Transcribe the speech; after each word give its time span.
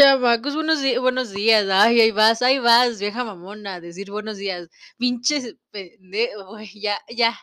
Chamacos, 0.00 0.54
buenos, 0.54 0.80
buenos 1.02 1.30
días. 1.32 1.66
Ay, 1.70 2.00
ahí 2.00 2.10
vas, 2.10 2.40
ahí 2.40 2.58
vas, 2.58 2.98
vieja 2.98 3.22
mamona, 3.22 3.80
decir 3.82 4.10
buenos 4.10 4.38
días. 4.38 4.70
Pinches 4.96 5.56
ya, 6.74 6.98
ya. 7.10 7.38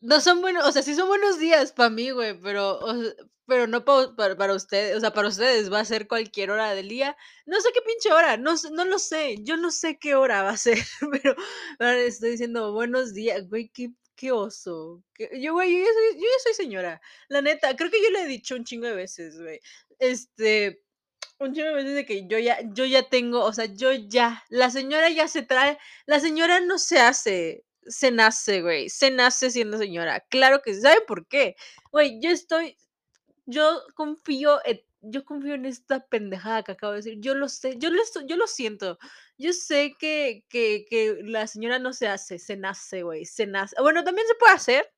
No 0.00 0.20
son 0.20 0.40
buenos, 0.40 0.64
o 0.66 0.72
sea, 0.72 0.82
sí 0.82 0.94
son 0.96 1.06
buenos 1.08 1.38
días 1.38 1.72
para 1.72 1.88
mí, 1.90 2.10
güey, 2.10 2.38
pero, 2.40 2.78
o 2.80 2.94
se- 3.02 3.14
pero 3.46 3.66
no 3.68 3.84
pa- 3.84 4.14
para, 4.16 4.36
para 4.36 4.54
ustedes, 4.54 4.96
o 4.96 5.00
sea, 5.00 5.12
para 5.12 5.28
ustedes 5.28 5.72
va 5.72 5.78
a 5.80 5.84
ser 5.84 6.08
cualquier 6.08 6.50
hora 6.50 6.74
del 6.74 6.88
día. 6.88 7.16
No 7.46 7.60
sé 7.60 7.68
qué 7.72 7.80
pinche 7.82 8.12
hora, 8.12 8.36
no, 8.36 8.54
no 8.72 8.84
lo 8.84 8.98
sé, 8.98 9.36
yo 9.42 9.56
no 9.56 9.70
sé 9.70 9.98
qué 9.98 10.14
hora 10.16 10.42
va 10.42 10.50
a 10.50 10.56
ser, 10.56 10.78
pero 11.12 11.36
ahora 11.78 11.98
estoy 12.00 12.30
diciendo 12.32 12.72
buenos 12.72 13.14
días, 13.14 13.48
güey, 13.48 13.68
qué, 13.72 13.92
qué 14.16 14.32
oso. 14.32 15.04
qué- 15.14 15.30
yo, 15.40 15.52
güey, 15.52 15.72
yo 15.72 15.78
ya 15.86 15.92
soy, 15.92 16.14
yo 16.20 16.22
ya 16.26 16.42
soy 16.44 16.54
señora, 16.54 17.00
la 17.28 17.40
neta, 17.42 17.76
creo 17.76 17.90
que 17.90 18.02
yo 18.02 18.10
le 18.10 18.22
he 18.22 18.26
dicho 18.26 18.56
un 18.56 18.64
chingo 18.64 18.86
de 18.88 18.94
veces, 18.94 19.40
güey. 19.40 19.60
Este, 20.02 20.82
un 21.38 21.54
chingo 21.54 21.68
de 21.68 21.74
veces 21.74 21.94
de 21.94 22.04
que 22.04 22.26
yo 22.26 22.36
ya, 22.38 22.58
yo 22.72 22.84
ya 22.84 23.08
tengo, 23.08 23.44
o 23.44 23.52
sea, 23.52 23.66
yo 23.66 23.92
ya, 23.92 24.42
la 24.48 24.68
señora 24.68 25.08
ya 25.10 25.28
se 25.28 25.42
trae, 25.42 25.78
la 26.06 26.18
señora 26.18 26.58
no 26.58 26.78
se 26.78 26.98
hace, 26.98 27.64
se 27.86 28.10
nace, 28.10 28.62
güey, 28.62 28.88
se 28.90 29.12
nace 29.12 29.50
siendo 29.52 29.78
señora. 29.78 30.20
Claro 30.28 30.60
que 30.60 30.74
sí, 30.74 30.80
¿saben 30.80 31.04
por 31.06 31.28
qué? 31.28 31.54
Güey, 31.92 32.18
yo 32.20 32.30
estoy, 32.30 32.76
yo 33.46 33.80
confío 33.94 34.60
yo 35.02 35.24
confío 35.24 35.54
en 35.54 35.66
esta 35.66 36.06
pendejada 36.06 36.62
que 36.62 36.72
acabo 36.72 36.92
de 36.92 36.98
decir. 36.98 37.18
Yo 37.20 37.34
lo 37.34 37.48
sé, 37.48 37.76
yo 37.78 37.90
lo, 37.90 38.02
yo 38.26 38.36
lo 38.36 38.46
siento. 38.46 38.98
Yo 39.38 39.52
sé 39.52 39.94
que, 39.98 40.44
que, 40.48 40.84
que 40.88 41.18
la 41.24 41.46
señora 41.46 41.78
no 41.78 41.92
se 41.92 42.08
hace, 42.08 42.38
se 42.38 42.56
nace, 42.56 43.02
güey, 43.02 43.24
se 43.24 43.46
nace. 43.46 43.76
Bueno, 43.80 44.04
también 44.04 44.26
se 44.28 44.34
puede 44.36 44.54
hacer. 44.54 44.92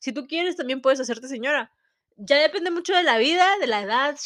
Si 0.00 0.12
tú 0.12 0.26
quieres, 0.26 0.56
también 0.56 0.80
puedes 0.80 1.00
hacerte 1.00 1.28
señora. 1.28 1.72
Ya 2.16 2.40
depende 2.40 2.70
mucho 2.70 2.94
de 2.94 3.02
la 3.02 3.18
vida, 3.18 3.58
de 3.58 3.66
la 3.66 3.82
edad, 3.82 4.16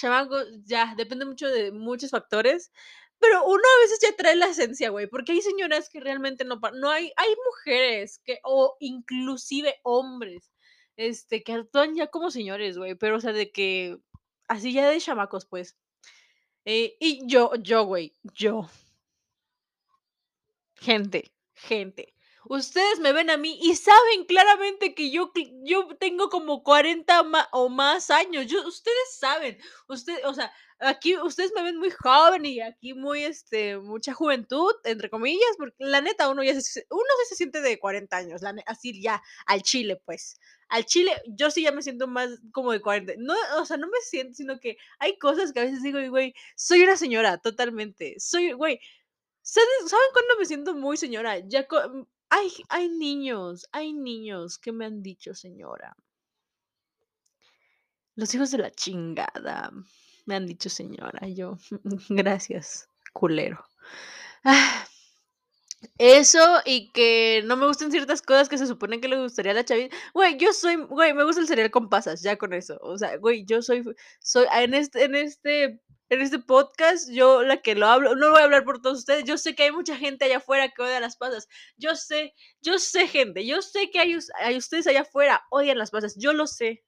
ya 0.65 0.95
depende 0.97 1.25
mucho 1.25 1.49
de 1.49 1.73
muchos 1.73 2.11
factores. 2.11 2.71
Pero 3.19 3.45
uno 3.47 3.63
a 3.63 3.83
veces 3.83 3.99
ya 4.03 4.15
trae 4.17 4.37
la 4.37 4.47
esencia, 4.47 4.91
güey, 4.91 5.09
porque 5.09 5.33
hay 5.33 5.41
señoras 5.43 5.89
que 5.91 6.01
realmente 6.01 6.45
no, 6.45 6.61
no 6.75 6.91
hay, 6.91 7.13
hay 7.17 7.35
mujeres 7.47 8.21
que, 8.25 8.39
o 8.45 8.77
inclusive 8.81 9.75
hombres, 9.83 10.53
este, 10.97 11.43
que 11.43 11.55
actúan 11.55 11.97
ya 11.97 12.07
como 12.09 12.31
señores, 12.31 12.79
güey, 12.79 12.95
pero 12.95 13.17
o 13.17 13.21
sea, 13.21 13.33
de 13.33 13.51
que, 13.51 13.99
así 14.49 14.73
ya 14.73 14.89
de 14.89 15.01
chamacos, 15.01 15.47
pues. 15.47 15.77
Eh, 16.65 16.97
y 17.01 17.27
yo, 17.27 17.53
yo, 17.57 17.85
güey, 17.85 18.17
yo, 18.35 18.69
Gente, 20.81 21.33
gente, 21.55 22.15
ustedes 22.49 22.99
me 23.01 23.13
ven 23.13 23.31
a 23.31 23.37
mí 23.37 23.59
y 23.63 23.75
saben 23.77 24.25
claramente 24.27 24.95
que 24.95 25.11
yo, 25.11 25.33
yo 25.65 25.89
tengo 25.99 26.29
como 26.31 26.63
40 26.63 27.23
ma- 27.23 27.49
o 27.53 27.69
más 27.69 28.11
años. 28.11 28.47
Yo, 28.47 28.67
ustedes 28.67 29.17
saben, 29.19 29.59
usted, 29.89 30.19
o 30.27 30.35
sea, 30.35 30.53
aquí 30.81 31.17
ustedes 31.19 31.53
me 31.55 31.63
ven 31.63 31.77
muy 31.79 31.91
joven 31.91 32.45
y 32.47 32.61
aquí 32.61 32.95
muy, 32.95 33.25
este, 33.25 33.79
mucha 33.79 34.15
juventud, 34.15 34.73
entre 34.85 35.11
comillas, 35.11 35.57
porque 35.59 35.75
la 35.79 36.01
neta 36.01 36.29
uno 36.29 36.43
ya 36.43 36.59
se, 36.61 36.87
uno 36.91 37.03
se 37.29 37.37
siente 37.37 37.61
de 37.61 37.79
40 37.79 38.17
años, 38.19 38.43
la 38.43 38.55
así 38.67 39.01
ya, 39.03 39.23
al 39.47 39.63
chile, 39.63 39.97
pues. 40.05 40.37
Al 40.69 40.85
chile, 40.85 41.13
yo 41.27 41.51
sí 41.51 41.63
ya 41.63 41.73
me 41.73 41.83
siento 41.83 42.07
más 42.09 42.29
como 42.53 42.73
de 42.73 42.81
40. 42.81 43.15
No, 43.19 43.35
o 43.61 43.65
sea, 43.65 43.77
no 43.79 43.87
me 43.89 43.99
siento, 44.03 44.35
sino 44.35 44.61
que 44.61 44.77
hay 44.99 45.19
cosas 45.19 45.53
que 45.53 45.61
a 45.61 45.65
veces 45.65 45.83
digo, 45.83 45.99
güey, 46.11 46.35
soy 46.57 46.83
una 46.83 46.97
señora, 46.97 47.39
totalmente. 47.39 48.17
Soy, 48.19 48.53
güey, 48.53 48.81
¿Saben 49.43 49.89
saben 49.89 50.07
cuándo 50.13 50.35
me 50.39 50.45
siento 50.47 50.75
muy 50.75 50.97
señora? 50.97 51.39
Ya 51.41 51.67
hay 52.31 52.51
hay 52.69 52.89
niños, 52.89 53.69
hay 53.73 53.93
niños 53.93 54.59
que 54.59 54.73
me 54.73 54.87
han 54.87 55.03
dicho 55.03 55.35
señora. 55.35 55.97
Los 58.15 58.35
hijos 58.35 58.51
de 58.51 58.59
la 58.59 58.71
chingada 58.71 59.71
me 60.27 60.35
han 60.35 60.47
dicho 60.47 60.69
señora, 60.69 61.27
yo, 61.29 61.59
gracias, 62.11 62.89
culero. 63.13 63.65
Ah, 64.45 64.87
eso 65.99 66.61
y 66.65 66.91
que 66.93 67.43
no 67.45 67.57
me 67.57 67.67
gustan 67.67 67.91
ciertas 67.91 68.23
cosas 68.23 68.49
que 68.49 68.59
se 68.59 68.67
supone 68.67 69.01
que 69.01 69.09
le 69.09 69.21
gustaría 69.21 69.53
a 69.53 69.55
la 69.55 69.65
chavita. 69.65 69.97
Güey, 70.15 70.37
yo 70.37 70.53
soy, 70.53 70.77
güey, 70.77 71.15
me 71.15 71.25
gusta 71.25 71.41
el 71.41 71.49
cereal 71.49 71.71
con 71.71 71.89
pasas, 71.89 72.23
ya 72.23 72.37
con 72.37 72.53
eso. 72.53 72.79
O 72.83 72.99
sea, 72.99 73.17
güey, 73.17 73.45
yo 73.45 73.63
soy, 73.63 73.85
soy, 74.21 74.47
en 74.55 74.75
este, 74.75 75.05
en 75.05 75.15
este, 75.15 75.81
en 76.11 76.21
este 76.23 76.39
podcast, 76.39 77.11
yo 77.11 77.43
la 77.43 77.59
que 77.59 77.75
lo 77.75 77.87
hablo, 77.87 78.15
no 78.17 78.31
voy 78.31 78.41
a 78.41 78.45
hablar 78.45 78.65
por 78.65 78.81
todos 78.81 78.99
ustedes. 79.01 79.25
Yo 79.25 79.39
sé 79.39 79.55
que 79.55 79.65
hay 79.65 79.73
mucha 79.73 79.97
gente 79.97 80.25
allá 80.25 80.39
afuera 80.39 80.71
que 80.71 80.83
odia 80.83 81.01
las 81.01 81.17
pasas. 81.17 81.49
Yo 81.77 81.95
sé, 81.97 82.35
yo 82.63 82.79
sé, 82.79 83.07
gente, 83.09 83.47
yo 83.47 83.63
sé 83.63 83.91
que 83.91 84.01
hay, 84.01 84.17
hay 84.41 84.57
ustedes 84.57 84.87
allá 84.87 85.03
afuera 85.03 85.43
odian 85.51 85.79
las 85.79 85.91
pasas. 85.91 86.17
Yo 86.19 86.33
lo 86.33 86.47
sé, 86.47 86.85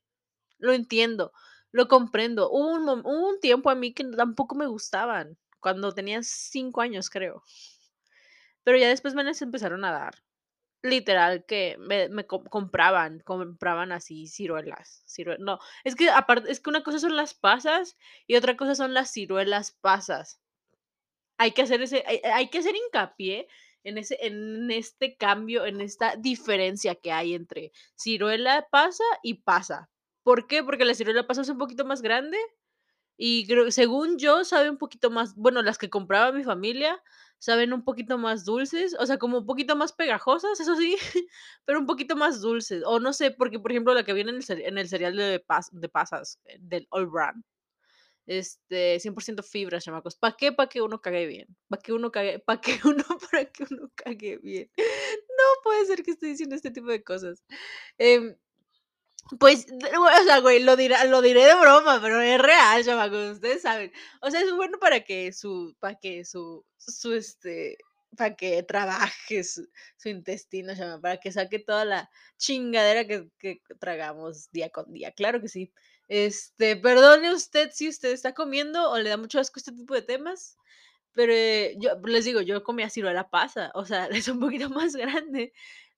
lo 0.59 0.73
entiendo, 0.73 1.33
lo 1.73 1.89
comprendo. 1.89 2.51
Hubo 2.51 2.69
un, 2.75 2.85
mom- 2.85 3.03
hubo 3.05 3.29
un 3.29 3.41
tiempo 3.41 3.71
a 3.71 3.75
mí 3.75 3.95
que 3.95 4.05
tampoco 4.05 4.55
me 4.57 4.67
gustaban, 4.67 5.39
cuando 5.61 5.93
tenía 5.95 6.21
cinco 6.23 6.81
años, 6.81 7.11
creo. 7.11 7.43
Pero 8.65 8.79
ya 8.79 8.89
después 8.89 9.15
me 9.15 9.25
las 9.25 9.43
empezaron 9.43 9.85
a 9.85 9.93
dar. 9.93 10.15
Literal 10.83 11.45
que 11.45 11.77
me 11.79 12.09
me 12.09 12.27
com 12.27 12.43
compraban, 12.45 13.21
compraban 13.21 13.93
así 13.93 14.27
ciruelas, 14.27 15.03
cirue 15.07 15.37
no, 15.39 15.59
es 15.85 15.95
que 15.95 16.09
aparte 16.09 16.51
es 16.51 16.59
que 16.61 16.71
una 16.71 16.83
cosa 16.83 16.99
son 16.99 17.17
las 17.17 17.35
pasas 17.35 17.99
y 18.27 18.37
otra 18.37 18.57
cosa 18.57 18.75
son 18.75 18.95
las 18.95 19.11
ciruelas 19.13 19.73
pasas. 19.73 20.41
Hay 21.39 21.53
que 21.53 21.63
hacer 21.63 21.83
ese 21.83 22.03
hay 22.07 22.21
hay 22.25 22.49
que 22.49 22.59
hacer 22.59 22.75
hincapié 22.77 23.47
en 23.85 23.99
ese 23.99 24.17
en 24.27 24.71
este 24.71 25.17
cambio, 25.17 25.67
en 25.67 25.81
esta 25.81 26.17
diferencia 26.17 26.95
que 26.95 27.13
hay 27.13 27.35
entre 27.35 27.73
ciruela 27.97 28.67
pasa 28.71 29.05
y 29.23 29.35
pasa. 29.43 29.91
¿Por 30.23 30.47
qué? 30.47 30.63
Porque 30.63 30.85
la 30.85 30.95
ciruela 30.95 31.27
pasa 31.27 31.43
es 31.43 31.49
un 31.51 31.59
poquito 31.59 31.85
más 31.85 32.03
grande 32.03 32.39
y 33.23 33.47
creo 33.47 33.71
según 33.71 34.19
yo, 34.19 34.45
sabe 34.45 34.71
un 34.71 34.79
poquito 34.79 35.11
más 35.11 35.35
bueno, 35.37 35.61
las 35.63 35.77
que 35.77 35.91
compraba 35.91 36.33
mi 36.33 36.43
familia 36.43 37.03
saben 37.39 37.73
un 37.75 37.85
poquito 37.85 38.17
más 38.19 38.45
dulces, 38.47 38.97
o 38.99 39.05
sea, 39.07 39.19
como 39.19 39.39
un 39.39 39.47
poquito 39.47 39.77
más 39.77 39.93
pegajosas, 39.93 40.59
eso 40.61 40.75
sí, 40.77 40.97
pero 41.67 41.81
un 41.81 41.87
poquito 41.87 42.17
más 42.17 42.41
dulces. 42.41 42.83
O 42.87 43.01
no 43.01 43.13
sé, 43.13 43.31
porque, 43.31 43.59
por 43.59 43.73
ejemplo, 43.73 43.95
la 43.95 44.05
que 44.05 44.13
viene 44.15 44.31
en 44.31 44.37
el 44.39 44.61
en 44.63 44.79
el 44.79 44.89
cereal 44.89 45.17
de 45.17 45.41
pas 45.41 45.69
de 45.73 45.89
pasas, 45.89 46.39
eh, 46.47 46.59
del 46.61 46.87
All 46.91 47.07
Bran, 47.09 47.45
este, 48.27 49.01
100% 49.01 49.43
fibra, 49.43 49.81
chamacos. 49.81 50.17
¿Para 50.17 50.37
qué? 50.37 50.53
Para 50.53 50.69
que 50.69 50.83
uno 50.83 51.01
cague 51.01 51.27
bien. 51.27 51.49
Para 51.69 51.83
que 51.83 51.93
uno 51.93 52.13
cague 52.13 52.39
para 52.41 52.61
que 52.61 52.79
uno 52.87 53.05
para 53.31 53.45
que 53.47 53.65
uno 53.71 53.91
cague 53.97 54.39
bien. 54.39 54.71
No 55.41 55.63
puede 55.65 55.87
ser 55.87 56.03
que 56.03 56.13
esté 56.13 56.27
diciendo 56.27 56.55
este 56.55 56.71
tipo 56.71 56.89
de 56.89 57.03
cosas. 57.03 57.43
Em 57.99 58.37
pues, 59.39 59.67
o 59.71 60.25
sea, 60.25 60.41
güey, 60.41 60.63
lo 60.63 60.77
dirá 60.77 61.05
lo 61.05 61.23
diré 61.23 61.45
de 61.45 61.55
broma, 61.55 62.01
pero 62.03 62.21
es 62.21 62.41
real, 62.41 62.85
chamacos, 62.85 63.33
ustedes 63.37 63.63
saben. 63.63 63.93
O 64.23 64.31
sea, 64.31 64.41
es 64.41 64.53
bueno 64.55 64.79
para 64.79 65.01
que 65.05 65.33
su 65.33 65.77
para 65.81 65.95
que 65.97 66.25
su 66.25 66.65
su, 66.79 67.13
este, 67.15 67.79
para 68.17 68.35
que 68.37 68.63
trabaje 68.63 69.45
su 69.45 69.69
su 69.97 70.09
intestino, 70.09 70.75
chama, 70.77 71.01
para 71.01 71.19
que 71.19 71.33
saque 71.33 71.59
toda 71.61 71.85
la 71.85 72.11
chingadera 72.39 73.07
que 73.07 73.29
que 73.39 73.61
tragamos 73.81 74.51
día 74.53 74.71
con 74.71 74.93
día, 74.93 75.13
claro 75.13 75.41
que 75.41 75.49
sí. 75.49 75.73
Este, 76.09 76.77
perdone 76.77 77.33
usted 77.33 77.71
si 77.73 77.89
usted 77.89 78.11
está 78.13 78.35
comiendo 78.35 78.91
o 78.91 78.99
le 78.99 79.11
da 79.11 79.17
mucho 79.17 79.39
asco 79.41 79.61
este 79.61 79.71
tipo 79.73 79.95
de 79.95 80.03
temas, 80.03 80.57
pero, 81.13 81.33
eh, 81.33 81.77
yo 81.81 81.93
les 82.05 82.25
digo, 82.25 82.41
yo 82.41 82.63
comía 82.65 82.91
ciruela 82.91 83.31
pasa, 83.31 83.71
o 83.75 83.85
sea, 83.87 84.07
es 84.27 84.29
un 84.29 84.41
poquito 84.41 84.71
más 84.71 84.95
grande, 84.97 85.53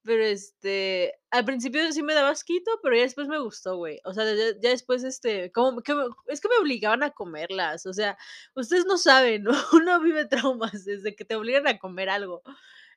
pero, 0.05 0.25
este, 0.25 1.15
al 1.31 1.45
principio 1.45 1.91
sí 1.93 2.03
me 2.03 2.15
daba 2.15 2.31
asquito, 2.31 2.71
pero 2.83 2.97
ya 2.97 3.03
después 3.03 3.29
me 3.29 3.39
gustó, 3.39 3.77
güey. 3.77 4.01
O 4.05 4.13
sea, 4.15 4.25
ya 4.35 4.53
ya 4.61 4.71
después, 4.71 5.05
este, 5.05 5.53
como 5.53 5.73
me 5.73 5.83
es 6.29 6.41
que 6.41 6.49
me 6.49 6.57
obligaban 6.61 7.03
a 7.03 7.11
comerlas, 7.13 7.87
o 7.87 7.93
sea, 7.93 8.17
ustedes 8.55 8.87
no 8.87 8.99
saben, 8.99 9.45
uno 9.73 10.01
vive 10.01 10.27
traumas 10.27 10.85
desde 10.85 11.15
que 11.15 11.25
te 11.25 11.37
obligan 11.37 11.67
a 11.69 11.79
comer 11.79 12.09
algo. 12.11 12.43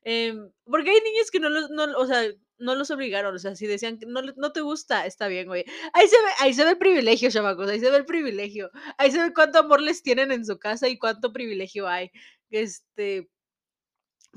Em, 0.04 0.52
porque 0.66 0.92
hay 0.92 1.02
niños 1.02 1.32
que 1.32 1.40
no 1.40 1.50
los 1.50 1.70
no, 1.72 1.85
o 1.97 2.06
sea, 2.08 2.24
no 2.59 2.76
los 2.76 2.91
obligaron, 2.91 3.35
o 3.35 3.40
sea, 3.40 3.56
si 3.56 3.66
decían 3.68 3.97
que 4.00 4.06
no 4.06 4.22
no 4.22 4.52
te 4.53 4.62
gusta, 4.62 5.06
está 5.06 5.28
bien, 5.28 5.47
güey. 5.47 5.66
Ahí 5.94 6.08
se 6.08 6.16
ve 6.18 6.29
ahí 6.40 6.53
se 6.53 6.64
ve 6.64 6.72
el 6.72 6.78
privilegio, 6.78 7.32
chamacos, 7.32 7.68
ahí 7.70 7.79
se 7.79 7.90
ve 7.90 7.97
el 7.97 8.06
privilegio. 8.06 8.70
Ahí 8.97 9.12
se 9.12 9.20
ve 9.22 9.34
cuánto 9.34 9.59
amor 9.59 9.82
les 9.82 10.03
tienen 10.03 10.32
en 10.32 10.46
su 10.46 10.59
casa 10.59 10.88
y 10.90 10.97
cuánto 11.00 11.34
privilegio 11.34 11.88
hay. 11.88 12.12
Este, 12.52 13.28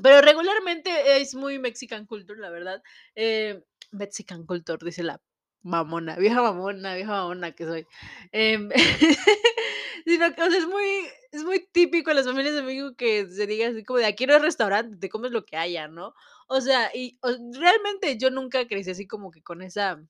pero 0.02 0.20
regularmente 0.20 1.20
es 1.20 1.34
muy 1.34 1.58
mexican 1.58 2.06
culture, 2.06 2.38
la 2.40 2.50
verdad. 2.50 2.82
Eh, 3.14 3.62
mexican 3.92 4.44
culture, 4.46 4.78
dice 4.84 5.02
la 5.02 5.20
mamona, 5.62 6.16
vieja 6.16 6.42
mamona, 6.42 6.94
vieja 6.94 7.12
mamona 7.12 7.52
que 7.52 7.64
soy. 7.64 7.86
Em, 8.32 8.70
sino 10.06 10.34
que, 10.34 10.42
o 10.42 10.50
sea, 10.50 10.58
es 10.58 10.66
muy 10.66 10.86
es 11.32 11.44
muy 11.44 11.66
típico 11.72 12.10
en 12.10 12.16
las 12.16 12.26
familias 12.26 12.54
de 12.54 12.62
México 12.62 12.94
que 12.96 13.26
se 13.28 13.46
diga 13.46 13.68
así 13.68 13.84
como 13.84 13.98
de: 13.98 14.06
"Aquí 14.06 14.26
no 14.26 14.34
hay 14.34 14.40
restaurante, 14.40 14.96
te 14.96 15.08
comes 15.10 15.30
lo 15.32 15.44
que 15.44 15.56
haya", 15.56 15.88
¿no? 15.88 16.14
O 16.48 16.60
sea, 16.60 16.90
y 16.94 17.18
o 17.22 17.28
realmente 17.58 18.16
yo 18.18 18.30
nunca 18.30 18.66
crecí 18.66 18.90
así 18.90 19.06
como 19.06 19.30
que 19.30 19.42
con 19.42 19.62
esa 19.62 20.02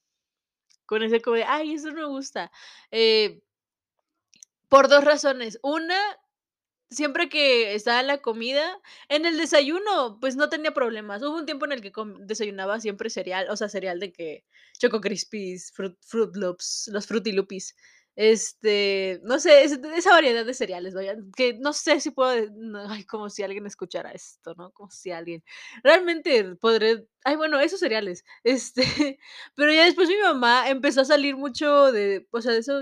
con 0.87 1.03
ese 1.03 1.21
como 1.23 1.37
de: 1.37 1.45
"Ay, 1.45 1.75
eso 1.75 1.89
no 1.91 1.95
me 1.97 2.07
gusta". 2.07 2.51
Eh, 2.91 3.41
por 4.69 4.89
2 4.89 5.05
razones. 5.05 5.59
Una, 5.63 5.99
Siempre 6.91 7.29
que 7.29 7.75
estaba 7.75 8.03
la 8.03 8.19
comida, 8.23 8.81
en 9.11 9.27
el 9.27 9.37
desayuno, 9.37 10.19
pues, 10.21 10.37
no 10.37 10.49
tenía 10.49 10.73
problemas. 10.73 11.23
Hubo 11.23 11.37
un 11.37 11.45
tiempo 11.47 11.67
en 11.67 11.73
el 11.73 11.83
que 11.83 11.93
desayunaba 12.21 12.81
siempre 12.81 13.11
cereal, 13.11 13.47
o 13.51 13.57
sea, 13.57 13.69
cereal 13.69 14.01
de 14.01 14.11
que 14.13 14.45
Choco 14.79 15.01
Crispies, 15.03 15.71
Fruit 15.73 15.95
Fruit 16.01 16.35
Loops, 16.35 16.89
los 16.93 17.07
Fruity 17.07 17.33
Loopies, 17.33 17.75
Este, 18.17 19.21
no 19.23 19.39
sé, 19.39 19.63
ese 19.65 19.79
esa 19.97 20.11
variedad 20.13 20.45
de 20.47 20.55
cereales, 20.55 20.95
vaya, 20.95 21.15
que 21.37 21.55
no 21.61 21.73
sé 21.75 22.01
si 22.01 22.11
puedo 22.11 22.51
no, 22.57 22.89
ay, 22.91 23.05
como 23.05 23.29
si 23.31 23.43
alguien 23.43 23.67
escuchara 23.67 24.11
esto, 24.13 24.55
¿no? 24.57 24.73
Como 24.73 24.91
si 24.91 25.11
alguien 25.13 25.45
realmente 25.85 26.57
podré 26.57 27.07
ay, 27.25 27.37
bueno, 27.37 27.61
esos 27.61 27.81
cereales, 27.81 28.25
este, 28.45 29.19
pero 29.55 29.73
ya 29.73 29.85
después 29.85 30.09
mi 30.09 30.17
mamá 30.23 30.69
empezó 30.71 31.03
a 31.03 31.05
salir 31.05 31.37
mucho 31.37 31.93
de, 31.93 32.27
o 32.31 32.41
sea, 32.41 32.53
de 32.53 32.59
eso 32.61 32.81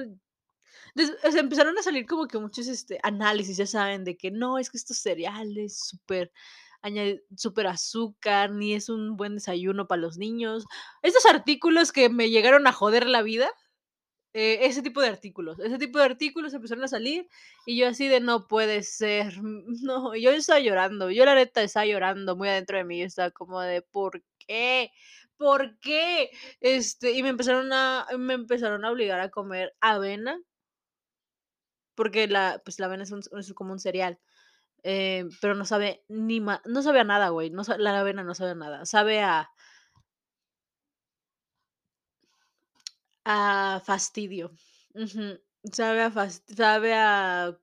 o 1.24 1.30
sea, 1.32 1.40
empezaron 1.40 1.78
a 1.78 1.82
salir 1.82 2.06
como 2.06 2.26
que 2.28 2.38
muchos, 2.38 2.66
este, 2.68 2.98
análisis, 3.02 3.56
ya 3.56 3.66
saben, 3.66 4.04
de 4.04 4.16
que 4.16 4.30
no, 4.30 4.58
es 4.58 4.70
que 4.70 4.78
estos 4.78 4.98
cereales 4.98 5.78
súper 5.78 6.32
súper 7.36 7.66
azúcar, 7.66 8.52
ni 8.52 8.74
es 8.74 8.88
un 8.88 9.16
buen 9.16 9.34
desayuno 9.36 9.88
para 9.88 10.00
los 10.02 10.18
niños. 10.18 10.64
Esos 11.02 11.26
artículos 11.26 11.90
que 11.92 12.08
me 12.08 12.30
llegaron 12.30 12.66
a 12.66 12.72
joder 12.72 13.06
la 13.08 13.22
vida, 13.22 13.50
eh, 14.34 14.60
ese 14.66 14.82
tipo 14.82 15.00
de 15.00 15.08
artículos, 15.08 15.58
ese 15.60 15.78
tipo 15.78 15.98
de 15.98 16.04
artículos 16.04 16.52
empezaron 16.54 16.84
a 16.84 16.88
salir, 16.88 17.28
y 17.66 17.78
yo 17.78 17.88
así 17.88 18.08
de: 18.08 18.20
"No 18.20 18.46
puede 18.48 18.82
ser, 18.82 19.34
no", 19.82 20.14
yo 20.16 20.30
estaba 20.30 20.60
llorando, 20.60 21.10
yo 21.10 21.24
la 21.24 21.34
neta 21.34 21.62
estaba 21.62 21.86
llorando 21.86 22.36
muy 22.36 22.48
adentro 22.48 22.78
de 22.78 22.84
mí, 22.84 22.98
yo 23.00 23.06
estaba 23.06 23.30
como 23.30 23.60
de: 23.62 23.82
"¿Por 23.82 24.22
qué? 24.46 24.90
¿Por 25.38 25.78
qué?". 25.80 26.30
Este, 26.60 27.12
y 27.12 27.22
me 27.22 27.30
empezaron 27.30 27.72
a 27.72 28.06
me 28.18 28.34
empezaron 28.34 28.84
a 28.84 28.90
obligar 28.92 29.20
a 29.20 29.30
comer 29.30 29.74
avena 29.80 30.38
porque 31.96 32.28
la 32.28 32.62
pues, 32.64 32.78
la 32.78 32.86
avena 32.86 33.04
es 33.04 33.12
es 33.12 33.52
como 33.54 33.72
un 33.72 33.80
cereal, 33.80 34.20
eh, 34.84 35.24
pero 35.40 35.54
no 35.54 35.64
sabe 35.64 36.04
ni 36.08 36.40
ma 36.40 36.62
no 36.66 36.82
sabe 36.82 37.00
a 37.00 37.04
nada, 37.04 37.30
güey, 37.30 37.50
no 37.50 37.62
la 37.78 38.00
avena 38.00 38.22
no 38.24 38.34
sabe 38.34 38.52
a 38.52 38.54
nada, 38.54 38.86
sabe 38.86 39.22
a 39.22 39.50
a 43.24 43.80
fastidio, 43.84 44.52
sabe 45.72 46.02
a 46.02 46.10
fas 46.10 46.42
sabe 46.46 46.94
a 46.94 47.58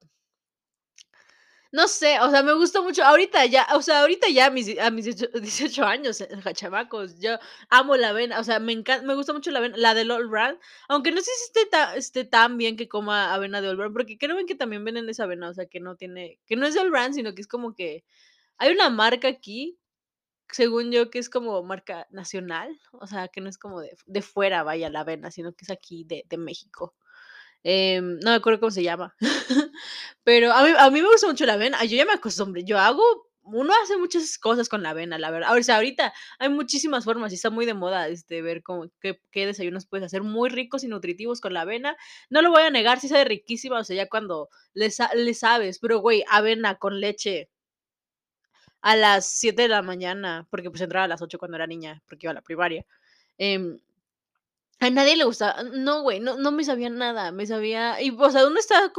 no 1.74 1.88
sé, 1.88 2.20
o 2.22 2.30
sea, 2.30 2.44
me 2.44 2.54
gustó 2.54 2.84
mucho, 2.84 3.04
ahorita 3.04 3.48
ya, 3.48 3.68
o 3.74 3.82
sea, 3.82 4.02
ahorita 4.02 4.30
ya 4.30 4.46
a 4.46 4.50
mis 4.52 4.78
a 4.80 4.92
mis 4.92 5.06
diecho 5.06 5.28
18 5.34 5.84
años, 5.86 6.22
eh, 6.22 6.30
chamacos, 6.54 7.20
yo 7.20 7.40
amo 7.70 7.98
la 7.98 8.10
avena, 8.10 8.40
o 8.40 8.44
sea, 8.44 8.60
me 8.60 8.74
encan 8.74 9.06
me 9.08 9.16
gusta 9.16 9.34
mucho 9.34 9.50
la 9.50 9.58
avena, 9.58 9.76
la 9.78 9.96
del 9.96 10.12
All 10.12 10.28
Bran, 10.28 10.60
aunque 10.88 11.12
no 11.12 11.18
sé 11.18 11.32
si 11.36 11.46
esté 11.46 11.66
ta 11.72 11.96
esté 11.96 12.26
tan 12.26 12.58
bien 12.60 12.78
que 12.78 12.88
coma 12.88 13.34
avena 13.34 13.60
de 13.60 13.70
All 13.70 13.78
Bran, 13.78 13.92
porque 13.92 14.20
creo 14.20 14.38
que 14.46 14.54
también 14.56 14.86
venden 14.86 15.10
esa 15.10 15.24
avena, 15.24 15.50
o 15.50 15.54
sea, 15.56 15.66
que 15.66 15.80
no 15.80 15.96
tiene 15.96 16.40
que 16.46 16.56
no 16.56 16.68
es 16.68 16.76
de 16.76 16.82
All 16.82 16.92
Bran, 16.92 17.14
sino 17.16 17.34
que 17.34 17.42
es 17.42 17.48
como 17.48 17.74
que 17.74 18.04
hay 18.58 18.72
una 18.74 18.90
marca 18.92 19.28
aquí, 19.28 19.80
según 20.52 20.92
yo, 20.92 21.12
que 21.12 21.20
es 21.20 21.30
como 21.30 21.64
marca 21.64 22.08
nacional, 22.12 22.80
o 22.94 23.08
sea, 23.08 23.30
que 23.30 23.42
no 23.42 23.50
es 23.50 23.58
como 23.58 23.82
de 23.82 23.98
de 24.06 24.22
fuera, 24.22 24.64
vaya, 24.64 24.90
la 24.92 25.02
avena, 25.02 25.32
sino 25.32 25.54
que 25.54 25.66
es 25.66 25.72
aquí 25.72 26.06
de 26.06 26.38
México, 26.38 26.96
em, 27.64 28.20
no 28.20 28.32
me 28.32 28.36
acuerdo 28.38 28.60
cómo 28.60 28.72
se 28.72 28.84
llama, 28.84 29.16
pero 30.24 30.52
a 30.54 30.64
mí 30.64 30.72
a 30.78 30.90
mí 30.92 31.02
me 31.02 31.08
gusta 31.10 31.28
mucho 31.28 31.46
la 31.46 31.54
avena, 31.54 31.84
yo 31.86 31.98
ya 31.98 32.06
me 32.06 32.14
acostumbré, 32.14 32.64
yo 32.64 32.80
hago 32.80 33.04
uno 33.46 33.74
hace 33.84 33.98
muchas 33.98 34.38
cosas 34.38 34.70
con 34.70 34.84
la 34.84 34.92
avena, 34.92 35.18
la 35.20 35.30
verdad, 35.32 35.58
o 35.58 35.62
sea, 35.64 35.76
ahorita 35.76 36.14
hay 36.40 36.50
muchísimas 36.50 37.04
formas 37.06 37.32
y 37.34 37.36
está 37.36 37.50
muy 37.50 37.66
de 37.66 37.74
moda, 37.74 38.08
este, 38.08 38.42
ver 38.42 38.64
como 38.64 38.90
qué 39.02 39.20
qué 39.32 39.46
desayunos 39.46 39.86
puedes 39.86 40.06
hacer 40.06 40.24
muy 40.24 40.50
ricos 40.50 40.84
y 40.84 40.88
nutritivos 40.88 41.42
con 41.42 41.54
la 41.54 41.62
avena, 41.62 41.98
no 42.30 42.42
lo 42.42 42.52
voy 42.52 42.64
a 42.64 42.70
negar, 42.70 43.00
sí 43.02 43.10
sabe 43.10 43.26
riquísima, 43.26 43.80
o 43.80 43.84
sea, 43.84 43.96
ya 43.98 44.08
cuando 44.10 44.50
le 44.74 44.90
le 45.16 45.34
sabes, 45.34 45.80
pero 45.80 46.00
güey, 46.00 46.24
avena 46.30 46.76
con 46.76 47.00
leche 47.02 47.50
a 48.82 48.96
las 48.96 49.26
7 49.28 49.64
de 49.64 49.68
la 49.70 49.82
mañana, 49.82 50.46
porque, 50.50 50.70
pues, 50.70 50.82
entraba 50.82 51.06
a 51.06 51.08
las 51.08 51.22
8 51.22 51.40
cuando 51.40 51.56
era 51.56 51.68
niña, 51.68 52.02
porque 52.08 52.26
iba 52.26 52.32
a 52.32 52.34
la 52.36 52.42
primaria, 52.42 52.86
em, 53.38 53.80
a 54.86 54.90
nadie 54.90 55.16
le 55.16 55.24
gustaba, 55.24 55.64
no, 55.64 56.02
güey, 56.02 56.20
no 56.20 56.38
no 56.38 56.52
me 56.52 56.64
sabía 56.64 56.90
nada, 56.90 57.32
me 57.32 57.46
sabía 57.46 58.02
y, 58.02 58.10
o 58.12 58.30
sea, 58.32 58.46
uno 58.48 58.60
estaba 58.60 58.92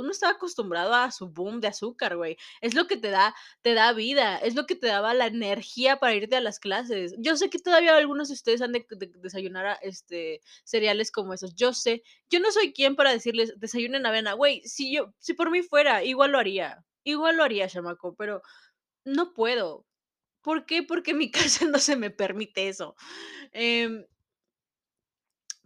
uno 0.00 0.10
estaba 0.10 0.32
acostumbrado 0.34 0.94
a 0.94 1.10
su 1.10 1.28
boom 1.28 1.60
de 1.60 1.68
azúcar, 1.68 2.16
güey, 2.16 2.36
es 2.60 2.74
lo 2.74 2.86
que 2.86 2.96
te 2.96 3.10
da 3.10 3.34
te 3.62 3.74
da 3.74 3.92
vida, 3.92 4.36
es 4.38 4.54
lo 4.54 4.66
que 4.66 4.76
te 4.76 4.86
daba 4.86 5.12
la 5.14 5.26
energía 5.26 5.96
para 5.98 6.14
irte 6.14 6.36
a 6.36 6.40
las 6.40 6.58
clases. 6.60 7.14
Yo 7.18 7.36
sé 7.36 7.50
que 7.50 7.58
todavía 7.58 7.96
algunos 7.96 8.28
de 8.28 8.34
ustedes 8.34 8.62
han 8.62 8.72
de 8.72 8.86
de 8.90 9.10
desayunar 9.16 9.66
a 9.66 9.74
este, 9.82 10.40
cereales 10.64 11.10
como 11.10 11.34
esos, 11.34 11.54
yo 11.54 11.72
sé, 11.74 12.02
yo 12.30 12.40
no 12.40 12.52
soy 12.52 12.72
quien 12.72 12.94
para 12.96 13.10
decirles: 13.12 13.54
"Desayunen 13.58 14.06
avena", 14.06 14.34
güey, 14.34 14.62
si 14.64 14.94
yo 14.94 15.14
si 15.18 15.34
por 15.34 15.50
mí 15.50 15.62
fuera, 15.62 16.04
igual 16.04 16.32
lo 16.32 16.38
haría, 16.38 16.84
igual 17.04 17.36
lo 17.36 17.44
haría, 17.44 17.68
chamaco, 17.68 18.14
pero 18.16 18.42
no 19.04 19.34
puedo, 19.34 19.86
¿por 20.42 20.66
qué? 20.66 20.82
Porque 20.82 21.14
mi 21.14 21.30
casa 21.32 21.66
no 21.66 21.78
se 21.78 21.96
me 21.96 22.10
permite 22.10 22.68
eso, 22.68 22.96
em 23.52 24.06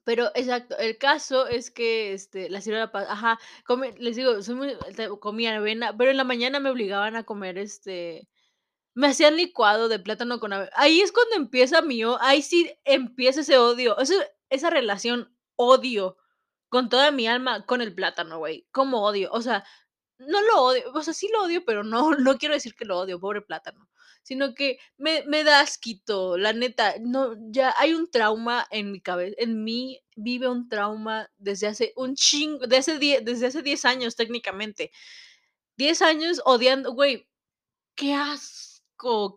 pero 0.08 0.31
exacto, 0.34 0.75
el 0.78 0.96
caso 0.96 1.49
es 1.49 1.70
que, 1.70 2.14
este, 2.14 2.49
la 2.49 2.62
señora 2.62 2.90
ajá, 2.94 3.38
come 3.66 3.93
les 3.99 4.16
digo, 4.16 4.43
soy 4.43 4.55
muy 4.55 4.75
comía 5.20 5.55
avena, 5.58 5.94
pero 5.94 6.10
en 6.10 6.16
la 6.16 6.25
mañana 6.25 6.60
me 6.60 6.70
obligaban 6.70 7.14
a 7.14 7.25
comer, 7.25 7.58
este, 7.58 8.26
me 8.94 9.08
hacían 9.08 9.37
licuado 9.37 9.88
de 9.88 9.99
plátano 9.99 10.40
con 10.40 10.55
ave 10.55 10.70
ahí 10.76 11.02
es 11.02 11.12
cuando 11.12 11.37
empieza 11.37 11.82
mi 11.82 12.02
ahí 12.20 12.40
sí 12.40 12.72
empieza 12.87 13.43
ese 13.43 13.58
odio, 13.58 13.99
ese 13.99 14.14
esa 14.49 14.70
relación 14.70 15.37
odio 15.56 16.16
con 16.70 16.88
toda 16.88 17.10
mi 17.10 17.26
alma 17.28 17.66
con 17.66 17.82
el 17.82 17.94
plátano, 17.94 18.38
güey, 18.38 18.66
cómo 18.72 19.02
odio, 19.02 19.31
o 19.32 19.43
sea, 19.43 19.64
no 20.19 20.40
lo 20.43 20.62
odio, 20.62 20.84
o 20.94 21.02
sea, 21.02 21.14
sí 21.14 21.28
lo 21.32 21.43
odio, 21.44 21.64
pero 21.66 21.84
no 21.84 22.12
no 22.19 22.38
quiero 22.38 22.55
decir 22.55 22.75
que 22.75 22.87
lo 22.87 22.99
odio, 22.99 23.20
pobre 23.20 23.43
plátano, 23.43 23.88
sino 24.28 24.54
que 24.54 24.78
me 24.98 25.25
me 25.26 25.42
da 25.42 25.60
asquito, 25.60 26.36
la 26.36 26.52
neta, 26.52 26.96
no, 27.00 27.34
ya 27.50 27.75
hay 27.78 27.94
un 27.94 28.10
trauma 28.10 28.66
en 28.70 28.92
mi 28.92 29.00
cabe 29.00 29.34
en 29.38 29.64
mí 29.64 30.00
vive 30.16 30.48
un 30.48 30.69
trauma 30.69 31.30
desde 31.38 31.66
hace 31.69 31.92
un 31.96 32.14
chingo, 32.14 32.66
de 32.66 32.76
hace 32.78 32.98
die 32.98 33.20
desde 33.22 33.46
hace 33.46 33.62
10 33.62 33.84
años 33.86 34.16
técnicamente, 34.16 34.90
10 35.78 36.02
años 36.02 36.42
odiando, 36.46 36.92
güey, 36.94 37.28
qué 37.96 38.14
asco, 38.14 38.68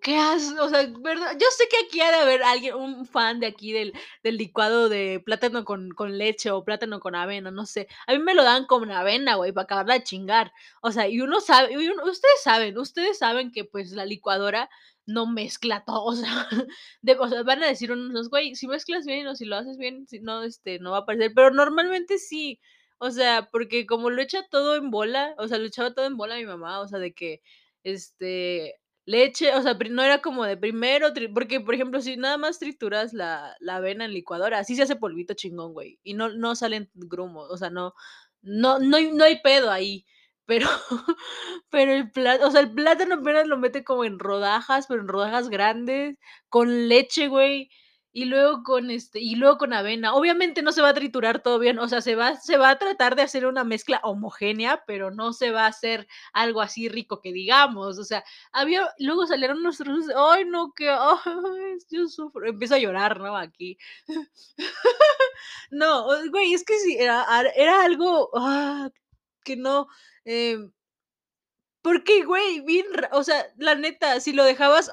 qué 0.02 0.18
as 0.18 0.52
o 0.60 0.70
sea, 0.70 0.88
verdad, 1.02 1.34
yo 1.40 1.46
sé 1.56 1.66
que 1.70 1.78
aquí 1.86 2.02
ha 2.02 2.10
de 2.12 2.18
haber 2.18 2.42
alguien, 2.44 2.74
un 2.76 3.06
fan 3.06 3.40
de 3.40 3.46
aquí 3.48 3.72
del 3.74 3.94
del 4.24 4.38
licuado 4.38 4.90
de 4.90 5.22
plátano 5.24 5.66
con 5.66 5.92
con 5.92 6.18
leche 6.18 6.50
o 6.52 6.64
plátano 6.66 7.00
con 7.00 7.14
avena, 7.16 7.52
no 7.52 7.66
sé, 7.68 7.88
a 8.08 8.14
mí 8.14 8.20
me 8.20 8.34
lo 8.34 8.44
dan 8.44 8.66
con 8.66 8.90
avena, 8.92 9.36
güey, 9.36 9.52
para 9.52 9.64
acabarla 9.66 9.94
de 9.96 10.04
chingar, 10.04 10.52
o 10.82 10.92
sea, 10.92 11.08
y 11.08 11.22
uno 11.22 11.42
sabe, 11.42 11.74
y 11.74 11.88
uno 11.88 12.04
ustedes 12.06 12.42
saben 12.44 12.78
ustedes 12.80 13.20
saben 13.20 13.52
que, 13.52 13.64
pues, 13.66 13.92
la 13.92 14.06
licuadora 14.06 14.68
no 15.06 15.28
mezcla 15.28 15.84
todo, 15.86 16.06
o 16.06 16.16
sea, 16.16 16.48
de 17.04 17.16
van 17.16 17.64
a 17.64 17.68
decir 17.68 17.92
unos: 17.92 18.30
"Güey, 18.30 18.56
si 18.56 18.68
mezclas 18.68 19.06
bien 19.06 19.28
o 19.28 19.36
si 19.36 19.46
lo 19.46 19.58
haces 19.58 19.78
bien, 19.78 20.08
si 20.08 20.20
no, 20.20 20.44
este, 20.44 20.80
no 20.80 20.92
va 20.92 21.00
a 21.00 21.06
parecer", 21.06 21.32
pero 21.36 21.52
normalmente 21.52 22.18
sí, 22.18 22.60
o 22.98 23.12
sea, 23.12 23.48
porque 23.52 23.86
como 23.86 24.10
lo 24.10 24.22
echa 24.24 24.44
todo 24.50 24.76
en 24.76 24.90
bola, 24.92 25.36
o 25.38 25.48
sea, 25.48 25.58
lo 25.60 25.66
echaba 25.68 25.94
todo 25.94 26.06
en 26.08 26.18
bola 26.18 26.36
mi 26.38 26.46
mamá, 26.46 26.80
o 26.80 26.88
sea, 26.88 27.00
de 27.00 27.14
que, 27.14 27.42
este, 27.84 28.76
leche, 29.12 29.54
o 29.56 29.62
sea, 29.62 29.76
no 29.90 30.04
era 30.04 30.22
como 30.22 30.46
de 30.46 30.58
primero 30.58 31.10
porque, 31.34 31.60
por 31.62 31.76
ejemplo, 31.76 32.02
si 32.02 32.18
nada 32.18 32.38
más 32.38 32.60
trituras 32.60 33.14
la 33.14 33.56
la 33.60 33.78
avena 33.78 34.06
en 34.06 34.14
licuadora, 34.14 34.64
sí 34.64 34.76
se 34.76 34.84
hace 34.84 34.96
polvito 34.96 35.34
chingón, 35.36 35.74
güey, 35.74 36.00
y 36.04 36.14
no 36.16 36.30
no 36.30 36.56
salen 36.56 36.90
grumos, 36.94 37.50
o 37.52 37.58
sea, 37.58 37.70
no 37.70 37.94
no 38.42 38.80
no 38.80 38.98
hay 38.98 39.12
no 39.12 39.24
hay 39.26 39.42
pedo 39.42 39.72
ahí, 39.72 40.06
pero 40.46 40.68
pero 41.70 41.94
el 41.94 42.12
plá 42.12 42.40
o 42.44 42.52
sea, 42.52 42.62
el 42.62 42.72
plátano 42.74 43.16
apenas 43.16 43.48
lo 43.48 43.58
mete 43.58 43.84
como 43.84 44.04
en 44.06 44.20
rodajas, 44.20 44.88
pero 44.88 45.02
en 45.02 45.08
rodajas 45.08 45.50
grandes, 45.50 46.18
con 46.50 46.90
leche, 46.90 47.28
güey, 47.28 47.70
y 48.14 48.26
luego 48.26 48.64
con, 48.64 48.92
este, 48.92 49.20
y 49.22 49.36
luego 49.36 49.58
con 49.58 49.74
avena, 49.74 50.14
obviamente 50.14 50.62
no 50.62 50.72
se 50.74 50.82
va 50.82 50.90
a 50.90 50.94
triturar 50.94 51.42
todo 51.42 51.60
bien, 51.60 51.80
o 51.80 51.88
sea, 51.88 52.02
se 52.02 52.16
va 52.16 52.36
se 52.38 52.58
va 52.58 52.70
a 52.72 52.78
tratar 52.80 53.16
de 53.16 53.22
hacer 53.24 53.46
una 53.46 53.64
mezcla 53.64 54.02
homogénea, 54.04 54.84
pero 54.86 55.12
no 55.12 55.34
se 55.34 55.52
va 55.52 55.64
a 55.66 55.68
hacer 55.70 56.08
algo 56.34 56.62
así 56.62 56.90
rico 56.90 57.22
que 57.22 57.32
digamos, 57.34 57.98
o 58.00 58.04
sea, 58.04 58.24
había 58.52 58.90
luego 59.00 59.26
salieron 59.28 59.60
unos 59.60 59.78
trozos, 59.78 60.06
ay 60.16 60.46
no, 60.46 60.74
que, 60.74 60.90
ay, 60.90 61.20
yo 61.90 62.08
sufro, 62.08 62.48
empiezo 62.48 62.76
a 62.76 62.80
llorar, 62.80 63.20
¿no?, 63.20 63.38
aquí. 63.38 63.78
No, 65.72 66.06
güey, 66.32 66.54
es 66.54 66.64
que 66.66 66.78
sí, 66.80 66.98
era 67.00 67.26
era 67.56 67.84
algo, 67.86 68.30
ah, 68.36 68.90
que 69.44 69.56
no, 69.58 69.88
em 70.26 70.72
porque, 71.84 72.24
güey, 72.24 72.62
bien 72.62 72.86
o 73.12 73.24
sea, 73.24 73.46
la 73.58 73.76
neta, 73.76 74.20
si 74.20 74.34
lo 74.34 74.44
dejabas 74.44 74.92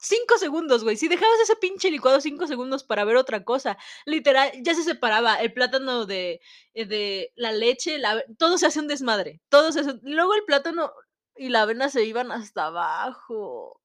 o 0.00 0.04
5 0.04 0.38
segundos, 0.38 0.84
güey, 0.84 0.96
si 0.96 1.08
dejabas 1.08 1.40
ese 1.42 1.56
pinche 1.56 1.90
licuado 1.90 2.20
5 2.20 2.46
segundos 2.46 2.84
para 2.84 3.04
ver 3.04 3.16
otra 3.16 3.44
cosa, 3.44 3.78
literal, 4.06 4.50
ya 4.62 4.74
se 4.74 4.82
separaba 4.84 5.36
el 5.36 5.52
plátano 5.52 6.06
de, 6.06 6.40
eh, 6.74 6.86
de 6.86 7.32
la 7.36 7.52
leche, 7.52 7.98
la 7.98 8.22
todo 8.38 8.58
se 8.58 8.66
hace 8.66 8.80
un 8.80 8.88
desmadre, 8.88 9.40
todo 9.50 9.72
se 9.72 9.82
luego 10.02 10.34
el 10.34 10.44
plátano 10.44 10.92
y 11.36 11.48
la 11.50 11.62
avena 11.62 11.88
se 11.90 12.04
iban 12.04 12.32
hasta 12.32 12.66
abajo, 12.66 13.80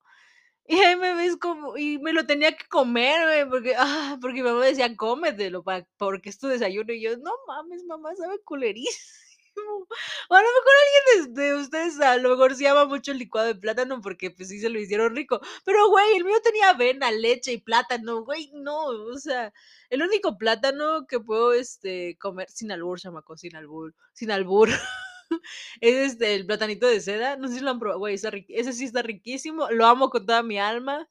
y 0.67 0.77
ahí 0.79 0.95
me 0.97 1.15
ves 1.15 1.37
como 1.37 1.77
y 1.77 1.99
me 1.99 2.13
lo 2.13 2.25
tenía 2.27 2.55
que 2.57 2.67
comer, 2.69 3.23
güey, 3.25 3.49
porque, 3.49 3.75
ah, 3.77 4.17
porque 4.21 4.43
mi 4.43 4.49
mamá 4.51 4.65
decía: 4.65 4.95
"Cómetelo 4.97 5.63
pa 5.63 5.85
porque 5.97 6.29
es 6.29 6.39
tu 6.39 6.47
desayuno", 6.47 6.93
y 6.93 7.01
yo: 7.03 7.17
"No 7.17 7.31
mames, 7.47 7.83
mamá, 7.85 8.15
sabe 8.17 8.39
culerísimo". 8.45 9.24
O 10.29 10.35
a 10.35 10.41
lo 10.41 10.47
mejor 10.47 10.73
alguien 10.81 11.33
de, 11.33 11.41
de 11.43 11.55
ustedes 11.55 11.99
a 12.01 12.17
lo 12.17 12.29
mejor 12.29 12.55
se 12.55 12.67
ama 12.67 12.85
mucho 12.85 13.11
el 13.11 13.19
licuado 13.19 13.47
de 13.47 13.55
plátano 13.55 14.01
porque 14.01 14.31
pues 14.31 14.49
sí 14.49 14.59
se 14.59 14.69
lo 14.69 14.79
hicieron 14.79 15.15
rico. 15.15 15.39
Pero 15.63 15.89
güey, 15.89 16.17
el 16.17 16.25
mío 16.25 16.37
tenía 16.43 16.69
avena, 16.69 17.11
leche 17.11 17.53
y 17.53 17.57
plátano, 17.59 18.23
güey, 18.23 18.51
no, 18.53 18.85
o 18.87 19.17
sea, 19.17 19.53
el 19.89 20.01
único 20.01 20.37
plátano 20.37 21.05
que 21.07 21.19
puedo 21.19 21.53
este 21.53 22.17
comer 22.19 22.49
sin 22.49 22.71
albur, 22.71 22.99
chamaco, 22.99 23.37
sin 23.37 23.55
albur, 23.55 23.93
sin 24.13 24.31
albur. 24.31 24.69
es 25.81 25.95
este 26.11 26.35
el 26.35 26.45
platanito 26.45 26.87
de 26.87 26.99
seda, 27.01 27.37
no 27.37 27.47
sé 27.47 27.55
si 27.55 27.59
lo 27.61 27.71
han 27.71 27.79
probado, 27.79 27.99
güey, 27.99 28.15
ese 28.15 28.73
sí 28.73 28.85
está 28.85 29.01
riquísimo, 29.01 29.69
lo 29.71 29.85
amo 29.85 30.09
con 30.09 30.25
toda 30.25 30.43
mi 30.43 30.59
alma. 30.59 31.07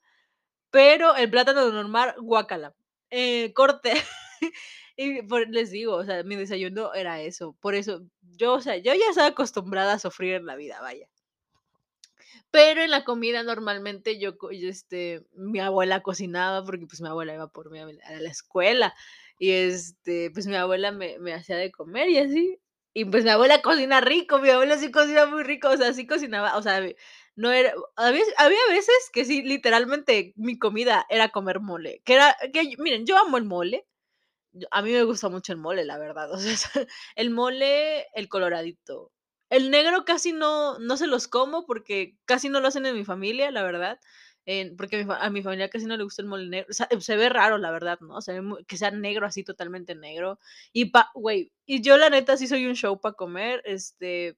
Pero 0.71 1.15
el 1.17 1.31
plátano 1.31 1.71
normal, 1.71 2.15
guácala. 2.21 2.75
Eh, 3.11 3.53
corte. 3.55 3.93
y 4.97 5.23
por, 5.23 5.49
les 5.49 5.71
digo, 5.71 5.95
o 5.95 6.05
sea, 6.05 6.23
mi 6.23 6.37
desayuno 6.37 6.95
era 6.95 7.21
eso. 7.21 7.57
Por 7.61 7.75
eso, 7.75 8.03
yo, 8.23 8.55
o 8.55 8.61
sea, 8.61 8.77
yo 8.77 8.95
ya 8.95 9.11
estaba 9.11 9.29
acostumbrada 9.29 9.95
a 9.95 9.99
sufrir 9.99 10.35
en 10.35 10.47
la 10.47 10.57
vida, 10.57 10.81
vaya. 10.81 11.09
Pero 12.51 12.83
en 12.83 12.91
la 12.91 13.05
comida 13.05 13.43
normalmente 13.43 14.19
yo, 14.21 14.35
este, 14.53 15.25
mi 15.33 15.59
abuela 15.59 16.03
cocinaba 16.03 16.65
porque 16.65 16.87
pues 16.87 17.01
mi 17.01 17.09
abuela 17.09 17.35
iba 17.35 17.49
por 17.49 17.71
mí 17.71 17.81
a 17.81 17.87
la 18.21 18.31
escuela 18.31 18.95
y 19.39 19.51
este, 19.51 20.31
pues 20.31 20.47
mi 20.47 20.55
abuela 20.55 20.93
me, 20.93 21.19
me 21.19 21.35
hacía 21.35 21.57
de 21.57 21.73
comer 21.73 22.09
y 22.11 22.19
así. 22.19 22.61
Y 22.93 23.07
pues 23.07 23.25
mi 23.25 23.31
abuela 23.31 23.61
cocina 23.61 24.01
rico, 24.01 24.39
mi 24.39 24.51
abuela 24.51 24.79
sí 24.79 24.93
cocina 24.93 25.27
muy 25.27 25.43
rico, 25.43 25.69
o 25.69 25.77
sea, 25.77 25.93
sí 25.93 26.07
cocinaba, 26.07 26.57
o 26.57 26.63
sea, 26.63 26.81
no 27.35 27.51
era, 27.51 27.75
había, 27.97 28.23
había 28.39 28.59
veces 28.69 28.95
que 29.13 29.25
sí, 29.25 29.43
literalmente 29.43 30.33
mi 30.37 30.57
comida 30.57 31.05
era 31.11 31.31
comer 31.31 31.59
mole, 31.59 32.03
que 32.05 32.15
era, 32.15 32.37
que 32.53 32.77
miren, 32.79 33.05
yo 33.05 33.19
amo 33.19 33.37
el 33.37 33.45
mole, 33.45 33.85
a 34.71 34.83
mí 34.83 34.93
me 34.93 35.05
gusta 35.05 35.29
mucho 35.29 35.53
el 35.53 35.59
mole, 35.59 35.85
la 35.85 35.99
verdad, 35.99 36.33
o 36.33 36.39
sea, 36.39 36.49
el 37.17 37.31
mole, 37.31 38.07
el 38.15 38.29
coloradito, 38.29 39.13
el 39.51 39.71
negro 39.71 40.05
casi 40.05 40.33
no, 40.33 40.79
no 40.79 40.97
se 40.97 41.07
los 41.07 41.29
como 41.29 41.67
porque 41.67 42.17
casi 42.25 42.49
no 42.49 42.61
lo 42.61 42.69
hacen 42.69 42.87
en 42.87 42.95
mi 42.95 43.05
familia, 43.05 43.51
la 43.51 43.63
verdad, 43.63 43.99
porque 44.77 45.07
a 45.09 45.31
mi, 45.31 45.43
familia 45.43 45.71
casi 45.71 45.87
no 45.87 45.97
le 45.97 46.05
gusta 46.05 46.23
el 46.23 46.29
mole 46.29 46.49
negro. 46.49 46.69
se 46.73 47.17
ve 47.17 47.29
raro, 47.29 47.59
la 47.59 47.71
verdad, 47.71 47.99
¿no? 48.01 48.21
Se 48.21 48.41
ve 48.41 48.65
que 48.67 48.77
sea 48.77 48.91
negro, 48.91 49.27
así 49.27 49.43
totalmente 49.43 49.95
negro. 49.95 50.39
Y, 50.73 50.93
y 51.67 51.83
yo 51.83 51.97
la 51.97 52.11
neta 52.11 52.37
sí 52.37 52.47
soy 52.47 52.67
un 52.67 52.75
show 52.75 53.01
para 53.01 53.15
comer, 53.15 53.63
este... 53.65 54.37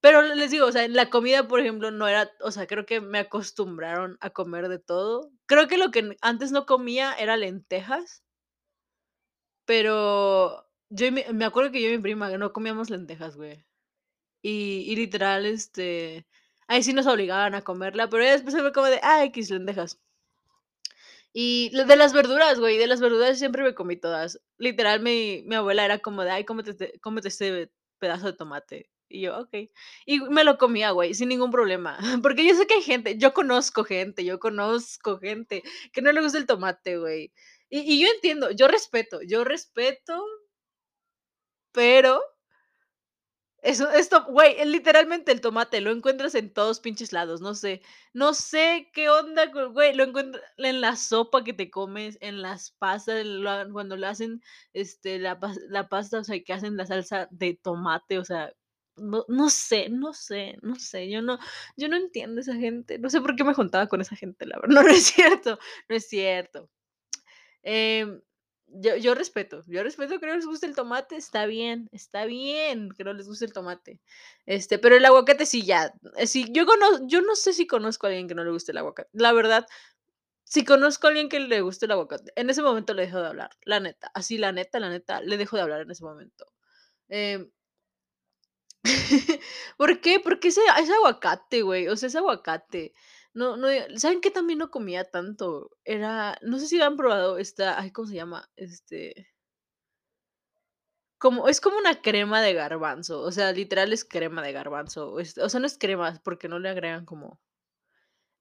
Pero 0.00 0.22
les 0.22 0.52
digo, 0.52 0.66
o 0.66 0.72
sea, 0.72 0.86
la 0.86 1.10
comida, 1.10 1.48
por 1.48 1.58
ejemplo, 1.58 1.90
no 1.90 2.06
era, 2.06 2.30
o 2.40 2.52
sea, 2.52 2.68
creo 2.68 2.86
que 2.86 3.00
me 3.00 3.18
acostumbraron 3.18 4.16
a 4.20 4.30
comer 4.30 4.68
de 4.68 4.78
todo. 4.78 5.32
Creo 5.46 5.66
que 5.66 5.76
lo 5.76 5.90
que 5.90 6.16
antes 6.20 6.52
no 6.52 6.66
comía 6.66 7.12
era 7.14 7.36
lentejas. 7.36 8.22
Pero 9.68 10.66
yo 10.88 11.12
me, 11.12 11.44
acuerdo 11.44 11.70
que 11.70 11.82
yo 11.82 11.90
y 11.90 11.98
mi 11.98 12.02
prima 12.02 12.30
no 12.38 12.54
comíamos 12.54 12.88
lentejas, 12.88 13.36
güey. 13.36 13.66
Y, 14.42 14.84
y 14.88 14.96
literal, 14.96 15.44
este 15.44 16.26
Ahí 16.68 16.82
sí 16.82 16.92
nos 16.92 17.06
obligaban 17.06 17.54
a 17.54 17.62
comerla, 17.62 18.08
pero 18.10 18.24
después 18.24 18.54
se 18.54 18.62
me 18.62 18.72
como 18.72 18.86
de, 18.88 19.00
ah, 19.02 19.24
X 19.24 19.50
lentejas. 19.50 19.98
Y 21.32 21.70
de 21.70 21.96
las 21.96 22.12
verduras, 22.12 22.58
güey, 22.58 22.78
de 22.78 22.86
las 22.86 23.00
verduras 23.00 23.38
siempre 23.38 23.62
me 23.62 23.74
comí 23.74 23.96
todas. 23.96 24.40
Literal, 24.58 25.00
mi, 25.00 25.42
mi 25.46 25.54
abuela 25.56 25.84
era 25.84 25.98
como 25.98 26.24
de, 26.24 26.30
ay, 26.30 26.44
cómete, 26.44 26.98
cómete 27.00 27.28
este 27.28 27.70
pedazo 27.98 28.26
de 28.26 28.32
tomate. 28.34 28.90
Y 29.08 29.22
yo, 29.22 29.38
ok. 29.38 29.70
Y 30.06 30.20
me 30.30 30.44
lo 30.44 30.58
comía, 30.58 30.90
güey, 30.92 31.14
sin 31.14 31.30
ningún 31.30 31.50
problema. 31.50 31.98
Porque 32.22 32.46
yo 32.46 32.54
sé 32.54 32.66
que 32.66 32.74
hay 32.74 32.82
gente, 32.82 33.16
yo 33.18 33.32
conozco 33.34 33.84
gente, 33.84 34.24
yo 34.24 34.38
conozco 34.38 35.18
gente 35.18 35.62
que 35.92 36.02
no 36.02 36.12
le 36.12 36.22
gusta 36.22 36.38
el 36.38 36.46
tomate, 36.46 36.98
güey. 36.98 37.32
Y, 37.70 37.80
y 37.80 38.00
yo 38.02 38.08
entiendo, 38.14 38.50
yo 38.50 38.68
respeto, 38.68 39.20
yo 39.22 39.44
respeto, 39.44 40.22
pero 41.72 42.20
eso, 43.62 43.90
esto, 43.90 44.24
güey, 44.28 44.64
literalmente 44.66 45.32
el 45.32 45.40
tomate 45.40 45.80
lo 45.80 45.90
encuentras 45.90 46.34
en 46.36 46.52
todos 46.52 46.78
pinches 46.80 47.12
lados, 47.12 47.40
no 47.40 47.54
sé, 47.54 47.82
no 48.14 48.32
sé 48.32 48.88
qué 48.92 49.08
onda, 49.10 49.46
güey, 49.72 49.94
lo 49.94 50.04
encuentras 50.04 50.44
en 50.58 50.80
la 50.80 50.94
sopa 50.96 51.42
que 51.42 51.52
te 51.52 51.68
comes, 51.70 52.18
en 52.20 52.40
las 52.40 52.70
pastas, 52.70 53.26
cuando 53.72 53.96
le 53.96 54.06
hacen, 54.06 54.42
este, 54.74 55.18
la, 55.18 55.38
la 55.68 55.88
pasta, 55.88 56.20
o 56.20 56.24
sea, 56.24 56.40
que 56.42 56.52
hacen 56.52 56.76
la 56.76 56.86
salsa 56.86 57.26
de 57.32 57.54
tomate, 57.60 58.18
o 58.20 58.24
sea, 58.24 58.52
no, 58.96 59.24
no 59.28 59.50
sé, 59.50 59.88
no 59.90 60.12
sé, 60.14 60.56
no 60.62 60.76
sé, 60.76 61.10
yo 61.10 61.20
no, 61.20 61.38
yo 61.76 61.88
no 61.88 61.96
entiendo 61.96 62.40
esa 62.40 62.54
gente, 62.54 62.98
no 63.00 63.10
sé 63.10 63.20
por 63.20 63.34
qué 63.36 63.42
me 63.44 63.54
juntaba 63.54 63.88
con 63.88 64.00
esa 64.00 64.14
gente, 64.16 64.46
la 64.46 64.56
verdad, 64.60 64.68
no, 64.82 64.82
no 64.84 64.88
es 64.90 65.04
cierto, 65.06 65.58
no 65.88 65.96
es 65.96 66.08
cierto. 66.08 66.70
Eh, 67.62 68.20
yo, 68.70 68.96
yo 68.96 69.14
respeto, 69.14 69.62
yo 69.66 69.82
respeto 69.82 70.20
que 70.20 70.26
no 70.26 70.34
les 70.34 70.46
guste 70.46 70.66
el 70.66 70.74
tomate, 70.74 71.16
está 71.16 71.46
bien, 71.46 71.88
está 71.92 72.26
bien 72.26 72.90
que 72.90 73.04
no 73.04 73.12
les 73.14 73.26
guste 73.26 73.46
el 73.46 73.52
tomate. 73.52 74.00
Este, 74.46 74.78
pero 74.78 74.96
el 74.96 75.04
aguacate 75.04 75.46
sí 75.46 75.64
ya. 75.64 75.92
Sí, 76.26 76.46
yo 76.52 76.66
conozco, 76.66 77.06
yo 77.06 77.22
no 77.22 77.34
sé 77.34 77.52
si 77.52 77.66
conozco 77.66 78.06
a 78.06 78.10
alguien 78.10 78.28
que 78.28 78.34
no 78.34 78.44
le 78.44 78.50
guste 78.50 78.72
el 78.72 78.78
aguacate. 78.78 79.08
La 79.12 79.32
verdad, 79.32 79.66
si 80.44 80.64
conozco 80.64 81.06
a 81.06 81.10
alguien 81.10 81.28
que 81.28 81.40
le 81.40 81.60
guste 81.62 81.86
el 81.86 81.92
aguacate, 81.92 82.32
en 82.36 82.50
ese 82.50 82.62
momento 82.62 82.94
le 82.94 83.06
dejo 83.06 83.20
de 83.20 83.28
hablar, 83.28 83.50
la 83.62 83.80
neta. 83.80 84.10
Así, 84.14 84.38
la 84.38 84.52
neta, 84.52 84.80
la 84.80 84.90
neta, 84.90 85.20
le 85.22 85.36
dejo 85.38 85.56
de 85.56 85.62
hablar 85.62 85.80
en 85.82 85.90
ese 85.90 86.04
momento. 86.04 86.46
Eh, 87.08 87.48
¿Por 89.76 90.00
qué? 90.00 90.20
Porque 90.20 90.48
ese, 90.48 90.60
es 90.80 90.90
aguacate, 90.90 91.62
güey. 91.62 91.88
O 91.88 91.96
sea, 91.96 92.08
es 92.08 92.16
aguacate. 92.16 92.92
No, 93.38 93.56
no, 93.56 93.68
¿saben 93.96 94.20
qué 94.20 94.30
también 94.30 94.58
no 94.58 94.70
comía 94.70 95.04
tanto? 95.04 95.70
Era, 95.84 96.36
no 96.42 96.58
sé 96.58 96.66
si 96.66 96.80
han 96.80 96.96
probado 96.96 97.38
esta, 97.38 97.78
ay, 97.80 97.90
¿cómo 97.92 98.08
se 98.08 98.14
llama? 98.16 98.50
Este, 98.56 99.28
como, 101.18 101.48
es 101.48 101.60
como 101.60 101.78
una 101.78 102.00
crema 102.02 102.40
de 102.42 102.54
garbanzo, 102.54 103.20
o 103.22 103.30
sea, 103.32 103.52
literal 103.52 103.92
es 103.92 104.04
crema 104.04 104.42
de 104.42 104.52
garbanzo, 104.52 105.12
o, 105.12 105.20
o 105.20 105.48
sea, 105.48 105.60
no 105.60 105.66
es 105.66 105.78
crema 105.78 106.20
porque 106.24 106.48
no 106.48 106.58
le 106.58 106.68
agregan 106.68 107.04
como, 107.06 107.40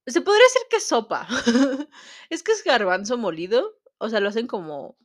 se 0.06 0.22
podría 0.22 0.44
decir 0.44 0.62
que 0.70 0.78
es 0.78 0.88
sopa, 0.88 1.28
es 2.30 2.44
que 2.44 2.52
es 2.52 2.64
garbanzo 2.64 3.18
molido, 3.18 3.78
o 3.98 4.10
sea, 4.10 4.20
lo 4.20 4.30
hacen 4.30 4.48
como, 4.48 4.98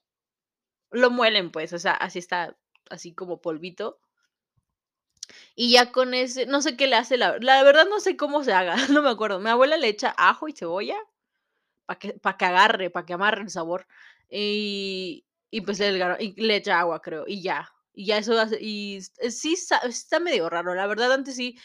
lo 0.92 1.10
muelen 1.10 1.52
pues, 1.52 1.72
o 1.72 1.80
sea, 1.80 1.94
así 1.94 2.20
está, 2.20 2.58
así 2.90 3.14
como 3.14 3.40
polvito, 3.42 4.00
y 5.54 5.72
ya 5.72 5.92
con 5.92 6.14
ese, 6.14 6.46
no 6.46 6.62
sé 6.62 6.76
qué 6.76 6.86
le 6.86 6.96
hace, 6.96 7.16
la, 7.16 7.38
la 7.40 7.62
verdad 7.62 7.86
no 7.88 8.00
sé 8.00 8.16
cómo 8.16 8.44
se 8.44 8.52
haga, 8.52 8.76
no 8.90 9.02
me 9.02 9.10
acuerdo. 9.10 9.40
Mi 9.40 9.50
abuela 9.50 9.76
le 9.76 9.88
echa 9.88 10.14
ajo 10.16 10.48
y 10.48 10.52
cebolla 10.52 10.96
para 11.86 11.98
que, 11.98 12.14
para 12.14 12.36
que 12.36 12.44
agarre, 12.46 12.90
para 12.90 13.06
que 13.06 13.12
amarre 13.14 13.42
el 13.42 13.50
sabor. 13.50 13.86
Y, 14.30 15.24
y 15.50 15.60
pues 15.62 15.78
le, 15.80 16.16
y 16.20 16.50
echa 16.52 16.80
agua, 16.80 17.02
creo, 17.02 17.24
y 17.26 17.42
ya. 17.42 17.70
Y 17.94 18.06
ya 18.06 18.18
eso 18.18 18.38
hace, 18.38 18.58
y 18.60 19.00
sí 19.02 19.54
está, 19.54 20.20
medio 20.20 20.48
raro, 20.48 20.74
la 20.74 20.86
verdad 20.86 21.12
antes 21.12 21.36
sí, 21.36 21.58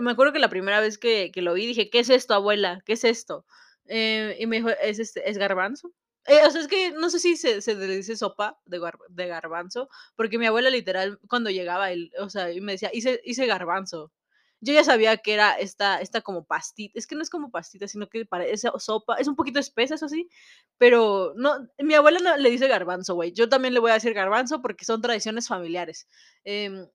me 0.00 0.10
acuerdo 0.10 0.32
que 0.32 0.38
la 0.38 0.48
primera 0.48 0.80
vez 0.80 0.96
que, 0.96 1.30
que, 1.32 1.42
lo 1.42 1.52
vi 1.52 1.66
dije, 1.66 1.90
¿qué 1.90 1.98
es 2.00 2.08
esto, 2.08 2.32
abuela? 2.32 2.80
¿Qué 2.86 2.94
es 2.94 3.04
esto? 3.04 3.44
Eh, 3.86 4.36
y 4.40 4.46
me 4.46 4.56
dijo, 4.56 4.70
es, 4.82 4.98
este, 4.98 5.28
es 5.28 5.36
garbanzo. 5.36 5.92
Eh, 6.28 6.46
o 6.46 6.50
sea, 6.50 6.60
es 6.60 6.68
que 6.68 6.92
no 6.92 7.08
sé 7.08 7.18
si 7.18 7.36
se, 7.36 7.62
se 7.62 7.74
le 7.74 7.86
dice 7.96 8.14
sopa 8.16 8.60
de, 8.66 8.80
de, 9.08 9.26
garbanzo, 9.28 9.88
porque 10.14 10.36
mi 10.38 10.44
abuela 10.46 10.68
literal 10.68 11.18
cuando 11.26 11.48
llegaba, 11.48 11.90
él, 11.90 12.12
o 12.20 12.28
sea, 12.28 12.52
y 12.52 12.60
me 12.60 12.72
decía, 12.72 12.90
hice, 12.92 13.20
hice 13.24 13.46
garbanzo. 13.46 14.12
Yo 14.60 14.74
ya 14.74 14.84
sabía 14.84 15.16
que 15.18 15.34
era 15.34 15.52
esta, 15.52 16.00
esta 16.00 16.20
como 16.20 16.44
pastita, 16.44 16.98
es 16.98 17.06
que 17.06 17.14
no 17.14 17.22
es 17.22 17.30
como 17.30 17.50
pastita, 17.50 17.88
sino 17.88 18.08
que 18.08 18.26
parece 18.26 18.68
sopa, 18.78 19.16
es 19.16 19.28
un 19.28 19.36
poquito 19.36 19.58
espesa, 19.60 19.94
eso 19.94 20.08
sí, 20.08 20.28
pero 20.78 21.32
no, 21.36 21.68
mi 21.78 21.94
abuela 21.94 22.18
no 22.20 22.36
le 22.36 22.50
dice 22.50 22.68
garbanzo, 22.68 23.14
güey, 23.14 23.32
yo 23.32 23.48
también 23.48 23.72
le 23.72 23.80
voy 23.80 23.92
a 23.92 23.94
decir 23.94 24.12
garbanzo 24.14 24.60
porque 24.60 24.84
son 24.84 25.00
tradiciones 25.00 25.48
familiares. 25.48 26.08
Eh, 26.44 26.88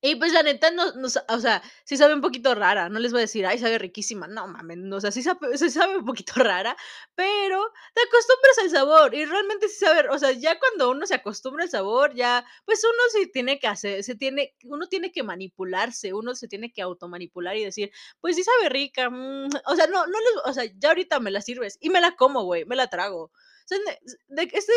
y 0.00 0.14
pues 0.16 0.32
la 0.32 0.42
neta, 0.44 0.70
no, 0.70 0.92
no, 0.92 1.08
o 1.08 1.38
sea, 1.40 1.62
sí 1.84 1.96
sabe 1.96 2.14
un 2.14 2.20
poquito 2.20 2.54
rara, 2.54 2.88
no 2.88 3.00
les 3.00 3.10
voy 3.12 3.18
a 3.20 3.22
decir, 3.22 3.44
ay, 3.46 3.58
sabe 3.58 3.78
riquísima, 3.78 4.28
no 4.28 4.46
mames, 4.46 4.78
o 4.92 5.00
sea, 5.00 5.10
sí 5.10 5.22
sabe, 5.22 5.58
sí 5.58 5.70
sabe 5.70 5.96
un 5.98 6.04
poquito 6.04 6.34
rara, 6.36 6.76
pero 7.16 7.72
te 7.94 8.02
acostumbras 8.02 8.58
al 8.62 8.70
sabor 8.70 9.14
y 9.14 9.24
realmente 9.24 9.68
sí 9.68 9.84
sabe, 9.84 10.08
o 10.08 10.18
sea, 10.18 10.30
ya 10.32 10.56
cuando 10.58 10.90
uno 10.90 11.04
se 11.06 11.14
acostumbra 11.14 11.64
al 11.64 11.70
sabor, 11.70 12.14
ya, 12.14 12.44
pues 12.64 12.82
uno 12.84 13.02
sí 13.12 13.30
tiene 13.32 13.58
que 13.58 13.66
hacer, 13.66 14.04
se 14.04 14.14
tiene, 14.14 14.54
uno 14.64 14.86
tiene 14.86 15.10
que 15.10 15.24
manipularse, 15.24 16.12
uno 16.14 16.34
se 16.36 16.46
tiene 16.46 16.72
que 16.72 16.82
automanipular 16.82 17.56
y 17.56 17.64
decir, 17.64 17.90
pues 18.20 18.36
sí 18.36 18.44
sabe 18.44 18.68
rica, 18.68 19.10
mm", 19.10 19.48
o 19.66 19.74
sea, 19.76 19.86
no, 19.88 20.06
no 20.06 20.18
les, 20.20 20.30
o 20.44 20.52
sea, 20.52 20.64
ya 20.76 20.90
ahorita 20.90 21.18
me 21.20 21.30
la 21.32 21.40
sirves 21.40 21.76
y 21.80 21.90
me 21.90 22.00
la 22.00 22.14
como, 22.16 22.44
güey, 22.44 22.64
me 22.66 22.76
la 22.76 22.88
trago. 22.88 23.24
O 23.24 23.32
sea, 23.68 23.78
de, 24.28 24.42
este, 24.52 24.72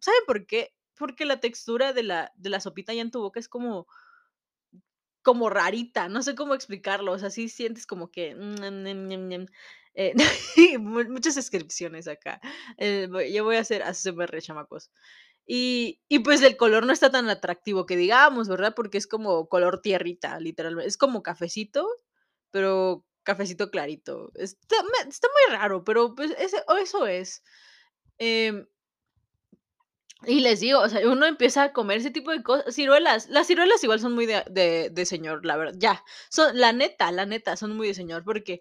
¿saben 0.00 0.20
por 0.26 0.46
qué? 0.46 0.72
Porque 0.96 1.24
la 1.24 1.40
textura 1.40 1.92
de 1.92 2.02
la, 2.02 2.32
de 2.36 2.50
la 2.50 2.60
sopita 2.60 2.94
ya 2.94 3.02
en 3.02 3.10
tu 3.10 3.20
boca 3.20 3.40
es 3.40 3.48
como 3.48 3.86
como 5.22 5.50
rarita, 5.50 6.08
no 6.08 6.22
sé 6.22 6.34
cómo 6.34 6.54
explicarlo, 6.54 7.12
o 7.12 7.18
sea, 7.18 7.30
sí 7.30 7.48
sientes 7.48 7.86
como 7.86 8.10
que 8.10 8.34
mm, 8.34 9.46
eh, 9.94 10.14
muchas 10.78 11.34
descripciones 11.34 12.08
acá. 12.08 12.40
Eh, 12.78 13.08
yo 13.32 13.44
voy 13.44 13.56
a 13.56 13.60
hacer 13.60 13.82
ASMR, 13.82 14.40
chamacos. 14.40 14.90
Y, 15.46 16.00
y 16.08 16.20
pues 16.20 16.42
el 16.42 16.56
color 16.56 16.86
no 16.86 16.92
está 16.92 17.10
tan 17.10 17.28
atractivo 17.28 17.86
que 17.86 17.96
digamos, 17.96 18.48
¿verdad? 18.48 18.74
Porque 18.76 18.98
es 18.98 19.06
como 19.06 19.48
color 19.48 19.82
tierrita, 19.82 20.38
literalmente. 20.38 20.88
Es 20.88 20.96
como 20.96 21.22
cafecito, 21.22 21.88
pero 22.50 23.04
cafecito 23.24 23.70
clarito. 23.70 24.30
Está, 24.36 24.76
está 25.08 25.28
muy 25.28 25.56
raro, 25.56 25.84
pero 25.84 26.14
pues 26.14 26.32
ese, 26.38 26.62
eso 26.80 27.06
es. 27.06 27.42
Eh, 28.18 28.66
Y 30.26 30.40
les 30.40 30.60
digo, 30.60 30.80
o 30.80 30.88
sea, 30.88 31.08
uno 31.08 31.24
empieza 31.26 31.62
a 31.64 31.72
comer 31.72 31.98
ese 31.98 32.10
tipo 32.10 32.30
de 32.30 32.42
cosas 32.42 32.74
ciruelas, 32.74 33.28
las 33.30 33.46
ciruelas 33.46 33.82
igual 33.82 34.00
son 34.00 34.12
muy 34.14 34.26
de 34.26 34.42
de 34.92 35.06
señor, 35.06 35.46
la 35.46 35.56
verdad, 35.56 35.74
ya, 35.78 36.04
son 36.28 36.58
la 36.58 36.72
neta, 36.74 37.10
la 37.10 37.24
neta, 37.24 37.56
son 37.56 37.74
muy 37.74 37.88
de 37.88 37.94
señor, 37.94 38.22
porque, 38.24 38.60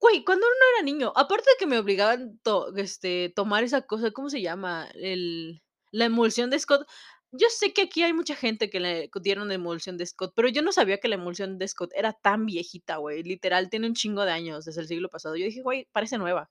güey, 0.00 0.24
cuando 0.24 0.46
uno 0.46 0.56
era 0.76 0.84
niño, 0.84 1.12
aparte 1.16 1.50
de 1.50 1.56
que 1.58 1.66
me 1.66 1.78
obligaban 1.78 2.38
to 2.44 2.74
este, 2.76 3.32
tomar 3.36 3.64
esa 3.64 3.82
cosa, 3.82 4.12
¿cómo 4.12 4.30
se 4.30 4.42
llama? 4.42 4.88
El 4.94 5.62
la 5.92 6.06
emulsión 6.06 6.50
de 6.50 6.58
Scott. 6.60 6.86
Yo 7.32 7.48
sé 7.50 7.72
que 7.72 7.82
aquí 7.82 8.02
hay 8.04 8.12
mucha 8.12 8.36
gente 8.36 8.70
que 8.70 8.80
le 8.80 9.10
dieron 9.22 9.50
emulsión 9.52 9.96
de 9.98 10.06
Scott, 10.06 10.32
pero 10.36 10.48
yo 10.48 10.62
no 10.62 10.72
sabía 10.72 10.98
que 10.98 11.08
la 11.08 11.16
emulsión 11.16 11.58
de 11.58 11.68
Scott 11.68 11.92
era 11.96 12.12
tan 12.14 12.46
viejita, 12.46 12.96
güey, 12.98 13.22
literal, 13.24 13.70
tiene 13.70 13.88
un 13.88 13.94
chingo 13.94 14.24
de 14.26 14.32
años, 14.32 14.64
desde 14.66 14.80
el 14.82 14.88
siglo 14.88 15.08
pasado. 15.10 15.36
Yo 15.36 15.46
dije: 15.46 15.62
"Güey, 15.62 15.88
parece 15.92 16.18
nueva". 16.18 16.50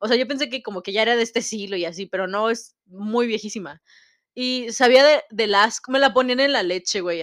O 0.00 0.08
sea, 0.08 0.16
yo 0.16 0.26
pensé 0.28 0.48
que 0.50 0.62
como 0.62 0.82
que 0.82 0.92
ya 0.92 1.02
era 1.02 1.16
de 1.16 1.22
este 1.22 1.42
siglo 1.42 1.76
y 1.76 1.84
así, 1.84 2.06
pero 2.06 2.26
no, 2.26 2.50
es 2.50 2.76
muy 2.86 3.26
viejísima. 3.26 3.82
Y 4.34 4.72
sabía 4.72 5.04
de 5.04 5.22
del 5.30 5.54
asco, 5.56 5.92
me 5.92 5.98
la 6.00 6.14
ponían 6.14 6.40
en 6.40 6.52
la 6.52 6.62
leche, 6.62 7.00
güey, 7.02 7.22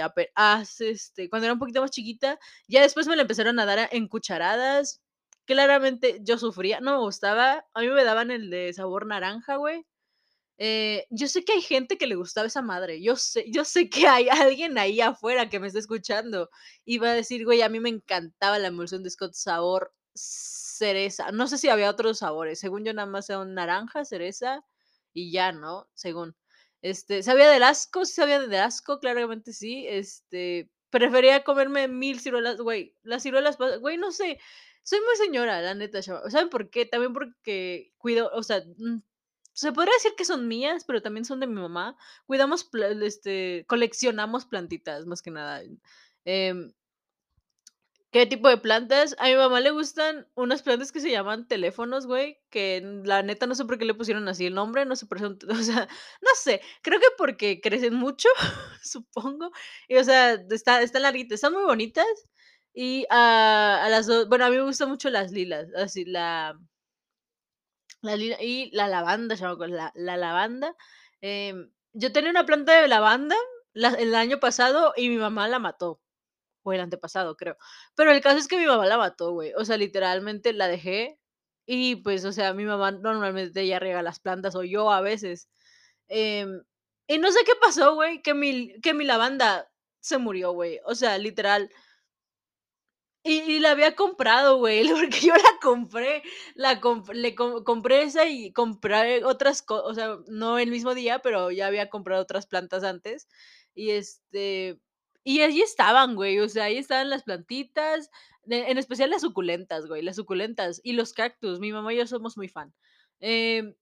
este, 0.81 1.29
cuando 1.29 1.45
era 1.47 1.53
un 1.53 1.59
poquito 1.59 1.81
más 1.81 1.91
chiquita, 1.91 2.39
ya 2.67 2.81
después 2.83 3.07
me 3.07 3.15
la 3.15 3.23
empezaron 3.23 3.59
a 3.59 3.65
dar 3.65 3.89
en 3.91 4.07
cucharadas. 4.07 5.01
Claramente 5.45 6.19
yo 6.23 6.37
sufría, 6.37 6.81
no 6.81 6.91
me 6.93 6.99
gustaba, 7.03 7.65
a 7.73 7.81
mí 7.81 7.87
me 7.89 8.03
daban 8.03 8.31
el 8.31 8.49
de 8.51 8.73
sabor 8.73 9.07
naranja, 9.07 9.55
güey. 9.57 9.85
Eh, 10.59 11.05
yo 11.11 11.27
sé 11.27 11.43
que 11.45 11.53
hay 11.53 11.61
gente 11.61 11.97
que 11.99 12.07
le 12.07 12.15
gustaba 12.15 12.47
esa 12.47 12.61
madre, 12.63 13.01
yo 13.03 13.15
sé 13.15 13.45
yo 13.51 13.63
sé 13.65 13.89
que 13.89 14.07
hay 14.07 14.27
alguien 14.29 14.77
ahí 14.79 15.01
afuera 15.01 15.49
que 15.49 15.59
me 15.59 15.67
está 15.67 15.79
escuchando 15.79 16.49
y 16.85 16.97
va 16.99 17.09
a 17.11 17.13
decir: 17.13 17.45
"Güey, 17.45 17.61
a 17.61 17.69
mí 17.69 17.79
me 17.79 17.89
encantaba 17.89 18.57
la 18.59 18.69
emulsión 18.69 19.03
de 19.03 19.09
Scott 19.11 19.33
sabor 19.35 19.93
cereza". 20.77 21.31
No 21.31 21.47
sé 21.47 21.57
si 21.57 21.69
había 21.69 21.89
otros 21.89 22.19
sabores, 22.19 22.59
según 22.59 22.85
yo 22.85 22.93
nada 22.93 23.07
más 23.07 23.29
era 23.29 23.43
naranja, 23.45 24.05
cereza 24.05 24.63
y 25.13 25.31
ya, 25.31 25.51
¿no? 25.51 25.89
Según. 25.95 26.35
Este, 26.81 27.23
¿sabía 27.23 27.49
del 27.49 27.63
asco? 27.63 28.05
Sí 28.05 28.13
sabía 28.13 28.39
del 28.39 28.53
asco, 28.61 28.99
claramente 28.99 29.53
sí, 29.53 29.85
este, 29.87 30.69
prefería 30.89 31.43
comerme 31.43 31.87
1000 31.87 32.19
ciruelas, 32.19 32.57
güey, 32.61 32.95
las 33.03 33.23
ciruelas 33.23 33.57
güey, 33.81 33.97
no 33.97 34.11
sé, 34.11 34.39
soy 34.83 34.99
muy 35.01 35.15
señora, 35.17 35.61
la 35.61 35.73
neta, 35.75 36.01
chava 36.01 36.29
¿saben 36.29 36.49
por 36.49 36.69
qué? 36.69 36.85
También 36.85 37.13
porque 37.13 37.91
cuido, 37.97 38.29
o 38.33 38.43
sea, 38.43 38.61
mm, 38.77 38.99
se 39.53 39.71
podría 39.73 39.93
decir 39.95 40.13
que 40.17 40.23
son 40.25 40.47
mías, 40.47 40.83
pero 40.85 41.01
también 41.01 41.25
son 41.25 41.39
de 41.39 41.47
mi 41.47 41.55
mamá. 41.59 41.97
Cuidamos 42.27 42.69
este, 43.03 43.65
coleccionamos 43.67 44.45
plantitas, 44.45 45.05
más 45.07 45.21
que 45.23 45.31
nada, 45.31 45.63
em 46.25 46.71
¿Qué 48.17 48.25
tipo 48.25 48.49
de 48.49 48.57
plantas? 48.57 49.15
A 49.19 49.25
mi 49.27 49.35
mamá 49.35 49.59
le 49.59 49.69
gustan 49.69 50.27
unas 50.33 50.63
plantas 50.63 50.91
que 50.91 50.99
se 50.99 51.11
llaman 51.11 51.47
teléfonos, 51.47 52.07
güey, 52.07 52.39
que 52.49 52.81
la 53.03 53.21
neta 53.21 53.45
no 53.45 53.53
sé 53.53 53.63
por 53.65 53.77
qué 53.77 53.85
le 53.85 53.93
pusieron 53.93 54.27
así 54.27 54.47
el 54.47 54.55
nombre, 54.55 54.85
no 54.85 54.95
sé 54.95 55.05
por 55.05 55.17
eso, 55.19 55.37
o 55.51 55.55
sea, 55.55 55.87
no 56.23 56.29
sé, 56.35 56.59
creo 56.81 56.99
que 56.99 57.05
porque 57.15 57.61
crecen 57.61 57.93
mucho, 57.93 58.27
supongo, 58.81 59.51
y 59.87 59.97
o 59.97 60.03
sea, 60.03 60.33
está 60.49 60.81
están 60.81 61.03
larguitas, 61.03 61.35
están 61.35 61.53
muy 61.53 61.63
bonitas 61.63 62.07
y 62.73 63.05
a 63.11 63.83
a 63.85 63.89
las 63.89 64.07
2 64.07 64.27
bueno, 64.27 64.45
a 64.45 64.49
mí 64.49 64.55
me 64.57 64.63
gustan 64.63 64.89
mucho 64.89 65.11
las 65.11 65.31
lilas, 65.31 65.67
así 65.75 66.03
la 66.03 66.57
la 68.01 68.15
lila 68.15 68.37
y 68.41 68.71
la 68.75 68.87
lavanda, 68.87 69.37
chamacos, 69.37 69.69
la 69.69 69.91
la 69.95 70.17
lavanda, 70.17 70.75
em, 71.21 71.69
yo 71.93 72.11
tenía 72.11 72.31
una 72.31 72.45
planta 72.47 72.81
de 72.81 72.87
lavanda 72.87 73.35
la 73.73 73.89
el 73.89 74.15
año 74.15 74.39
pasado 74.39 74.93
y 74.97 75.09
mi 75.09 75.17
mamá 75.17 75.47
la 75.47 75.59
mató. 75.59 75.99
O 76.67 76.73
el 76.73 76.81
antepasado, 76.81 77.37
creo. 77.37 77.57
Pero 77.95 78.11
el 78.11 78.21
caso 78.21 78.37
es 78.39 78.47
que 78.47 78.57
mi 78.57 78.65
mamá 78.65 78.85
la 78.87 78.97
mató, 78.97 79.31
güey. 79.31 79.53
O 79.55 79.63
sea, 79.65 79.77
literalmente 79.77 80.51
la 80.53 80.67
dejé 80.67 81.17
y, 81.65 81.97
pues, 81.97 82.25
o 82.25 82.31
sea, 82.33 82.53
mi 82.53 82.65
mamá 82.65 82.91
normalmente 82.91 83.61
ella 83.61 83.79
riega 83.79 84.01
las 84.03 84.19
plantas, 84.19 84.55
o 84.55 84.63
yo 84.63 84.91
a 84.91 85.01
veces. 85.01 85.49
Em, 86.09 86.63
y 87.07 87.17
no 87.19 87.31
sé 87.31 87.39
qué 87.45 87.53
pasó, 87.61 87.95
güey, 87.95 88.21
que 88.21 88.33
mi 88.33 88.79
que 88.81 88.93
mi 88.93 89.05
lavanda 89.05 89.69
se 90.01 90.17
murió, 90.19 90.51
güey. 90.53 90.79
O 90.85 90.95
sea, 90.95 91.17
literal. 91.17 91.71
Y 93.25 93.41
y 93.41 93.59
la 93.59 93.71
había 93.71 93.95
comprado, 93.95 94.57
güey, 94.57 94.87
porque 94.93 95.19
yo 95.21 95.33
la 95.35 95.59
compré, 95.61 96.23
la 96.55 96.79
comp 96.79 97.09
le 97.13 97.35
com 97.35 97.63
compré 97.63 98.03
esa 98.03 98.25
y 98.27 98.51
compré 98.53 99.23
otras 99.25 99.61
co 99.61 99.83
o 99.83 99.93
sea, 99.93 100.17
no 100.27 100.57
el 100.59 100.71
mismo 100.71 100.93
día, 100.95 101.19
pero 101.19 101.51
ya 101.51 101.67
había 101.67 101.89
comprado 101.89 102.21
otras 102.23 102.45
plantas 102.47 102.83
antes. 102.83 103.27
Y, 103.75 103.91
este, 103.91 104.79
y 105.27 105.41
allí 105.41 105.61
estaban, 105.61 106.15
güey, 106.15 106.39
o 106.39 106.47
sea, 106.47 106.65
ahí 106.65 106.77
estaban 106.77 107.09
las 107.09 107.23
plantitas, 107.23 108.09
en 108.45 108.77
especial 108.77 109.09
las 109.09 109.21
suculentas, 109.23 109.85
güey, 109.87 110.01
las 110.01 110.15
suculentas 110.15 110.79
y 110.85 110.93
los 110.93 111.11
cactus. 111.11 111.59
Mi 111.59 111.73
mamá 111.73 111.93
y 111.93 111.97
yo 111.97 112.07
somos 112.07 112.37
muy 112.37 112.47
fan. 112.47 112.73
Em 113.19 113.75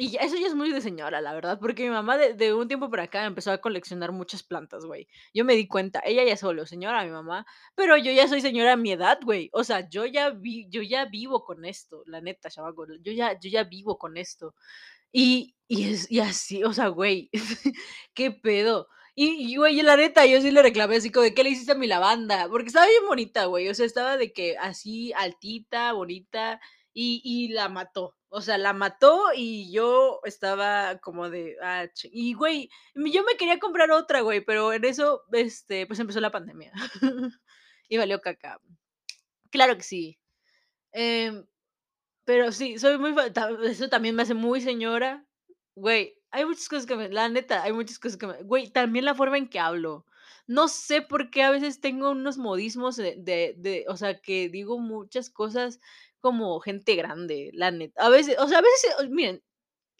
y 0.00 0.16
eso 0.16 0.36
ya 0.36 0.46
es 0.46 0.54
muy 0.54 0.72
de 0.72 0.80
señora, 0.80 1.20
la 1.20 1.34
verdad, 1.34 1.58
porque 1.60 1.82
mi 1.82 1.90
mamá 1.90 2.16
de 2.16 2.32
de 2.34 2.54
un 2.54 2.68
tiempo 2.68 2.88
para 2.88 3.02
acá 3.04 3.24
empezó 3.24 3.50
a 3.50 3.58
coleccionar 3.58 4.12
muchas 4.12 4.44
plantas, 4.44 4.84
güey. 4.84 5.08
Yo 5.34 5.44
me 5.44 5.56
di 5.56 5.66
cuenta, 5.66 6.00
ella 6.04 6.22
ya 6.24 6.36
volvió 6.40 6.66
señora, 6.66 7.04
mi 7.04 7.10
mamá, 7.10 7.44
pero 7.74 7.96
yo 7.96 8.12
ya 8.12 8.28
soy 8.28 8.40
señora 8.40 8.74
a 8.74 8.76
mi 8.76 8.92
edad, 8.92 9.18
güey. 9.24 9.50
O 9.52 9.64
sea, 9.64 9.88
yo 9.90 10.06
ya 10.06 10.30
vi 10.30 10.68
yo 10.70 10.82
ya 10.82 11.06
vivo 11.06 11.42
con 11.44 11.64
esto, 11.64 12.02
la 12.06 12.20
neta, 12.20 12.48
chamaco, 12.50 12.86
yo 13.02 13.12
ya 13.12 13.38
yo 13.40 13.50
ya 13.50 13.64
vivo 13.64 13.98
con 13.98 14.16
esto. 14.16 14.54
Y 15.12 15.56
y 15.68 15.90
es 15.92 16.10
y 16.10 16.20
así, 16.20 16.64
o 16.64 16.72
sea, 16.72 16.88
güey, 16.88 17.30
¿qué 18.14 18.30
pedo? 18.32 18.88
Y 19.20 19.56
güey, 19.56 19.82
la 19.82 19.96
neta, 19.96 20.26
yo 20.26 20.40
sí 20.40 20.50
le 20.52 20.62
reclamé 20.62 20.96
así 20.96 21.10
como 21.10 21.24
de: 21.24 21.34
"¿Qué 21.34 21.42
le 21.42 21.50
hiciste 21.50 21.72
a 21.72 21.74
mi 21.74 21.86
lavanda?". 21.88 22.48
Porque 22.48 22.68
estaba 22.68 22.86
bien 22.86 23.04
bonita, 23.06 23.46
güey, 23.46 23.68
o 23.68 23.74
sea, 23.74 23.84
estaba 23.86 24.16
de 24.16 24.32
que 24.32 24.56
así 24.58 25.12
altita, 25.14 25.92
bonita, 25.92 26.60
y 26.92 27.20
y 27.24 27.48
la 27.48 27.68
mató. 27.68 28.14
O 28.28 28.40
sea, 28.42 28.58
la 28.58 28.72
mató 28.74 29.22
y 29.34 29.72
yo 29.72 30.20
estaba 30.24 30.98
como 30.98 31.30
de, 31.30 31.56
ah, 31.62 31.86
y 32.12 32.34
güey, 32.34 32.70
yo 32.94 33.24
me 33.24 33.36
quería 33.38 33.58
comprar 33.58 33.90
otra, 33.90 34.20
güey, 34.20 34.44
pero 34.44 34.72
en 34.72 34.84
eso, 34.84 35.22
este, 35.32 35.86
pues 35.86 35.98
empezó 36.00 36.20
la 36.20 36.30
pandemia. 36.30 36.72
Y 37.90 37.96
valió 37.96 38.20
caca. 38.20 38.60
Claro 39.50 39.76
que 39.76 39.82
sí. 39.82 40.18
Em, 40.92 41.46
pero 42.24 42.52
sí, 42.52 42.78
soy 42.78 42.98
muy 42.98 43.14
eso 43.64 43.88
también 43.88 44.14
me 44.16 44.22
hace 44.22 44.34
muy 44.34 44.60
señora. 44.60 45.26
Güey, 45.76 46.17
hay 46.30 46.44
muchas 46.44 46.68
cosas 46.68 46.86
que 46.86 46.96
me 46.96 47.08
la 47.08 47.28
neta, 47.28 47.62
hay 47.62 47.72
muchas 47.72 47.98
cosas 47.98 48.18
que 48.18 48.26
me 48.26 48.42
güey, 48.42 48.70
también 48.70 49.04
la 49.04 49.14
forma 49.14 49.38
en 49.38 49.48
que 49.48 49.58
hablo. 49.60 50.06
No 50.46 50.68
sé 50.68 51.02
por 51.02 51.30
qué 51.30 51.42
a 51.42 51.50
veces 51.50 51.80
tengo 51.80 52.10
unos 52.10 52.38
modismos 52.38 52.96
de 52.96 53.16
de 53.18 53.54
de 53.58 53.84
o 53.88 53.96
sea, 53.96 54.20
que 54.20 54.48
digo 54.48 54.78
muchas 54.78 55.30
cosas 55.30 55.80
como 56.20 56.58
gente 56.60 56.94
grande, 56.96 57.50
la 57.54 57.70
neta. 57.70 58.02
A 58.04 58.08
veces, 58.10 58.36
o 58.38 58.48
sea, 58.48 58.58
a 58.58 58.62
veces, 58.62 59.10
miren, 59.10 59.42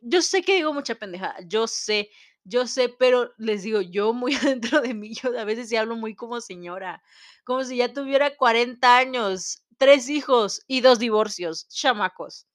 yo 0.00 0.22
sé 0.22 0.42
que 0.42 0.54
digo 0.56 0.72
mucha 0.74 0.94
pendejada, 0.96 1.36
yo 1.46 1.66
sé, 1.66 2.10
yo 2.44 2.66
sé, 2.66 2.88
pero 2.88 3.32
les 3.38 3.62
digo, 3.62 3.80
yo 3.80 4.12
muy 4.12 4.34
adentro 4.36 4.80
de 4.80 4.94
mí, 4.94 5.14
yo 5.14 5.38
a 5.38 5.44
veces 5.44 5.68
sí 5.68 5.76
hablo 5.76 5.96
muy 5.96 6.14
como 6.14 6.40
señora, 6.40 7.02
como 7.44 7.64
si 7.64 7.76
ya 7.78 7.92
tuviera 7.92 8.36
40 8.36 8.96
años, 8.98 9.62
3 9.78 10.08
hijos 10.08 10.62
y 10.68 10.80
2 10.80 10.98
divorcios, 10.98 11.68
chamacos. 11.68 12.46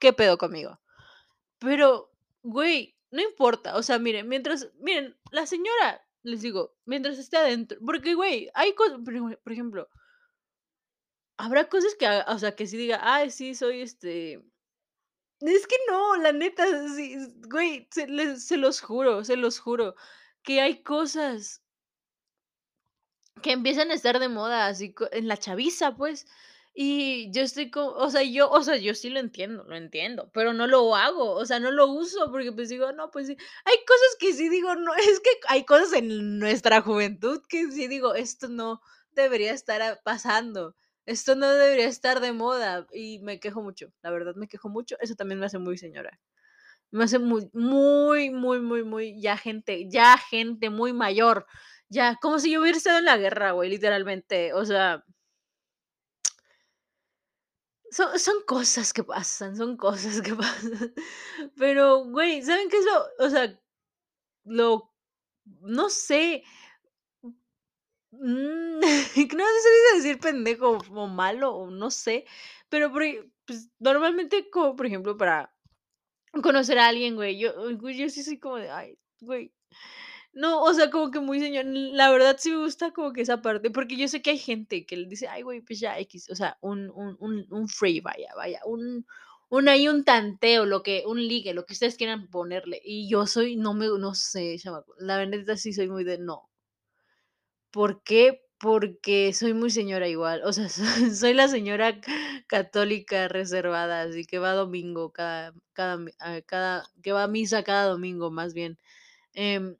¿Qué 0.00 0.12
pedo 0.12 0.38
conmigo? 0.38 0.80
Pero, 1.58 2.10
güey, 2.42 2.91
no 3.12 3.22
importa, 3.22 3.76
o 3.76 3.82
sea, 3.82 3.98
miren, 3.98 4.28
mientras 4.28 4.70
miren, 4.80 5.16
la 5.30 5.46
señora, 5.46 6.02
les 6.24 6.42
digo, 6.42 6.76
mientras 6.86 7.18
esté 7.18 7.36
adentro, 7.38 7.78
porque, 7.84 8.14
güey, 8.14 8.50
hay 8.54 8.74
cosas, 8.74 8.98
por 9.44 9.52
ejemplo 9.52 9.88
habrá 11.38 11.68
cosas 11.68 11.94
que 11.98 12.06
o 12.08 12.38
sea, 12.38 12.54
que 12.56 12.66
sí 12.66 12.76
diga: 12.76 13.00
"Ay, 13.02 13.30
sí, 13.30 13.54
soy, 13.54 13.82
este" 13.82 14.42
es 15.40 15.66
que 15.66 15.76
no, 15.88 16.16
la 16.16 16.32
neta, 16.32 16.64
sí, 16.88 17.16
güey, 17.50 17.88
se 17.92 18.06
les 18.08 18.46
se 18.46 18.56
los 18.56 18.80
juro, 18.80 19.24
se 19.24 19.36
los 19.36 19.58
juro, 19.60 19.94
que 20.42 20.60
hay 20.60 20.82
cosas 20.82 21.62
que 23.42 23.52
empiezan 23.52 23.90
a 23.90 23.94
estar 23.94 24.18
de 24.18 24.28
moda, 24.28 24.66
así 24.66 24.94
en 25.12 25.28
la 25.28 25.36
chaviza, 25.36 25.96
pues, 25.96 26.26
y 26.74 27.30
yo 27.32 27.42
estoy 27.42 27.70
co 27.70 27.94
o 27.94 28.10
sea, 28.10 28.22
yo 28.22 28.50
o 28.50 28.62
sea, 28.62 28.76
yo 28.76 28.94
sí 28.94 29.10
lo 29.10 29.20
entiendo, 29.20 29.64
lo 29.64 29.76
entiendo, 29.76 30.30
pero 30.34 30.52
no 30.54 30.66
lo 30.66 30.96
hago, 30.96 31.32
o 31.32 31.44
sea, 31.46 31.60
no 31.60 31.70
lo 31.72 31.86
uso 31.88 32.30
porque, 32.32 32.52
pues, 32.52 32.68
digo: 32.70 32.92
"No, 32.92 33.10
pues 33.10 33.26
sí". 33.28 33.36
Hay 33.64 33.76
cosas 33.86 34.16
que 34.20 34.32
sí 34.34 34.48
digo, 34.48 34.74
no, 34.76 34.94
es 34.94 35.20
que 35.20 35.30
hay 35.48 35.64
cosas 35.64 35.92
en 35.94 36.38
nuestra 36.38 36.80
juventud 36.82 37.42
que 37.48 37.70
sí 37.72 37.88
digo: 37.88 38.14
"Esto 38.14 38.48
no 38.48 38.80
debería 39.12 39.52
estar 39.52 40.00
pasando, 40.04 40.76
esto 41.06 41.34
no 41.36 41.50
debería 41.50 41.88
estar 41.88 42.20
de 42.20 42.32
moda", 42.32 42.86
y 42.94 43.18
me 43.20 43.40
quejo 43.40 43.62
mucho, 43.62 43.92
la 44.02 44.10
verdad 44.10 44.34
me 44.36 44.48
quejo 44.48 44.68
mucho, 44.70 44.96
eso 45.00 45.14
también 45.16 45.40
me 45.40 45.46
hace 45.46 45.58
muy 45.58 45.78
señora. 45.78 46.18
Me 46.92 47.04
hace 47.04 47.18
muy, 47.20 47.50
muy, 47.54 48.30
muy, 48.30 48.60
muy, 48.60 48.84
muy 48.84 49.20
ya 49.20 49.36
gente 49.38 49.88
ya 49.90 50.18
gente 50.18 50.70
muy 50.70 50.92
mayor, 50.94 51.46
ya, 51.90 52.16
como 52.22 52.38
si 52.40 52.52
yo 52.52 52.60
hubiera 52.62 52.78
estado 52.78 52.98
en 52.98 53.06
la 53.06 53.16
guerra, 53.18 53.52
güey, 53.52 53.70
literalmente, 53.70 54.52
o 54.54 54.64
sea 54.66 55.04
son 57.92 58.18
son 58.18 58.42
cosas 58.46 58.92
que 58.92 59.04
pasan, 59.04 59.56
son 59.56 59.76
cosas 59.76 60.20
que 60.22 60.34
pasan. 60.42 60.94
Pero, 61.56 62.04
güey, 62.06 62.42
¿saben 62.42 62.68
qué 62.68 62.78
es 62.78 62.84
lo? 62.84 63.26
O 63.26 63.30
sea, 63.30 63.60
lo 64.44 64.92
no 65.62 65.90
sé. 65.90 66.44
Mm, 68.12 68.80
no 68.80 69.44
sé 69.46 69.68
si 69.94 69.96
decir 69.96 70.18
pendejo 70.20 70.78
o 70.90 71.06
malo 71.08 71.54
o 71.54 71.70
no 71.70 71.90
sé, 71.90 72.26
pero 72.68 72.92
pues, 72.92 73.70
normalmente 73.78 74.50
como, 74.50 74.76
por 74.76 74.86
ejemplo, 74.86 75.16
para 75.16 75.52
Conocer 76.40 76.78
a 76.78 76.88
alguien, 76.88 77.14
güey, 77.14 77.38
yo 77.38 77.52
yo 77.70 78.08
sí 78.08 78.22
soy 78.22 78.38
como 78.38 78.56
de, 78.56 78.70
ay, 78.70 78.98
güey. 79.20 79.52
No, 80.34 80.62
o 80.62 80.72
sea, 80.72 80.90
como 80.90 81.10
que 81.10 81.20
muy 81.20 81.40
señor 81.40 81.66
la 81.66 82.10
verdad 82.10 82.36
sí 82.38 82.50
me 82.50 82.58
gusta 82.58 82.90
como 82.92 83.12
que 83.12 83.20
esa 83.20 83.42
parte, 83.42 83.70
porque 83.70 83.96
yo 83.98 84.08
sé 84.08 84.22
que 84.22 84.30
hay 84.30 84.38
gente 84.38 84.86
que 84.86 84.96
le 84.96 85.06
dice: 85.06 85.28
"Ay, 85.28 85.42
güey, 85.42 85.60
pues 85.60 85.78
ya 85.78 85.98
equis", 85.98 86.30
o 86.30 86.34
sea, 86.34 86.56
un 86.62 86.90
un 86.94 87.16
un 87.20 87.46
un 87.50 87.68
free, 87.68 88.00
vaya 88.00 88.28
vaya, 88.34 88.60
un 88.64 89.06
un 89.50 89.68
ahí 89.68 89.88
un 89.88 90.04
tanteo, 90.04 90.64
lo 90.64 90.82
que 90.82 91.04
un 91.06 91.18
ligue, 91.20 91.52
lo 91.52 91.66
que 91.66 91.74
ustedes 91.74 91.96
quieran 91.96 92.28
ponerle, 92.30 92.80
y 92.82 93.08
yo 93.10 93.26
soy 93.26 93.56
no 93.56 93.74
me 93.74 93.86
no 93.86 94.14
sé, 94.14 94.56
chamaco, 94.58 94.94
la 94.98 95.24
neta 95.26 95.56
sí 95.58 95.72
soy 95.74 95.88
muy 95.90 96.02
de 96.04 96.16
no. 96.18 96.48
¿Por 97.74 98.02
qué? 98.02 98.42
Porque 98.58 99.32
soy 99.32 99.54
muy 99.54 99.70
señora 99.70 100.06
igual, 100.06 100.42
o 100.44 100.52
sea, 100.52 100.68
soy 101.16 101.32
la 101.34 101.48
señora 101.48 102.00
católica 102.46 103.26
reservada, 103.28 104.02
así 104.02 104.24
que 104.26 104.38
va 104.38 104.52
domingo 104.52 105.10
cada 105.12 105.54
cada 105.72 105.98
ah, 106.20 106.40
cada 106.46 106.84
que 107.02 107.12
va 107.12 107.24
a 107.24 107.28
misa 107.28 107.64
cada 107.64 107.86
domingo, 107.86 108.30
más 108.30 108.52
bien, 108.54 108.78
em 109.34 109.76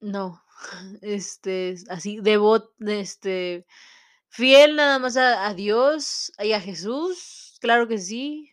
no, 0.00 0.42
este, 1.02 1.74
así 1.88 2.20
devot 2.20 2.72
este, 2.80 3.66
fiel 4.28 4.76
nada 4.76 4.98
más 4.98 5.16
a 5.16 5.46
a 5.48 5.54
Dios 5.54 6.32
y 6.38 6.52
a 6.52 6.60
Jesús, 6.60 7.56
claro 7.60 7.88
que 7.88 7.98
sí, 7.98 8.52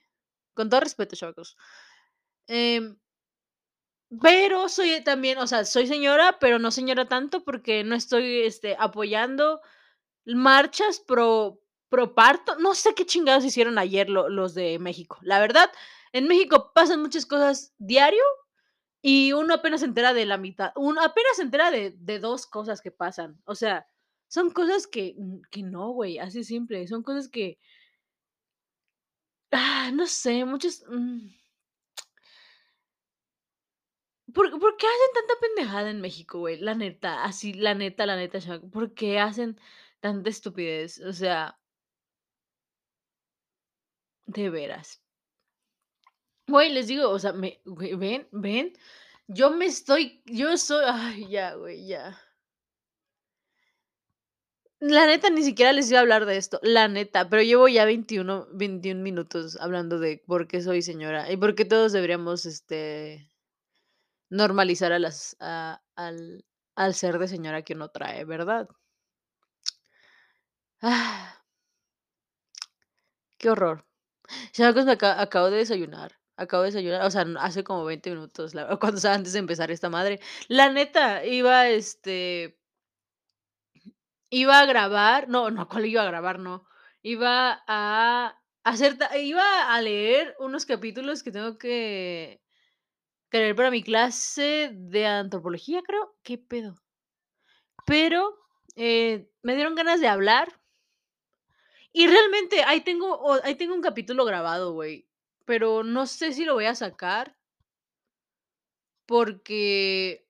con 0.53 0.69
todo 0.69 0.81
respeto, 0.81 1.15
chamacos, 1.15 1.57
em 2.47 2.97
pero 4.21 4.69
soy 4.69 5.03
también, 5.03 5.37
o 5.39 5.47
sea, 5.47 5.65
soy 5.65 5.87
señora, 5.87 6.37
pero 6.39 6.59
no 6.59 6.71
señora 6.71 7.07
tanto, 7.07 7.43
porque 7.43 7.83
no 7.83 7.95
estoy, 7.95 8.41
este, 8.41 8.75
apoyando 8.79 9.61
marchas 10.25 10.99
pro 10.99 11.59
pro 11.89 12.15
parto, 12.15 12.57
no 12.59 12.75
sé 12.75 12.95
qué 12.95 13.05
chingados 13.05 13.45
hicieron 13.45 13.77
ayer 13.77 14.09
lo 14.09 14.29
los 14.29 14.55
de 14.55 14.79
México. 14.79 15.19
La 15.21 15.39
verdad, 15.39 15.71
en 16.13 16.27
México 16.27 16.71
pasan 16.73 17.01
muchas 17.01 17.25
cosas 17.27 17.73
diario, 17.77 18.23
y 19.03 19.33
uno 19.33 19.55
apenas 19.55 19.81
se 19.81 19.87
entera 19.87 20.13
de 20.13 20.25
la 20.25 20.37
mitad, 20.39 20.71
uno 20.77 21.01
apenas 21.03 21.37
se 21.37 21.43
entera 21.43 21.71
de 21.71 21.91
de 21.99 22.19
2 22.19 22.47
cosas 22.47 22.81
que 22.81 22.91
pasan, 22.91 23.41
o 23.45 23.55
sea, 23.55 23.87
son 24.29 24.51
cosas 24.51 24.87
que 24.87 25.15
que 25.51 25.63
no, 25.63 25.91
güey, 25.91 26.19
así 26.19 26.43
simple, 26.45 26.87
son 26.87 27.03
cosas 27.03 27.29
que 27.29 27.57
ah, 29.51 29.91
no 29.93 30.05
sé, 30.07 30.45
muchos, 30.45 30.83
mm 30.89 31.27
¿por 34.33 34.49
por 34.59 34.77
qué 34.77 34.85
hacen 34.87 35.13
tanta 35.15 35.33
pendejada 35.41 35.89
en 35.89 36.01
México, 36.01 36.39
güey? 36.39 36.57
La 36.59 36.75
neta, 36.75 37.23
así, 37.23 37.53
la 37.53 37.75
neta 37.75 38.05
la 38.05 38.15
neta, 38.15 38.39
¿por 38.71 38.93
qué 38.93 39.19
hacen 39.19 39.59
tanta 39.99 40.29
estupidez? 40.29 40.99
O 41.01 41.13
sea 41.13 41.57
de 44.27 44.49
veras. 44.49 45.02
Güey, 46.47 46.73
les 46.73 46.87
digo, 46.87 47.09
o 47.09 47.19
sea, 47.19 47.31
me 47.33 47.61
güey, 47.65 47.95
¿ven? 47.95 48.27
¿ven? 48.31 48.73
Yo 49.27 49.51
me 49.51 49.65
estoy 49.65 50.21
yo 50.25 50.57
soy 50.57 50.83
ay, 50.87 51.27
ya, 51.29 51.55
güey, 51.55 51.87
ya. 51.87 52.19
La 54.81 55.05
neta, 55.07 55.29
ni 55.29 55.43
siquiera 55.43 55.71
les 55.71 55.89
iba 55.89 55.99
a 55.99 56.01
hablar 56.01 56.25
de 56.25 56.35
esto, 56.37 56.59
la 56.61 56.87
neta, 56.89 57.29
pero 57.29 57.41
llevo 57.41 57.67
ya 57.69 57.85
21 57.85 58.47
21 58.53 59.01
minutos 59.01 59.57
hablando 59.61 59.97
de 59.99 60.21
por 60.27 60.47
qué 60.47 60.61
soy 60.61 60.81
señora, 60.81 61.31
y 61.31 61.37
por 61.37 61.55
qué 61.55 61.63
todos 61.65 61.93
deberíamos, 61.93 62.45
este 62.45 63.29
normalizar 64.31 64.91
a 64.93 64.99
las 64.99 65.35
a 65.39 65.81
al 65.95 66.45
al 66.75 66.95
ser 66.95 67.19
de 67.19 67.27
señora 67.27 67.61
que 67.63 67.73
uno 67.73 67.89
trae, 67.89 68.25
¿verdad? 68.25 68.67
Qué 73.39 73.49
horror. 73.49 73.85
¿Sabes? 74.53 74.85
Me 74.85 74.93
aca 74.93 75.21
acabo 75.21 75.49
de 75.51 75.57
desayunar, 75.57 76.13
acabo 76.37 76.63
de 76.63 76.69
desayunar, 76.69 77.05
o 77.05 77.11
sea, 77.11 77.25
hace 77.39 77.63
como 77.63 77.85
20 77.85 78.09
minutos, 78.11 78.53
cuando 78.79 78.97
o 78.97 79.01
sea, 79.01 79.13
antes 79.13 79.33
de 79.33 79.39
empezar 79.39 79.71
esta 79.71 79.89
madre. 79.89 80.19
La 80.47 80.69
neta, 80.71 81.25
iba, 81.25 81.69
este 81.69 82.57
iba 84.29 84.59
a 84.59 84.65
grabar, 84.65 85.29
no 85.29 85.49
no, 85.51 85.67
¿cuál 85.69 85.85
iba 85.85 86.01
a 86.03 86.05
grabar? 86.05 86.39
No, 86.39 86.65
iba 87.01 87.63
a 87.67 88.37
hacer 88.63 88.97
iba 89.17 89.73
a 89.73 89.81
leer 89.81 90.35
unos 90.39 90.65
capítulos 90.65 91.23
que 91.23 91.31
tengo 91.31 91.57
que 91.57 92.41
que 93.31 93.39
leer 93.39 93.55
para 93.55 93.71
mi 93.71 93.83
clase 93.83 94.71
de 94.73 95.07
antropología, 95.07 95.81
creo, 95.83 96.15
¿qué 96.23 96.37
pedo? 96.37 96.75
Pero, 97.85 98.37
eh, 98.75 99.29
me 99.41 99.55
dieron 99.55 99.75
ganas 99.75 99.99
de 100.01 100.07
hablar 100.07 100.59
y 101.93 102.07
realmente 102.07 102.63
ahí 102.63 102.81
tengo 102.81 103.33
ahí 103.43 103.55
tengo 103.55 103.75
un 103.75 103.81
capítulo 103.81 104.25
grabado, 104.25 104.73
güey, 104.73 105.07
pero 105.45 105.83
no 105.83 106.05
sé 106.07 106.33
si 106.33 106.45
lo 106.45 106.53
voy 106.55 106.65
a 106.65 106.75
sacar 106.75 107.35
porque 109.07 110.25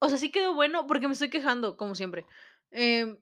o 0.00 0.08
sea, 0.08 0.18
sí 0.18 0.30
quedó 0.30 0.54
bueno, 0.54 0.86
porque 0.86 1.06
me 1.08 1.14
estoy 1.14 1.30
quejando, 1.30 1.76
como 1.76 1.94
siempre, 1.94 2.26
em 2.70 3.16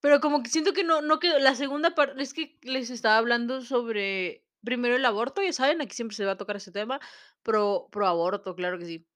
pero 0.00 0.20
como 0.20 0.42
que 0.42 0.50
siento 0.50 0.72
que 0.72 0.84
no 0.84 1.00
no 1.02 1.18
quedó 1.18 1.38
la 1.38 1.54
segunda 1.54 1.94
parte 1.94 2.22
es 2.22 2.32
que 2.34 2.58
les 2.62 2.90
estaba 2.90 3.16
hablando 3.18 3.62
sobre 3.62 4.44
primero 4.64 4.96
el 4.96 5.04
aborto, 5.04 5.42
ya 5.42 5.52
saben, 5.52 5.80
aquí 5.80 5.94
siempre 5.94 6.16
se 6.16 6.24
va 6.24 6.32
a 6.32 6.36
tocar 6.36 6.56
ese 6.56 6.72
tema, 6.72 7.00
pro 7.42 7.88
pro 7.90 8.06
aborto, 8.06 8.54
claro 8.54 8.78
que 8.78 8.86
sí. 8.86 9.06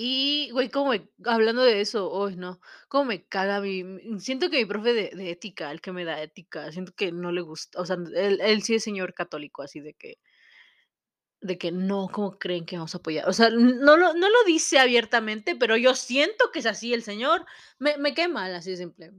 Y, 0.00 0.50
güey, 0.52 0.70
cómo 0.70 0.90
me 0.92 1.10
hablando 1.24 1.60
de 1.64 1.80
eso, 1.80 2.08
uy, 2.16 2.36
no, 2.36 2.60
cómo 2.86 3.06
me 3.06 3.26
caga 3.26 3.60
mi 3.60 3.82
siento 4.20 4.48
que 4.48 4.58
mi 4.58 4.64
profe 4.64 4.92
de 4.94 5.10
de 5.10 5.30
ética, 5.32 5.72
el 5.72 5.80
que 5.80 5.90
me 5.90 6.04
da 6.04 6.22
ética, 6.22 6.70
siento 6.70 6.92
que 6.94 7.10
no 7.10 7.32
le 7.32 7.40
gusta, 7.40 7.80
o 7.80 7.84
sea, 7.84 7.96
él 8.14 8.38
él 8.40 8.62
sí 8.62 8.76
es 8.76 8.84
señor 8.84 9.12
católico, 9.12 9.60
así 9.62 9.80
de 9.80 9.94
que 9.94 10.18
de 11.40 11.56
que 11.58 11.70
no, 11.70 12.08
¿cómo 12.12 12.38
creen 12.38 12.66
que 12.66 12.76
vamos 12.76 12.94
a 12.94 12.98
apoyar? 12.98 13.28
O 13.28 13.32
sea, 13.32 13.50
no 13.50 13.96
lo 13.96 14.12
no 14.14 14.28
lo 14.28 14.44
dice 14.46 14.78
abiertamente, 14.78 15.54
pero 15.56 15.76
yo 15.76 15.94
siento 15.94 16.50
que 16.52 16.58
es 16.60 16.66
así 16.66 16.92
el 16.94 17.02
señor, 17.02 17.44
me 17.78 17.96
me 17.98 18.14
cae 18.14 18.28
mal, 18.28 18.54
así 18.54 18.70
de 18.72 18.76
simple, 18.76 19.12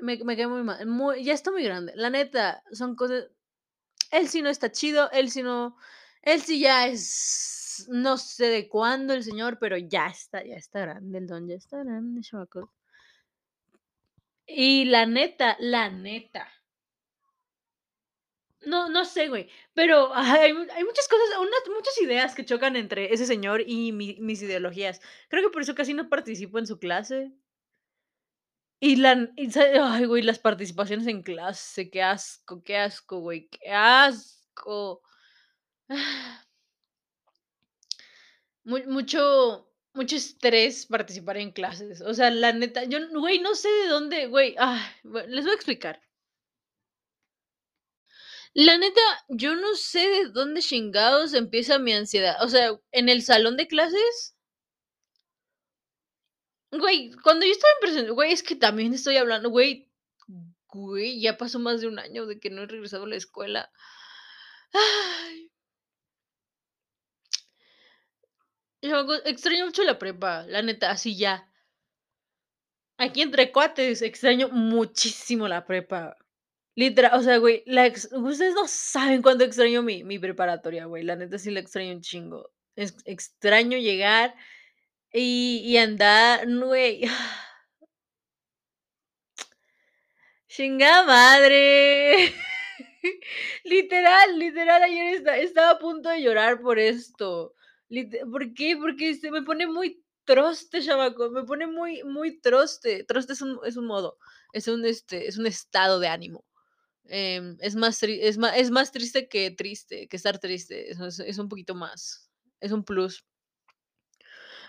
me 0.00 0.18
me 0.24 0.36
cae 0.36 0.46
muy 0.48 0.62
mal, 0.62 0.86
muy 0.86 1.24
ya 1.24 1.32
está 1.34 1.50
muy 1.50 1.62
grande, 1.64 1.92
la 1.96 2.10
neta, 2.10 2.62
son 2.72 2.94
cosas 2.96 3.28
él 4.12 4.28
sí 4.28 4.42
no 4.42 4.50
está 4.50 4.72
chido, 4.72 5.10
él 5.12 5.30
sí 5.30 5.42
no 5.42 5.76
él 6.22 6.42
sí 6.42 6.60
ya 6.60 6.88
es 6.88 7.61
no 7.88 8.18
sé 8.18 8.46
de 8.46 8.68
cuándo 8.68 9.14
el 9.14 9.24
señor, 9.24 9.58
pero 9.58 9.76
ya 9.76 10.06
está 10.06 10.44
ya 10.44 10.56
está 10.56 10.80
grande 10.80 11.18
el 11.18 11.26
don, 11.26 11.48
ya 11.48 11.54
está 11.56 11.78
grande, 11.78 12.20
chamaco. 12.22 12.72
Y 14.46 14.84
la 14.84 15.04
neta, 15.06 15.56
la 15.58 15.90
neta 15.90 16.48
no 18.66 18.88
no 18.88 19.04
sé, 19.04 19.28
güey, 19.28 19.48
pero 19.74 20.14
hay 20.14 20.52
hay 20.52 20.84
muchas 20.84 21.08
cosas, 21.08 21.38
unas 21.38 21.60
muchas 21.74 22.00
ideas 22.00 22.34
que 22.34 22.44
chocan 22.44 22.76
entre 22.76 23.12
ese 23.12 23.26
señor 23.26 23.62
y 23.66 23.92
mi 23.92 24.16
mis 24.20 24.42
ideologías. 24.42 25.00
Creo 25.28 25.42
que 25.42 25.52
por 25.52 25.62
eso 25.62 25.74
casi 25.74 25.94
no 25.94 26.08
participo 26.08 26.58
en 26.58 26.66
su 26.66 26.78
clase. 26.78 27.32
Y 28.80 28.96
la 28.96 29.28
y 29.36 29.48
ay, 29.58 30.04
güey, 30.06 30.22
las 30.22 30.38
participaciones 30.40 31.06
en 31.06 31.22
clase, 31.22 31.88
qué 31.90 32.02
asco, 32.02 32.62
qué 32.64 32.76
asco, 32.78 33.20
güey, 33.20 33.48
qué 33.48 33.70
asco. 33.70 35.02
Mu 38.64 38.78
mucho 38.86 39.68
mucho 39.94 40.16
estrés 40.16 40.86
participar 40.86 41.36
en 41.36 41.52
clases, 41.52 42.00
o 42.00 42.14
sea, 42.14 42.30
la 42.30 42.52
neta, 42.52 42.84
yo, 42.84 42.98
güey, 43.10 43.40
no 43.40 43.54
sé 43.54 43.68
de 43.68 43.88
dónde, 43.88 44.26
güey, 44.26 44.54
les 45.28 45.44
voy 45.44 45.52
a 45.52 45.54
explicar. 45.54 46.00
La 48.54 48.78
neta, 48.78 49.00
yo 49.28 49.54
no 49.56 49.74
sé 49.74 50.00
de 50.00 50.24
dónde 50.30 50.62
chingados 50.62 51.34
empieza 51.34 51.78
mi 51.78 51.92
ansiedad, 51.92 52.36
o 52.42 52.48
sea, 52.48 52.78
en 52.90 53.08
el 53.10 53.22
salón 53.22 53.56
de 53.58 53.68
clases 53.68 54.34
Güey, 56.72 57.12
cuando 57.22 57.44
yo 57.46 57.52
estaba 57.52 57.72
en 57.74 57.80
presen 57.80 58.14
güey, 58.14 58.32
es 58.32 58.42
que 58.42 58.56
también 58.56 58.94
estoy 58.94 59.16
hablando, 59.18 59.50
güey 59.50 59.90
güey, 60.68 61.20
ya 61.20 61.36
pasó 61.36 61.58
más 61.58 61.80
de 61.80 61.88
un 61.88 61.98
año 61.98 62.26
de 62.26 62.40
que 62.40 62.50
no 62.50 62.62
he 62.62 62.66
regresado 62.66 63.04
a 63.04 63.08
la 63.08 63.16
escuela. 63.16 63.70
Ay. 64.74 65.51
Extraño 68.82 69.66
mucho 69.66 69.84
la 69.84 69.98
prepa, 69.98 70.44
la 70.48 70.60
neta, 70.62 70.90
así 70.90 71.16
ya. 71.16 71.48
Aquí 72.98 73.22
entre 73.22 73.52
cuates, 73.52 74.02
extraño 74.02 74.48
muchísimo 74.48 75.46
la 75.48 75.64
prepa. 75.64 76.16
Literal, 76.74 77.12
o 77.18 77.22
sea, 77.22 77.38
güey, 77.38 77.64
ustedes 78.12 78.54
no 78.54 78.66
saben 78.66 79.22
cuánto 79.22 79.44
extraño 79.44 79.82
mi 79.82 80.04
mi 80.04 80.18
preparatoria, 80.18 80.86
güey, 80.86 81.04
la 81.04 81.16
neta 81.16 81.38
sí 81.38 81.50
la 81.50 81.60
extraño 81.60 81.92
un 81.94 82.00
chingo. 82.00 82.50
Ex 82.76 82.96
extraño 83.04 83.78
llegar 83.78 84.34
y 85.12 85.62
y 85.64 85.76
andar, 85.78 86.46
güey. 86.48 87.02
Chingada 90.48 91.04
madre. 91.04 92.34
Literal, 93.64 94.38
literal, 94.38 94.82
ayer 94.82 95.14
esta 95.16 95.36
estaba 95.38 95.70
a 95.72 95.78
punto 95.78 96.08
de 96.10 96.22
llorar 96.22 96.60
por 96.60 96.78
esto. 96.78 97.54
¿Por 98.30 98.54
qué? 98.54 98.76
Porque 98.76 99.14
se 99.14 99.30
me 99.30 99.42
pone 99.42 99.66
muy 99.66 100.02
troste, 100.24 100.82
chamaco, 100.82 101.30
me 101.30 101.44
pone 101.44 101.66
muy 101.66 102.02
muy 102.04 102.40
troste. 102.40 103.04
Troste 103.04 103.34
es 103.34 103.42
un 103.42 103.58
es 103.64 103.76
un 103.76 103.86
modo, 103.86 104.18
es 104.52 104.68
un, 104.68 104.84
este, 104.86 105.28
es 105.28 105.38
un 105.38 105.46
estado 105.46 106.00
de 106.00 106.08
ánimo. 106.08 106.44
Em, 107.06 107.56
es 107.60 107.74
más 107.76 108.02
es 108.02 108.38
má 108.38 108.56
es 108.56 108.70
más 108.70 108.92
triste 108.92 109.28
que 109.28 109.50
triste, 109.52 110.08
que 110.08 110.16
estar 110.16 110.38
triste, 110.40 110.90
es 110.90 111.20
es 111.20 111.38
un 111.38 111.48
poquito 111.48 111.74
más, 111.74 112.30
es 112.60 112.72
un 112.72 112.84
plus. 112.84 113.24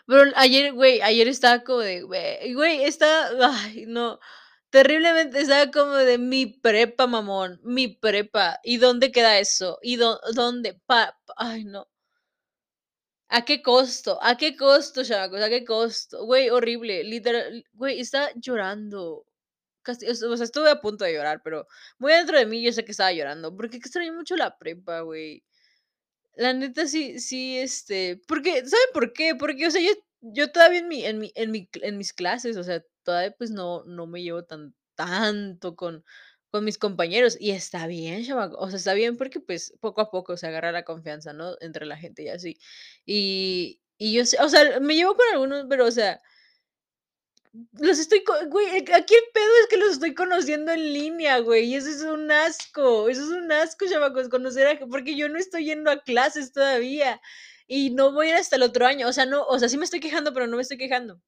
Pero 0.07 0.31
ayer, 0.35 0.73
güey, 0.73 1.01
ayer 1.01 1.27
estaba 1.27 1.63
como 1.63 1.79
de, 1.79 2.01
güey 2.03 2.53
güey, 2.53 2.83
está, 2.83 3.29
ay, 3.41 3.85
no, 3.87 4.19
terriblemente 4.69 5.41
estaba 5.41 5.71
como 5.71 5.93
de 5.95 6.17
mi 6.17 6.45
prepa, 6.47 7.07
mamón, 7.07 7.59
mi 7.63 7.87
prepa, 7.89 8.59
¿y 8.63 8.77
dónde 8.77 9.11
queda 9.11 9.39
eso? 9.39 9.79
¿Y 9.81 9.95
dó 9.97 10.19
dónde? 10.35 10.79
Ay, 11.37 11.63
no. 11.65 11.87
¿A 13.35 13.45
qué 13.45 13.63
costo? 13.63 14.19
¿A 14.21 14.37
qué 14.37 14.55
costo, 14.55 15.03
chamacos? 15.03 15.41
¿A 15.41 15.49
qué 15.49 15.65
costo? 15.65 16.23
Güey, 16.23 16.51
horrible, 16.51 17.03
literal, 17.03 17.65
güey, 17.73 17.99
estaba 17.99 18.29
llorando. 18.35 19.25
O 19.87 20.37
sea, 20.37 20.45
estuve 20.45 20.69
a 20.71 20.81
punto 20.81 21.05
de 21.05 21.13
llorar, 21.13 21.41
pero 21.43 21.67
muy 21.99 22.13
adentro 22.13 22.37
de 22.39 22.45
mí 22.45 22.63
yo 22.63 22.71
sé 22.73 22.85
que 22.85 22.91
estaba 22.91 23.11
llorando, 23.13 23.55
porque 23.55 23.77
extraño 23.77 24.13
mucho 24.13 24.35
la 24.35 24.57
prepa, 24.59 25.01
güey. 25.01 25.43
La 26.35 26.53
neta 26.53 26.87
sí 26.87 27.19
sí, 27.19 27.57
este, 27.59 28.21
porque, 28.27 28.51
¿saben 28.67 28.87
por 28.93 29.13
qué? 29.13 29.35
Porque, 29.35 29.67
o 29.67 29.71
sea, 29.71 29.81
yo 29.81 29.91
yo 30.21 30.51
todavía 30.51 30.79
en 30.79 30.87
mi 30.89 31.05
en 31.05 31.19
mi 31.19 31.31
en 31.35 31.51
mi 31.51 31.69
en 31.81 31.97
mis 31.97 32.13
clases, 32.13 32.57
o 32.57 32.63
sea, 32.63 32.83
todavía, 33.03 33.31
pues, 33.37 33.51
no 33.51 33.83
no 33.85 34.07
me 34.07 34.23
llevo 34.23 34.43
tan 34.45 34.75
tanto 34.95 35.75
con 35.75 36.03
con 36.53 36.65
mis 36.65 36.77
compañeros, 36.79 37.37
y 37.41 37.51
está 37.51 37.87
bien, 37.87 38.25
chamaco, 38.25 38.57
o 38.59 38.69
sea, 38.69 38.77
está 38.77 38.93
bien 38.95 39.17
porque, 39.17 39.41
pues, 39.41 39.73
poco 39.81 40.01
a 40.01 40.11
poco 40.11 40.37
se 40.37 40.47
agarra 40.47 40.71
la 40.71 40.85
confianza, 40.85 41.33
¿no?, 41.33 41.57
entre 41.61 41.87
la 41.87 41.97
gente 41.97 42.23
y 42.23 42.29
así. 42.29 42.59
Y 43.05 43.81
y 43.99 44.13
yo 44.13 44.23
o 44.43 44.49
sea, 44.49 44.79
me 44.81 44.95
llevo 44.95 45.15
con 45.15 45.25
algunos, 45.33 45.65
pero, 45.69 45.85
o 45.87 45.91
sea 45.91 46.21
los 47.79 47.99
estoy 47.99 48.23
güey, 48.49 48.77
aquí 48.93 49.13
el 49.13 49.23
pedo 49.33 49.51
es 49.61 49.67
que 49.69 49.77
los 49.77 49.91
estoy 49.93 50.15
conociendo 50.15 50.71
en 50.71 50.91
línea, 50.93 51.37
güey, 51.39 51.65
y 51.65 51.75
eso 51.75 51.87
es 51.89 52.01
un 52.01 52.31
asco, 52.31 53.09
eso 53.09 53.21
es 53.23 53.29
un 53.29 53.51
asco, 53.51 53.85
chamacos, 53.87 54.29
conocer 54.29 54.65
a 54.67 54.79
porque 54.87 55.15
yo 55.15 55.29
no 55.29 55.37
estoy 55.37 55.65
yendo 55.65 55.91
a 55.91 56.01
clases 56.01 56.51
todavía, 56.51 57.21
y 57.67 57.91
no 57.91 58.11
voy 58.11 58.27
a 58.27 58.29
ir 58.31 58.35
hasta 58.37 58.55
el 58.55 58.63
otro 58.63 58.87
año, 58.87 59.07
o 59.07 59.13
sea, 59.13 59.25
no, 59.27 59.43
o 59.45 59.59
sea, 59.59 59.69
sí 59.69 59.77
me 59.77 59.85
estoy 59.85 59.99
quejando, 59.99 60.33
pero 60.33 60.47
no 60.47 60.55
me 60.55 60.63
estoy 60.63 60.77
quejando. 60.79 61.21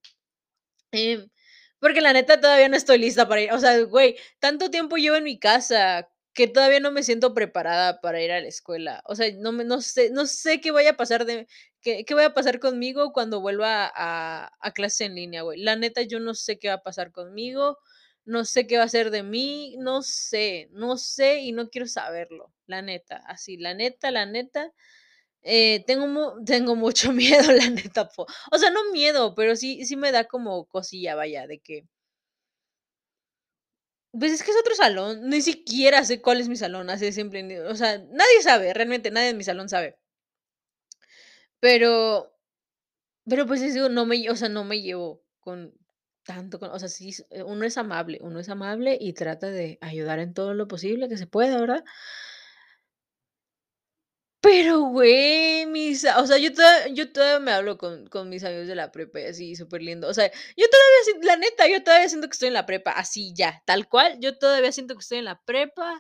Em, 0.94 1.30
porque 1.80 2.02
la 2.02 2.14
neta 2.14 2.40
todavía 2.40 2.70
no 2.70 2.76
estoy 2.78 2.98
lista 3.00 3.28
para 3.28 3.42
ir, 3.42 3.52
o 3.54 3.60
sea, 3.60 3.80
güey, 3.84 4.18
tanto 4.40 4.70
tiempo 4.72 4.98
llevo 4.98 5.16
en 5.18 5.24
mi 5.24 5.40
casa 5.40 6.10
que 6.34 6.48
todavía 6.48 6.80
no 6.82 6.92
me 6.92 7.04
siento 7.04 7.34
preparada 7.34 8.02
para 8.02 8.22
ir 8.22 8.32
a 8.32 8.42
la 8.42 8.48
escuela. 8.48 9.02
O 9.06 9.16
sea, 9.16 9.28
no 9.38 9.52
me 9.54 9.64
no 9.64 9.82
sé 9.82 10.10
no 10.12 10.26
sé 10.26 10.60
qué 10.62 10.72
vaya 10.72 10.92
a 10.92 10.98
pasar 10.98 11.26
de 11.26 11.48
qué 11.82 12.04
qué 12.06 12.14
vaya 12.14 12.28
a 12.30 12.34
pasar 12.34 12.60
conmigo 12.60 13.14
cuando 13.14 13.40
vuelva 13.42 13.92
a 13.96 14.52
a 14.60 14.72
clase 14.74 15.06
en 15.06 15.16
línea, 15.16 15.44
güey. 15.44 15.62
La 15.62 15.76
neta, 15.78 16.02
yo 16.02 16.20
no 16.20 16.34
sé 16.36 16.60
qué 16.60 16.68
va 16.70 16.76
a 16.76 16.84
pasar 16.84 17.12
conmigo, 17.14 17.78
no 18.26 18.44
sé 18.46 18.68
qué 18.68 18.78
va 18.78 18.84
a 18.84 18.90
ser 18.90 19.12
de 19.12 19.24
mí, 19.24 19.76
no 19.80 20.02
sé, 20.02 20.68
no 20.72 20.98
sé 20.98 21.40
y 21.42 21.52
no 21.54 21.70
quiero 21.70 21.88
saberlo, 21.88 22.52
la 22.68 22.82
neta, 22.82 23.18
así, 23.28 23.58
la 23.58 23.74
neta, 23.74 24.12
la 24.12 24.26
neta, 24.26 24.72
eh, 25.46 25.84
tengo 25.88 26.08
mu 26.08 26.24
tengo 26.46 26.76
mucho 26.76 27.14
miedo, 27.14 27.52
la 27.54 27.70
neta, 27.72 28.10
po 28.10 28.28
o 28.52 28.58
sea, 28.60 28.72
no 28.72 28.92
miedo, 28.92 29.36
pero 29.36 29.56
sí 29.56 29.86
sí 29.86 29.96
me 29.98 30.12
da 30.12 30.26
como 30.26 30.66
cosilla, 30.68 31.16
vaya, 31.16 31.48
de 31.48 31.60
que 31.60 31.88
pues, 34.12 34.32
es 34.32 34.44
que 34.44 34.52
es 34.52 34.58
otro 34.58 34.76
salón, 34.76 35.30
ni 35.30 35.42
siquiera 35.42 36.04
sé 36.06 36.22
cuál 36.22 36.40
es 36.40 36.48
mi 36.48 36.56
salón, 36.56 36.88
simple, 37.12 37.44
ni 37.44 37.58
o 37.58 37.76
sea, 37.76 37.98
nadie 37.98 38.42
sabe, 38.42 38.74
realmente 38.74 39.12
nadie 39.12 39.30
en 39.30 39.38
mi 39.38 39.44
salón 39.44 39.70
sabe. 39.70 39.98
Pero 41.64 42.32
pero, 43.30 43.48
pues, 43.48 43.62
eso 43.62 43.90
no 43.90 44.06
me 44.06 44.30
o 44.30 44.36
sea, 44.36 44.50
no 44.50 44.64
me 44.66 44.82
llevo 44.82 45.24
con 45.42 45.74
tanto 46.26 46.60
con 46.60 46.72
o 46.72 46.80
sea, 46.80 46.90
sí, 46.90 47.12
uno 47.46 47.66
es 47.66 47.78
amable, 47.78 48.20
uno 48.22 48.40
es 48.40 48.50
amable 48.50 48.98
y 49.00 49.14
trata 49.14 49.50
de 49.52 49.78
ayudar 49.82 50.20
en 50.20 50.34
todo 50.34 50.54
lo 50.56 50.68
posible 50.68 51.10
que 51.10 51.18
se 51.18 51.28
pueda, 51.28 51.60
¿verdad? 51.60 51.84
Pero, 54.46 54.82
güey, 54.82 55.66
mis 55.66 56.06
o 56.06 56.28
sea, 56.28 56.38
yo 56.38 56.54
toda 56.54 56.88
yo 56.90 57.12
todavía 57.12 57.40
me 57.40 57.52
hablo 57.52 57.78
con 57.80 58.06
con 58.08 58.30
mis 58.30 58.44
amigos 58.44 58.68
de 58.68 58.76
la 58.76 58.92
prepa 58.92 59.20
y 59.22 59.24
así, 59.26 59.56
superlindo. 59.56 60.08
O 60.08 60.14
sea, 60.14 60.32
yo 60.56 60.66
todavía 60.70 61.28
la 61.28 61.38
neta, 61.38 61.68
yo 61.68 61.84
todavía 61.84 62.08
siento 62.10 62.28
que 62.28 62.34
estoy 62.34 62.50
en 62.50 62.54
la 62.54 62.68
prepa, 62.68 62.92
así 62.92 63.34
ya, 63.36 63.64
tal 63.66 63.88
cual, 63.90 64.20
yo 64.20 64.38
todavía 64.38 64.72
siento 64.72 64.94
que 64.96 65.02
estoy 65.02 65.18
en 65.18 65.26
la 65.26 65.42
prepa, 65.42 66.00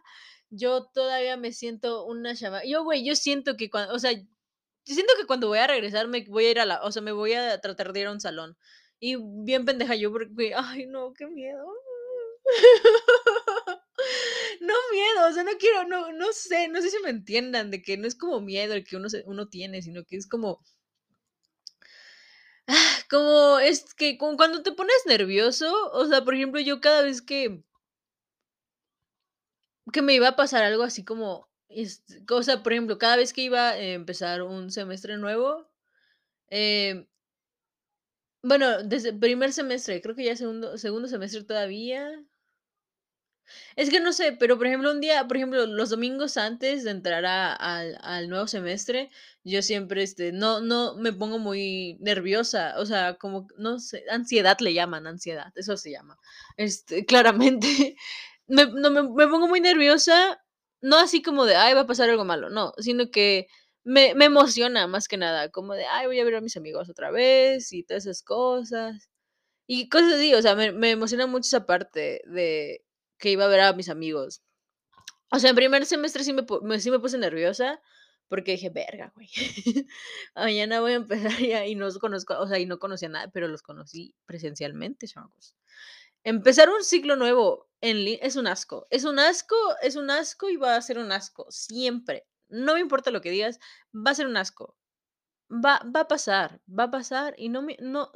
yo 0.51 0.85
todavía 0.93 1.37
me 1.37 1.51
siento 1.53 2.05
una 2.05 2.35
chama 2.35 2.63
yo, 2.65 2.83
güey, 2.83 3.03
yo 3.03 3.15
siento 3.15 3.57
que 3.57 3.69
cuando 3.71 3.95
o 3.95 3.99
sea, 3.99 4.11
yo 4.13 4.25
siento 4.85 5.13
que 5.19 5.25
cuando 5.25 5.47
voy 5.47 5.59
a 5.59 5.67
regresar 5.67 6.07
me 6.07 6.23
voy 6.25 6.45
a 6.45 6.51
ir 6.51 6.59
a 6.59 6.65
la 6.65 6.83
o 6.83 6.91
sea, 6.91 7.01
me 7.01 7.11
voy 7.13 7.33
a 7.33 7.59
tratar 7.61 7.93
de 7.93 8.01
ir 8.01 8.07
a 8.07 8.11
un 8.11 8.21
salón. 8.21 8.57
Y 8.99 9.17
bien 9.43 9.65
pendeja 9.65 9.95
yo 9.95 10.11
porque, 10.11 10.53
ay, 10.55 10.85
no, 10.87 11.13
qué 11.13 11.27
miedo. 11.27 11.65
No 14.61 14.73
miedo, 14.91 15.27
o 15.29 15.33
sea, 15.33 15.43
no 15.43 15.51
quiero, 15.59 15.85
no 15.87 16.11
no 16.13 16.31
sé, 16.33 16.67
no 16.67 16.81
sé 16.81 16.89
si 16.89 16.99
me 16.99 17.09
entiendan, 17.09 17.71
de 17.71 17.81
que 17.81 17.97
no 17.97 18.07
es 18.07 18.15
como 18.15 18.41
miedo 18.41 18.73
el 18.73 18.83
que 18.83 18.97
uno 18.97 19.09
se 19.09 19.23
uno 19.25 19.47
tiene, 19.49 19.81
sino 19.81 20.03
que 20.05 20.17
es 20.17 20.27
como 20.27 20.59
ah, 22.67 22.97
como 23.09 23.59
es 23.59 23.93
que 23.95 24.17
como 24.17 24.37
cuando 24.37 24.63
te 24.63 24.71
pones 24.71 24.95
nervioso, 25.05 25.71
o 25.93 26.05
sea, 26.05 26.23
por 26.23 26.35
ejemplo, 26.35 26.59
yo 26.61 26.81
cada 26.81 27.01
vez 27.03 27.21
que 27.21 27.63
que 29.93 30.01
me 30.01 30.13
iba 30.13 30.27
a 30.29 30.35
pasar 30.35 30.63
algo 30.63 30.83
así 30.83 31.03
como, 31.03 31.47
este, 31.69 32.23
o 32.29 32.43
sea, 32.43 32.63
por 32.63 32.73
ejemplo, 32.73 32.97
cada 32.97 33.17
vez 33.17 33.33
que 33.33 33.41
iba 33.41 33.69
a 33.69 33.79
empezar 33.79 34.41
un 34.43 34.71
semestre 34.71 35.17
nuevo, 35.17 35.69
em 36.49 37.07
bueno, 38.43 38.83
desde 38.83 39.11
primer 39.13 39.53
semestre, 39.53 40.01
creo 40.01 40.15
que 40.15 40.23
ya 40.23 40.35
segundo 40.35 40.77
segundo 40.77 41.07
semestre 41.07 41.43
todavía 41.43 42.23
es 43.75 43.89
que 43.89 43.99
no 43.99 44.13
sé, 44.13 44.33
pero, 44.33 44.57
por 44.57 44.67
ejemplo, 44.67 44.91
un 44.91 45.01
día, 45.01 45.27
por 45.27 45.37
ejemplo, 45.37 45.65
los 45.67 45.89
domingos 45.89 46.37
antes 46.37 46.83
de 46.83 46.91
entrar 46.91 47.25
a 47.25 47.53
al 47.55 48.29
nuevo 48.29 48.47
semestre, 48.47 49.09
yo 49.43 49.61
siempre, 49.61 50.03
este, 50.03 50.31
no 50.31 50.61
no 50.61 50.95
me 50.97 51.13
pongo 51.13 51.39
muy 51.39 51.97
nerviosa, 52.01 52.75
o 52.77 52.85
sea, 52.85 53.15
como, 53.15 53.47
no 53.57 53.79
sé, 53.79 54.03
ansiedad 54.09 54.57
le 54.59 54.73
llaman, 54.73 55.07
ansiedad, 55.07 55.51
eso 55.55 55.77
se 55.77 55.91
llama. 55.91 56.17
Este, 56.57 57.05
claramente, 57.55 57.95
me 58.47 58.65
no 58.67 58.91
me 58.91 59.03
me 59.03 59.27
pongo 59.27 59.47
muy 59.47 59.61
nerviosa, 59.61 60.41
no 60.81 60.97
así 60.97 61.21
como 61.21 61.45
de: 61.45 61.55
"Ay, 61.55 61.73
va 61.73 61.81
a 61.81 61.87
pasar 61.87 62.09
algo 62.09 62.25
malo", 62.25 62.49
no, 62.49 62.73
sino 62.79 63.09
que 63.11 63.47
me 63.83 64.13
me 64.15 64.25
emociona 64.25 64.87
más 64.87 65.07
que 65.07 65.17
nada, 65.17 65.49
como 65.51 65.73
de: 65.75 65.85
"Ay, 65.85 66.07
voy 66.07 66.19
a 66.19 66.25
ver 66.25 66.35
a 66.35 66.41
mis 66.41 66.57
amigos 66.57 66.89
otra 66.89 67.11
vez", 67.11 67.71
y 67.73 67.83
todas 67.83 68.05
esas 68.05 68.23
cosas. 68.23 69.09
Y 69.67 69.89
cosas 69.89 70.13
así, 70.15 70.33
o 70.35 70.41
sea, 70.43 70.55
me 70.55 70.71
me 70.73 70.91
emociona 70.91 71.27
mucho 71.27 71.47
esa 71.47 71.65
parte 71.67 72.21
de 72.27 72.84
que 73.17 73.31
iba 73.31 73.45
a 73.45 73.47
ver 73.49 73.61
a 73.61 73.73
mis 73.73 73.89
amigos. 73.89 74.41
O 75.31 75.39
sea, 75.39 75.49
en 75.51 75.55
primer 75.55 75.85
semestre 75.85 76.23
sí 76.23 76.33
me 76.33 76.45
me 76.63 76.79
sí 76.79 76.91
me 76.91 76.99
puse 76.99 77.17
nerviosa, 77.17 77.81
porque 78.29 78.53
dije: 78.53 78.69
"Verga, 78.69 79.11
güey, 79.15 79.29
mañana 80.35 80.81
voy 80.81 80.93
a 80.93 80.95
empezar 80.95 81.31
ya 81.41 81.65
y 81.65 81.75
no 81.75 81.89
conozco", 81.99 82.37
o 82.39 82.47
sea, 82.47 82.59
y 82.59 82.65
no 82.65 82.79
conocía 82.79 83.07
a 83.09 83.11
nadie, 83.11 83.31
pero 83.33 83.47
los 83.47 83.61
conocí 83.63 84.15
presencialmente, 84.25 85.07
chamacos. 85.07 85.55
Empezar 86.23 86.69
un 86.69 86.83
ciclo 86.83 87.15
nuevo 87.15 87.69
en 87.81 87.97
es 88.21 88.35
un 88.35 88.47
asco, 88.47 88.87
es 88.89 89.03
un 89.05 89.19
asco, 89.19 89.55
es 89.81 89.95
un 89.95 90.09
asco 90.09 90.49
y 90.49 90.57
va 90.57 90.75
a 90.75 90.81
ser 90.81 90.97
un 90.99 91.11
asco, 91.11 91.45
siempre. 91.51 92.27
No 92.49 92.73
me 92.75 92.79
importa 92.81 93.11
lo 93.11 93.21
que 93.21 93.31
digas, 93.31 93.59
va 93.95 94.11
a 94.11 94.15
ser 94.15 94.27
un 94.27 94.37
asco. 94.37 94.75
Va 95.65 95.71
va 95.95 96.01
a 96.01 96.07
pasar, 96.07 96.61
va 96.79 96.85
a 96.85 96.91
pasar 96.91 97.35
y 97.37 97.49
no 97.49 97.61
me 97.61 97.77
no 97.79 98.11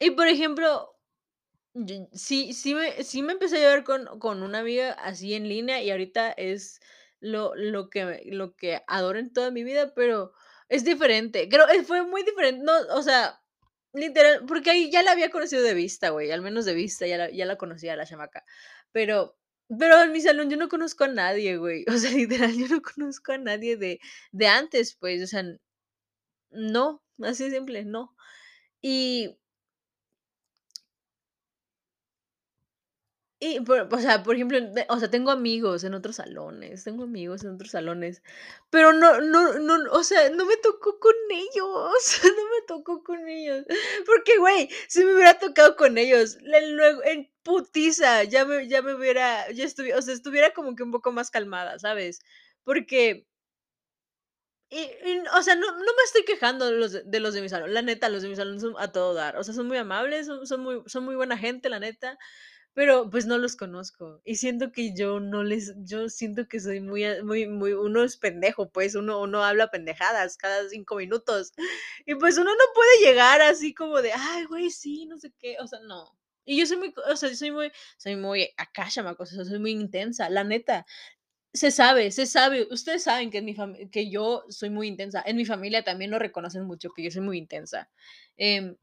Y, 0.00 0.10
por 0.12 0.28
ejemplo, 0.28 0.94
sí 2.12 2.52
sí 2.54 2.74
me 2.74 3.04
sí 3.04 3.22
me 3.22 3.34
empecé 3.34 3.56
a 3.58 3.60
llevar 3.60 3.84
con 3.84 4.18
con 4.20 4.42
una 4.42 4.60
amiga 4.60 4.92
así 4.92 5.34
en 5.34 5.48
línea, 5.48 5.82
y 5.82 5.90
ahorita 5.90 6.32
es 6.32 6.80
lo 7.20 7.54
lo 7.56 7.90
que 7.90 8.22
lo 8.26 8.56
que 8.56 8.82
adoro 8.88 9.18
en 9.20 9.32
toda 9.32 9.50
mi 9.52 9.64
vida, 9.64 9.94
pero 9.94 10.32
es 10.70 10.84
diferente. 10.84 11.48
Creo, 11.50 11.68
eh, 11.68 11.84
fue 11.84 12.02
muy 12.04 12.22
diferente, 12.24 12.64
no, 12.64 12.72
o 12.96 13.02
sea, 13.02 13.40
literal, 13.94 14.44
porque 14.46 14.70
ahí 14.70 14.90
ya 14.92 15.02
la 15.04 15.12
había 15.12 15.30
conocido 15.30 15.62
de 15.62 15.74
vista, 15.74 16.10
güey, 16.10 16.30
al 16.32 16.42
menos 16.42 16.64
de 16.66 16.74
vista, 16.74 17.06
ya 17.06 17.18
la 17.18 17.30
ya 17.30 17.46
la 17.46 17.56
conocía 17.58 17.96
la 17.96 18.06
chamaca. 18.06 18.44
Pero 18.92 19.36
pero 19.78 20.02
en 20.02 20.12
mi 20.12 20.20
salón 20.22 20.50
yo 20.50 20.56
no 20.58 20.68
conozco 20.70 21.04
a 21.04 21.08
nadie, 21.08 21.56
güey. 21.58 21.84
O 21.94 21.98
sea, 21.98 22.10
literal, 22.12 22.54
yo 22.56 22.68
no 22.68 22.82
conozco 22.82 23.32
a 23.32 23.38
nadie 23.38 23.76
de 23.78 24.00
de 24.32 24.48
antes, 24.48 24.96
pues, 24.96 25.22
o 25.24 25.26
sea, 25.28 25.44
no, 26.50 27.02
así 27.22 27.44
de 27.50 27.56
simple, 27.58 27.84
no. 27.86 28.16
Y 28.82 29.36
Y, 33.40 33.60
por 33.60 33.88
o 33.94 33.98
sea, 34.00 34.24
por 34.24 34.34
ejemplo, 34.34 34.58
o 34.88 34.98
sea, 34.98 35.10
tengo 35.10 35.30
amigos 35.30 35.84
en 35.84 35.94
otros 35.94 36.16
salones, 36.16 36.82
tengo 36.82 37.04
amigos 37.04 37.44
en 37.44 37.50
otros 37.54 37.70
salones, 37.70 38.20
pero 38.68 38.92
no 38.92 39.20
no 39.20 39.56
no, 39.60 39.92
o 39.92 40.02
sea, 40.02 40.28
no 40.30 40.44
me 40.44 40.56
tocó 40.56 40.98
con 40.98 41.14
ellos, 41.30 42.20
no 42.24 42.44
me 42.50 42.62
tocó 42.66 43.04
con 43.04 43.28
ellos. 43.28 43.64
Porque, 44.06 44.38
güey, 44.38 44.68
si 44.88 45.04
me 45.04 45.14
hubiera 45.14 45.38
tocado 45.38 45.76
con 45.76 45.98
ellos, 45.98 46.36
luego 46.42 47.04
en 47.04 47.30
putiza, 47.44 48.24
ya 48.24 48.44
me 48.44 48.66
ya 48.66 48.82
me 48.82 48.94
hubiera 48.94 49.48
ya 49.52 49.64
estuvi 49.64 49.92
o 49.92 50.02
sea, 50.02 50.14
estuviera 50.14 50.52
como 50.52 50.74
que 50.74 50.82
un 50.82 50.90
poco 50.90 51.12
más 51.12 51.30
calmada, 51.30 51.78
¿sabes? 51.78 52.18
Porque 52.64 53.24
Y 54.72 54.86
o 55.34 55.42
sea, 55.42 55.54
no 55.54 55.66
no 55.72 55.78
me 55.78 56.02
estoy 56.04 56.24
quejando 56.26 56.66
de 56.66 56.72
los 56.72 56.92
de 57.10 57.20
los 57.20 57.32
de 57.32 57.40
mi 57.40 57.48
salón, 57.48 57.72
la 57.72 57.80
neta, 57.80 58.10
los 58.10 58.20
de 58.22 58.28
mi 58.28 58.36
salón 58.36 58.60
son 58.60 58.74
a 58.78 58.92
todo 58.92 59.14
dar, 59.14 59.36
o 59.38 59.42
sea, 59.44 59.54
son 59.54 59.66
muy 59.66 59.78
amables, 59.78 60.26
son 60.26 60.46
son 60.46 60.60
muy 60.60 60.82
son 60.86 61.04
muy 61.06 61.16
buena 61.16 61.38
gente, 61.38 61.70
la 61.70 61.80
neta, 61.80 62.18
pero, 62.74 63.10
pues, 63.10 63.26
no 63.26 63.38
los 63.38 63.56
conozco, 63.56 64.20
y 64.24 64.36
siento 64.36 64.72
que 64.72 64.94
yo 64.96 65.20
no 65.20 65.44
les 65.44 65.74
yo 65.84 66.08
siento 66.10 66.48
que 66.48 66.60
soy 66.60 66.80
muy 66.80 67.04
a 67.04 67.24
muy 67.24 67.46
muy 67.48 67.72
uno 67.74 68.04
es 68.04 68.18
pendejo, 68.18 68.70
pues, 68.70 68.96
uno 68.96 69.20
uno 69.22 69.44
habla 69.44 69.70
pendejadas 69.70 70.36
cada 70.38 70.68
5 70.68 70.96
minutos, 70.96 71.52
y, 72.06 72.16
pues, 72.16 72.38
uno 72.38 72.50
no 72.52 72.64
puede 72.74 73.00
llegar 73.06 73.42
así 73.42 73.74
como 73.74 74.02
de: 74.02 74.12
"Ay, 74.14 74.44
güey, 74.46 74.70
sí, 74.70 75.06
no 75.06 75.18
sé 75.18 75.32
qué", 75.38 75.56
o 75.60 75.68
sea, 75.68 75.80
no. 75.80 76.18
Y 76.46 76.58
yo 76.58 76.66
soy 76.66 76.78
muy 76.78 76.94
o 77.10 77.16
sea, 77.16 77.28
yo 77.30 77.36
soy 77.36 77.52
muy 77.52 77.72
soy 77.98 78.16
muy 78.16 78.50
acá, 78.58 78.88
chamacos, 78.90 79.30
soy 79.30 79.58
muy 79.60 79.72
intensa, 79.72 80.30
la 80.30 80.44
neta. 80.44 80.86
Se 81.54 81.70
sabe, 81.70 82.10
se 82.10 82.26
sabe. 82.26 82.68
Ustedes 82.70 83.04
saben 83.04 83.30
que 83.30 83.38
en 83.38 83.44
mi 83.46 83.56
que 83.90 84.10
yo 84.10 84.44
soy 84.48 84.70
muy 84.70 84.88
intensa. 84.88 85.22
En 85.26 85.36
mi 85.36 85.44
familia 85.44 85.82
también 85.82 86.10
lo 86.10 86.18
reconocen 86.18 86.64
mucho, 86.64 86.90
que 86.90 87.02
yo 87.02 87.10
soy 87.10 87.22
muy 87.22 87.38
intensa. 87.38 87.90
Em 88.36 88.76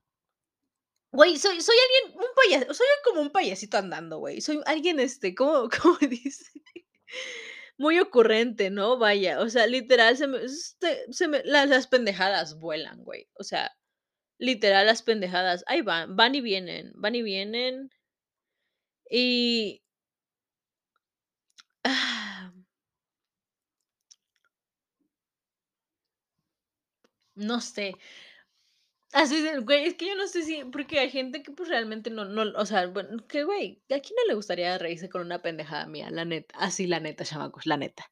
güey, 1.12 1.38
soy 1.38 1.62
soy 1.62 1.75
alguien, 1.78 2.19
un 2.19 2.28
paya 2.36 2.73
soy 2.73 2.88
como 3.04 3.21
un 3.21 3.32
payasito 3.32 3.78
andando, 3.78 4.19
güey. 4.19 4.41
Soy 4.41 4.62
alguien, 4.65 4.99
este, 4.99 5.34
¿cómo 5.36 5.69
cómo 5.82 5.97
dice? 5.99 6.45
Muy 7.78 7.99
ocurrente, 7.99 8.69
¿no? 8.69 8.97
Vaya, 8.97 9.39
o 9.41 9.49
sea, 9.49 9.67
literal, 9.67 10.17
se 10.17 10.28
me 10.28 10.39
se 10.47 11.28
me 11.28 11.41
las 11.43 11.69
las 11.69 11.88
pendejadas 11.88 12.60
vuelan, 12.60 13.04
güey. 13.04 13.30
O 13.36 13.43
sea, 13.43 13.75
literal, 14.39 14.88
las 14.88 15.04
pendejadas 15.04 15.63
ahí 15.67 15.82
van, 15.82 16.15
van 16.15 16.36
y 16.36 16.41
vienen, 16.41 16.91
van 16.95 17.15
y 17.15 17.23
vienen. 17.23 17.91
Y 19.10 19.84
no 27.36 27.62
sé. 27.62 27.95
Así 29.13 29.41
de, 29.41 29.60
güey, 29.60 29.86
es 29.86 29.95
que 29.95 30.08
yo 30.08 30.15
no 30.15 30.28
sé 30.28 30.41
si 30.43 30.63
porque 30.65 31.00
hay 31.00 31.10
gente 31.10 31.41
que, 31.43 31.52
pues, 31.52 31.69
realmente 31.69 32.10
no 32.10 32.26
no, 32.26 32.43
o 32.60 32.65
sea, 32.65 32.88
bueno, 32.88 33.26
que 33.28 33.43
güey, 33.43 33.82
¿a 33.89 34.00
quién 34.00 34.15
no 34.17 34.28
le 34.28 34.34
gustaría 34.36 34.78
reírse 34.78 35.10
con 35.10 35.21
una 35.21 35.41
pendejada 35.41 35.86
mía? 35.88 36.10
La 36.12 36.26
neta, 36.26 36.56
así 36.58 36.86
la 36.88 37.00
neta, 37.00 37.24
chamacos, 37.24 37.65
la 37.65 37.78
neta. 37.78 38.06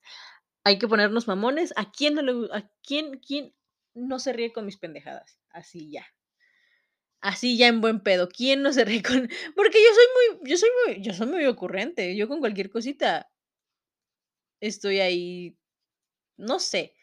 Hay 0.64 0.80
que 0.80 0.88
ponernos 0.88 1.28
mamones, 1.28 1.74
¿a 1.78 1.92
quién 1.92 2.16
no 2.16 2.22
le 2.24 2.34
a 2.54 2.70
quién 2.84 3.20
quién 3.20 3.54
no 3.96 4.20
se 4.20 4.34
ríe 4.34 4.54
con 4.54 4.66
mis 4.66 4.78
pendejadas? 4.78 5.40
Así 5.52 5.92
ya. 5.92 6.06
Así 7.22 7.58
ya 7.58 7.68
en 7.68 7.80
buen 7.82 8.02
pedo, 8.02 8.28
¿quién 8.28 8.62
no 8.62 8.74
se 8.74 8.84
ríe 8.86 9.02
con? 9.02 9.30
Porque 9.56 9.78
yo 9.82 9.90
soy 9.96 10.06
muy 10.42 10.50
yo 10.50 10.58
soy 10.58 10.70
muy 10.86 11.02
yo 11.02 11.14
soy 11.14 11.28
muy 11.28 11.46
ocurrente, 11.46 12.16
yo 12.18 12.28
con 12.28 12.40
cualquier 12.40 12.70
cosita 12.70 13.30
estoy 14.62 15.00
ahí, 15.00 15.58
no 16.38 16.60
sé, 16.60 16.96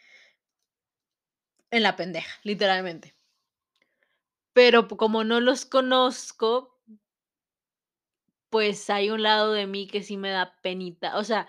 en 1.70 1.82
la 1.82 1.96
pendeja, 1.96 2.30
literalmente. 2.42 3.14
Pero 4.52 4.88
como 4.88 5.24
no 5.24 5.40
los 5.40 5.64
conozco 5.64 6.76
pues 8.50 8.90
hay 8.90 9.10
un 9.10 9.22
lado 9.22 9.52
de 9.52 9.66
mí 9.66 9.86
que 9.86 10.02
sí 10.02 10.16
me 10.16 10.30
da 10.30 10.56
penita, 10.60 11.16
o 11.16 11.24
sea 11.24 11.46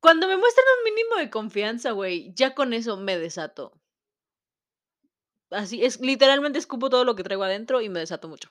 cuando 0.00 0.26
me 0.28 0.36
muestran 0.36 0.66
un 0.78 0.84
mínimo 0.84 1.16
de 1.16 1.30
confianza, 1.30 1.92
güey, 1.92 2.32
ya 2.34 2.54
con 2.54 2.72
eso 2.72 2.96
me 2.96 3.18
desato. 3.18 3.72
Así 5.50 5.84
es, 5.84 6.00
literalmente 6.00 6.58
escupo 6.58 6.90
todo 6.90 7.04
lo 7.04 7.16
que 7.16 7.24
traigo 7.24 7.42
adentro 7.44 7.80
y 7.80 7.88
me 7.88 8.00
desato 8.00 8.28
mucho. 8.28 8.50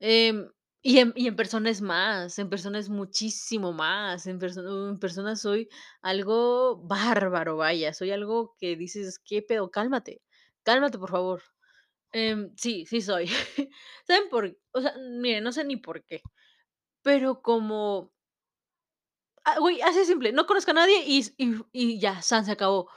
Em, 0.00 0.50
y 0.82 0.98
en 0.98 1.12
y 1.16 1.28
en 1.28 1.36
persona 1.36 1.70
es 1.70 1.80
más, 1.82 2.38
en 2.38 2.50
persona 2.50 2.78
es 2.78 2.88
muchísimo 2.90 3.72
más, 3.72 4.26
en 4.26 4.38
persona 4.38 4.90
en 4.90 4.98
persona 4.98 5.36
soy 5.36 5.68
algo 6.02 6.76
bárbaro, 6.78 7.56
vaya, 7.58 7.94
soy 7.94 8.10
algo 8.12 8.56
que 8.58 8.76
dices: 8.76 9.18
"¿Qué 9.20 9.42
pedo? 9.42 9.70
Cálmate, 9.70 10.22
cálmate, 10.64 10.98
por 10.98 11.10
favor". 11.10 11.42
Em, 12.12 12.52
sí, 12.56 12.86
sí 12.86 13.00
soy. 13.02 13.26
¿Saben 14.06 14.28
por? 14.30 14.56
O 14.72 14.80
sea, 14.82 14.94
miren, 15.20 15.44
no 15.44 15.52
sé 15.52 15.64
ni 15.64 15.76
por 15.76 16.04
qué, 16.04 16.22
pero 17.02 17.42
como 17.42 18.12
Ah, 19.44 19.58
güey, 19.58 19.80
así 19.82 20.04
simple, 20.04 20.32
no 20.32 20.46
conozco 20.46 20.70
a 20.70 20.74
nadie 20.74 21.02
y 21.04 21.20
y 21.36 21.56
y 21.72 21.98
ya, 22.00 22.22
san, 22.22 22.44
se 22.44 22.52
acabó. 22.52 22.88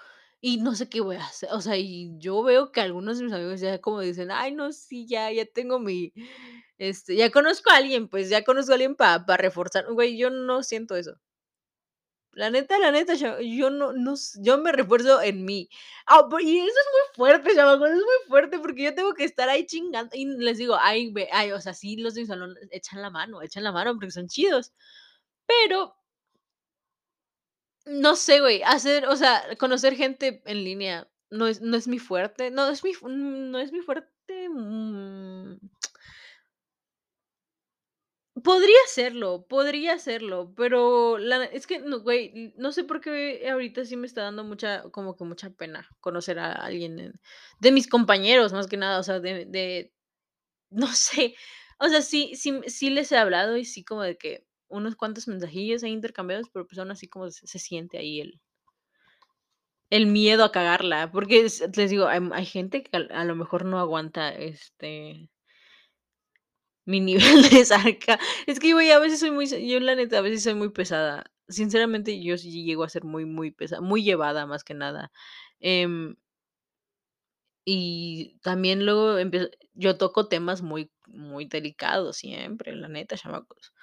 Y 0.47 0.57
no 0.57 0.75
sé 0.75 0.87
qué 0.89 1.01
voy 1.01 1.15
a 1.15 1.25
hacer, 1.25 1.49
o 1.53 1.59
sea, 1.59 1.75
y 1.75 2.11
yo 2.19 2.43
veo 2.43 2.71
que 2.71 2.79
algunos 2.79 3.17
de 3.17 3.23
mis 3.23 3.33
amigos 3.33 3.61
ya 3.61 3.81
como 3.81 4.01
dicen: 4.01 4.29
"Ay, 4.29 4.51
no, 4.53 4.71
sí, 4.73 5.07
ya 5.07 5.31
ya 5.31 5.43
tengo 5.47 5.79
mi 5.79 6.13
este, 6.77 7.15
ya 7.15 7.31
conozco 7.31 7.71
a 7.71 7.77
alguien, 7.77 8.07
pues, 8.09 8.29
ya 8.29 8.43
conozco 8.43 8.71
a 8.73 8.75
alguien 8.75 8.95
para 8.95 9.25
para 9.25 9.41
reforzar". 9.41 9.91
Güey, 9.91 10.17
yo 10.19 10.29
no 10.29 10.61
siento 10.61 10.95
eso. 10.97 11.17
La 12.33 12.49
neta, 12.49 12.77
la 12.79 12.91
neta, 12.91 13.15
cha 13.15 13.39
yo 13.41 13.69
no 13.69 13.93
no 13.93 14.13
yo 14.41 14.57
me 14.57 14.71
refuerzo 14.73 15.21
en 15.21 15.45
mí. 15.45 15.69
Pu 16.29 16.39
y 16.39 16.57
eso 16.59 16.65
es 16.67 16.87
muy 16.93 17.15
fuerte, 17.15 17.55
chamacos, 17.55 17.89
es 17.89 17.95
muy 17.95 18.27
fuerte, 18.27 18.59
porque 18.59 18.83
yo 18.83 18.93
tengo 18.95 19.13
que 19.13 19.23
estar 19.23 19.47
ahí 19.47 19.65
chingando 19.65 20.11
y 20.15 20.25
les 20.25 20.57
digo: 20.57 20.75
"Ay, 20.81 21.11
ve", 21.13 21.29
ay, 21.31 21.51
o 21.51 21.61
sea, 21.61 21.73
sí, 21.73 21.95
los 21.97 22.13
de 22.13 22.21
mi 22.21 22.27
salón 22.27 22.55
echan 22.71 23.01
la 23.01 23.09
mano, 23.09 23.41
echan 23.41 23.63
la 23.63 23.71
mano 23.71 23.93
porque 23.93 24.11
son 24.11 24.27
chidos, 24.27 24.73
pero 25.47 25.95
No 27.87 28.15
sé, 28.15 28.39
güey, 28.41 28.63
hacer, 28.63 29.05
o 29.05 29.15
sea, 29.15 29.43
conocer 29.59 29.95
gente 29.95 30.41
en 30.45 30.63
línea 30.63 31.07
no 31.29 31.45
es 31.47 31.61
no 31.61 31.77
es 31.77 31.87
mi 31.87 31.99
fuerte, 31.99 32.49
no 32.49 32.67
es 32.69 32.83
mi 32.83 32.93
fu 32.93 33.07
no 33.09 33.59
es 33.59 33.71
mi 33.71 33.81
fuerte, 33.81 34.49
mm. 34.49 35.57
Podría 38.43 38.75
serlo, 38.87 39.45
podría 39.47 39.97
serlo, 39.97 40.53
pero 40.57 41.17
la 41.17 41.45
es 41.45 41.65
que 41.67 41.79
no, 41.79 42.01
güey, 42.01 42.53
no 42.57 42.73
sé 42.73 42.83
por 42.83 42.99
qué 42.99 43.47
ahorita 43.49 43.85
sí 43.85 43.95
me 43.95 44.05
está 44.07 44.23
dando 44.23 44.43
mucha, 44.43 44.83
como 44.91 45.15
que 45.15 45.23
mucha 45.23 45.51
pena 45.51 45.87
conocer 46.01 46.39
a 46.39 46.51
alguien 46.51 46.99
en 46.99 47.13
de 47.61 47.71
mis 47.71 47.87
compañeros, 47.87 48.51
más 48.51 48.67
que 48.67 48.75
nada, 48.75 48.99
o 48.99 49.03
sea, 49.03 49.21
de 49.21 49.45
de 49.45 49.93
no 50.71 50.87
sé, 50.95 51.35
o 51.79 51.89
sea, 51.89 52.01
sí 52.01 52.33
sí 52.35 52.61
sí 52.67 52.89
les 52.91 53.11
he 53.11 53.17
hablado 53.17 53.57
y 53.57 53.65
sí 53.65 53.83
como 53.85 54.03
de 54.03 54.17
que 54.17 54.45
unos 54.75 54.95
cuantos 54.95 55.27
mensajillos 55.27 55.83
ahí 55.83 55.91
intercambiados, 55.91 56.49
pero, 56.53 56.67
pues, 56.67 56.79
aún 56.79 56.91
así 56.91 57.07
como 57.07 57.29
se 57.31 57.59
siente 57.59 57.97
ahí 57.97 58.21
el 58.21 58.41
el 59.89 60.05
miedo 60.07 60.43
a 60.43 60.51
cagarla, 60.51 61.11
porque 61.11 61.41
es 61.45 61.63
les 61.75 61.89
digo, 61.89 62.07
hay 62.07 62.45
gente 62.45 62.83
que 62.83 62.97
a 62.97 63.23
lo 63.23 63.35
mejor 63.35 63.65
no 63.65 63.79
aguanta, 63.79 64.29
este 64.33 65.29
mi 66.85 66.99
nivel 67.41 67.49
de 67.49 67.65
sarca 67.65 68.19
es 68.47 68.59
que, 68.59 68.73
güey, 68.73 68.91
a 68.91 68.99
veces 68.99 69.19
soy 69.19 69.31
muy 69.31 69.47
yo 69.47 69.79
la 69.79 69.95
neta, 69.95 70.19
a 70.19 70.21
veces 70.21 70.43
soy 70.43 70.53
muy 70.55 70.69
pesada. 70.69 71.25
Sinceramente, 71.47 72.21
yo 72.23 72.37
sí 72.37 72.63
llego 72.63 72.83
a 72.83 72.89
ser 72.89 73.03
muy, 73.03 73.25
muy 73.25 73.51
pesa 73.51 73.81
muy 73.81 74.03
llevada, 74.03 74.45
más 74.45 74.63
que 74.63 74.73
nada. 74.73 75.11
Em 75.59 76.15
y 77.65 78.37
también 78.43 78.85
luego 78.85 79.17
empiezo 79.17 79.49
yo 79.73 79.97
toco 79.97 80.27
temas 80.27 80.61
muy 80.61 80.91
muy 81.07 81.45
delicados 81.45 82.17
siempre, 82.17 82.75
la 82.75 82.87
neta, 82.87 83.17
chamacos, 83.17 83.73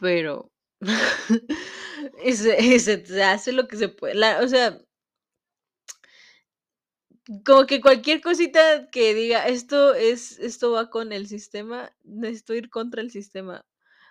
pero 0.00 0.50
ese 2.22 3.06
se 3.06 3.22
hace 3.24 3.52
lo 3.52 3.68
que 3.68 3.76
se 3.76 3.88
puede, 3.88 4.14
o 4.44 4.48
sea 4.48 4.78
como 7.44 7.66
que 7.66 7.80
cualquier 7.80 8.20
cosita 8.20 8.88
que 8.90 9.14
diga: 9.14 9.46
"Esto 9.48 9.94
es 9.94 10.38
esto 10.38 10.72
va 10.72 10.90
con 10.90 11.12
el 11.12 11.26
sistema", 11.28 11.92
necesito 12.04 12.54
ir 12.54 12.70
contra 12.70 13.00
el 13.02 13.10
sistema, 13.10 13.64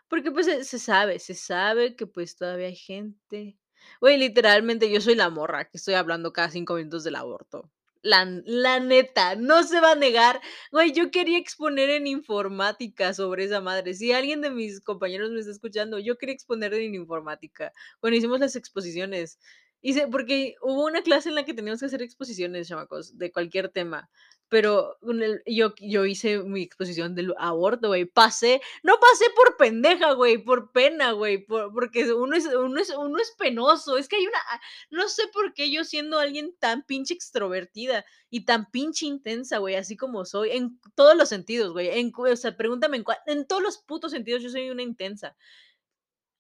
porque, 0.10 0.32
pues, 0.32 0.46
se 0.48 0.64
se 0.66 0.80
sabe 0.80 1.20
se 1.20 1.34
sabe 1.36 1.96
que, 1.96 2.08
pues, 2.08 2.36
todavía 2.38 2.68
hay 2.68 2.76
gente 2.76 3.58
güey, 4.02 4.18
literalmente, 4.18 4.92
yo 4.92 5.00
soy 5.02 5.16
la 5.16 5.30
morra 5.30 5.66
que 5.66 5.78
estoy 5.78 5.94
hablando 5.96 6.34
cada 6.34 6.50
5 6.52 6.76
minutos 6.76 7.04
del 7.04 7.16
aborto. 7.16 7.70
La 8.06 8.24
la 8.46 8.80
neta, 8.80 9.36
no 9.36 9.64
se 9.64 9.80
va 9.82 9.94
a 9.94 9.96
negar. 9.96 10.40
Güey, 10.72 10.92
yo 10.94 11.10
quería 11.10 11.40
exponer 11.40 11.90
en 11.90 12.06
informática 12.06 13.14
sobre 13.16 13.46
esa 13.46 13.62
madre. 13.62 13.96
Si 13.96 14.12
alguien 14.12 14.42
de 14.42 14.52
mis 14.52 14.80
compañeros 14.80 15.32
me 15.32 15.40
está 15.40 15.52
escuchando, 15.52 15.98
yo 15.98 16.16
quería 16.18 16.36
exponer 16.36 16.74
en 16.76 16.94
informática, 16.94 17.72
cuando 18.00 18.18
hicimos 18.18 18.40
las 18.40 18.56
exposiciones. 18.56 19.40
Hice 19.82 20.08
porque 20.08 20.56
hubo 20.62 20.86
una 20.86 21.02
clase 21.04 21.30
en 21.30 21.36
la 21.36 21.46
que 21.46 21.54
teníamos 21.56 21.80
que 21.80 21.88
hacer 21.88 22.02
exposiciones, 22.04 22.68
chamacos, 22.68 23.18
de 23.18 23.32
cualquier 23.32 23.70
tema, 23.70 24.10
pero 24.50 24.98
yo 25.46 25.74
yo 25.80 26.06
hice 26.06 26.40
mi 26.40 26.62
exposición 26.62 27.16
del 27.16 27.34
aborto, 27.38 27.88
güey, 27.90 28.06
pasé, 28.06 28.62
no 28.84 29.00
pasé 29.00 29.26
por 29.36 29.58
pendeja, 29.58 30.14
güey, 30.14 30.38
por 30.38 30.72
pena, 30.72 31.12
güey, 31.14 31.46
por 31.46 31.74
porque 31.74 32.14
uno 32.14 32.36
es 32.36 32.46
uno 32.48 32.80
es 32.80 32.90
uno 32.92 33.18
es 33.20 33.34
penoso, 33.38 33.98
es 33.98 34.08
que 34.08 34.18
hay 34.18 34.28
una 34.28 34.38
a 34.38 34.62
no 34.92 35.10
sé 35.10 35.24
por 35.34 35.54
qué 35.54 35.72
yo 35.72 35.84
siendo 35.84 36.20
alguien 36.20 36.56
tan 36.60 36.84
pinche 36.86 37.14
extrovertida 37.14 38.06
y 38.30 38.46
tan 38.46 38.70
pinche 38.72 39.06
intensa, 39.06 39.58
güey, 39.58 39.76
así 39.76 39.98
como 39.98 40.26
soy, 40.26 40.52
en 40.52 40.80
todos 40.96 41.16
los 41.16 41.30
sentidos, 41.30 41.74
güey, 41.74 41.90
o 42.18 42.36
sea, 42.36 42.56
pregúntame 42.58 42.98
en 42.98 43.06
en 43.28 43.48
todos 43.48 43.62
los 43.64 43.78
putos 43.80 44.12
sentidos 44.12 44.44
yo 44.44 44.50
soy 44.50 44.70
una 44.70 44.84
intensa. 44.84 45.36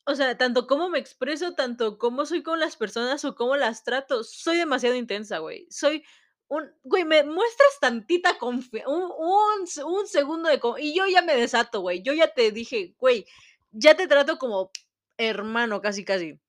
O 0.08 0.14
sea, 0.14 0.38
tanto 0.38 0.68
cómo 0.68 0.89
me 0.89 0.99
expreso, 0.99 1.56
tanto 1.56 1.97
cómo 1.97 2.28
soy 2.28 2.43
con 2.43 2.60
las 2.60 2.78
personas 2.78 3.26
o 3.26 3.34
cómo 3.36 3.56
las 3.56 3.84
trato, 3.84 4.24
soy 4.24 4.58
demasiado 4.58 4.95
intensa, 4.95 5.39
güey. 5.39 5.66
Soy 5.72 6.03
un 6.50 6.72
güey, 6.84 7.06
me 7.06 7.24
muestras 7.24 7.80
tantita 7.82 8.38
confia 8.38 8.88
un 8.88 9.04
un 9.18 9.68
un 9.86 10.08
segundo 10.08 10.50
de 10.50 10.60
co 10.60 10.78
y 10.80 10.96
yo 10.96 11.08
ya 11.08 11.22
me 11.24 11.36
desato, 11.36 11.82
güey. 11.82 12.02
Yo 12.04 12.14
ya 12.14 12.28
te 12.34 12.52
dije: 12.52 12.96
"Güey, 13.00 13.26
ya 13.72 13.96
te 13.96 14.08
trato 14.08 14.38
como 14.38 14.72
hermano", 15.18 15.82
casi, 15.82 16.06
casi. 16.06 16.39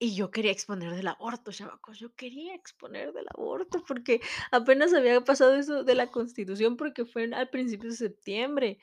Y 0.00 0.14
yo 0.14 0.30
quería 0.30 0.52
exponer 0.52 0.94
del 0.94 1.08
aborto, 1.08 1.52
chamacos, 1.52 1.98
yo 1.98 2.14
quería 2.14 2.54
exponer 2.54 3.14
del 3.14 3.26
aborto, 3.34 3.82
porque 3.88 4.20
apenas 4.52 4.92
había 4.92 5.22
pasado 5.22 5.54
eso 5.54 5.84
de 5.84 5.94
la 5.94 6.08
Constitución, 6.10 6.76
porque 6.76 7.06
fue 7.06 7.30
al 7.34 7.48
principios 7.48 7.98
de 7.98 8.08
septiembre. 8.08 8.78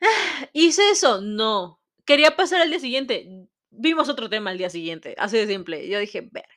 ¿Hice 0.52 0.90
eso? 0.90 1.20
No. 1.20 1.80
¿Quería 2.04 2.36
pasar 2.36 2.60
al 2.60 2.70
día 2.70 2.80
siguiente? 2.80 3.48
Vimos 3.70 4.08
otro 4.08 4.28
tema 4.30 4.50
al 4.50 4.58
día 4.58 4.70
siguiente, 4.70 5.14
así 5.18 5.36
de 5.38 5.46
simple. 5.46 5.88
Yo 5.88 5.98
dije: 5.98 6.20
"Verga, 6.22 6.48
güey". 6.48 6.55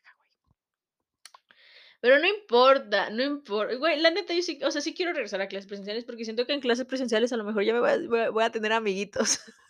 Pero 2.01 2.19
no 2.19 2.27
importa, 2.27 3.09
no 3.09 3.23
impor 3.23 3.77
güey, 3.77 3.99
la 3.99 4.11
neta, 4.11 4.33
yo 4.33 4.41
sí, 4.41 4.59
o 4.63 4.71
sea, 4.71 4.81
sí 4.81 4.93
quiero 4.93 5.11
regresar 5.13 5.41
a 5.41 5.47
clases 5.47 5.67
presenciales, 5.67 6.05
porque 6.05 6.23
siento 6.23 6.45
que 6.45 6.53
en 6.53 6.61
clases 6.61 6.85
presenciales 6.85 7.33
a 7.33 7.37
lo 7.37 7.43
mejor 7.43 7.63
ya 7.63 7.73
me 7.73 7.79
voy 7.79 8.19
a 8.19 8.29
voy 8.29 8.43
a 8.43 8.51
tener 8.51 8.71
amiguitos. 8.73 9.39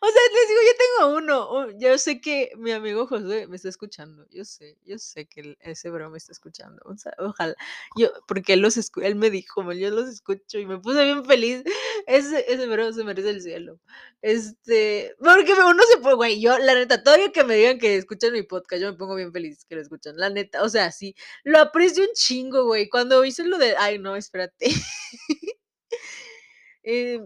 O 0.00 0.06
sea, 0.06 0.20
les 0.32 0.48
digo, 0.48 0.60
yo 0.62 0.72
tengo 0.78 1.16
uno, 1.16 1.78
yo 1.78 1.98
sé 1.98 2.20
que 2.20 2.50
mi 2.56 2.72
amigo 2.72 3.06
Josué 3.06 3.46
me 3.46 3.56
está 3.56 3.68
escuchando, 3.68 4.26
yo 4.30 4.44
sé, 4.44 4.76
yo 4.84 4.98
sé 4.98 5.26
que 5.26 5.56
ese 5.60 5.90
bro 5.90 6.10
me 6.10 6.18
está 6.18 6.32
escuchando, 6.32 6.82
o 6.84 6.96
sea, 6.96 7.12
ojalá, 7.18 7.54
yo 7.96 8.10
porque 8.26 8.54
él 8.54 8.60
los 8.60 8.76
escu 8.76 9.00
él 9.02 9.14
me 9.16 9.30
dijo: 9.30 9.72
"Yo 9.72 9.90
los 9.90 10.08
escucho", 10.08 10.58
y 10.58 10.66
me 10.66 10.78
puse 10.78 11.04
bien 11.04 11.24
feliz, 11.24 11.62
ese 12.06 12.44
ese 12.52 12.66
bro 12.66 12.92
se 12.92 13.04
merece 13.04 13.30
el 13.30 13.42
cielo. 13.42 13.80
Este, 14.22 15.14
porque 15.18 15.52
uno 15.52 15.82
se 15.90 15.98
pone 15.98 16.14
güey, 16.14 16.40
yo, 16.40 16.58
la 16.58 16.74
neta, 16.74 17.02
todavía 17.02 17.30
que 17.32 17.44
me 17.44 17.54
digan 17.56 17.78
que 17.78 17.96
escuchan 17.96 18.32
mi 18.32 18.42
podcast, 18.42 18.82
yo 18.82 18.90
me 18.92 18.98
pongo 18.98 19.14
bien 19.16 19.32
feliz 19.32 19.64
que 19.66 19.74
lo 19.76 19.82
escuchan, 19.82 20.16
la 20.16 20.30
neta, 20.30 20.62
o 20.62 20.68
sea, 20.68 20.90
sí, 20.92 21.14
lo 21.44 21.58
aprecio 21.58 22.02
un 22.04 22.10
chingo, 22.14 22.64
güey, 22.66 22.88
cuando 22.88 23.24
hice 23.24 23.44
lo 23.44 23.58
de 23.58 23.76
ay, 23.76 23.98
no, 23.98 24.16
espérate. 24.16 24.66
Em, 26.84 27.24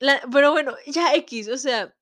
la 0.00 0.20
pero 0.32 0.52
bueno, 0.52 0.76
ya 0.86 1.14
equis, 1.14 1.48
o 1.48 1.58
sea, 1.58 1.94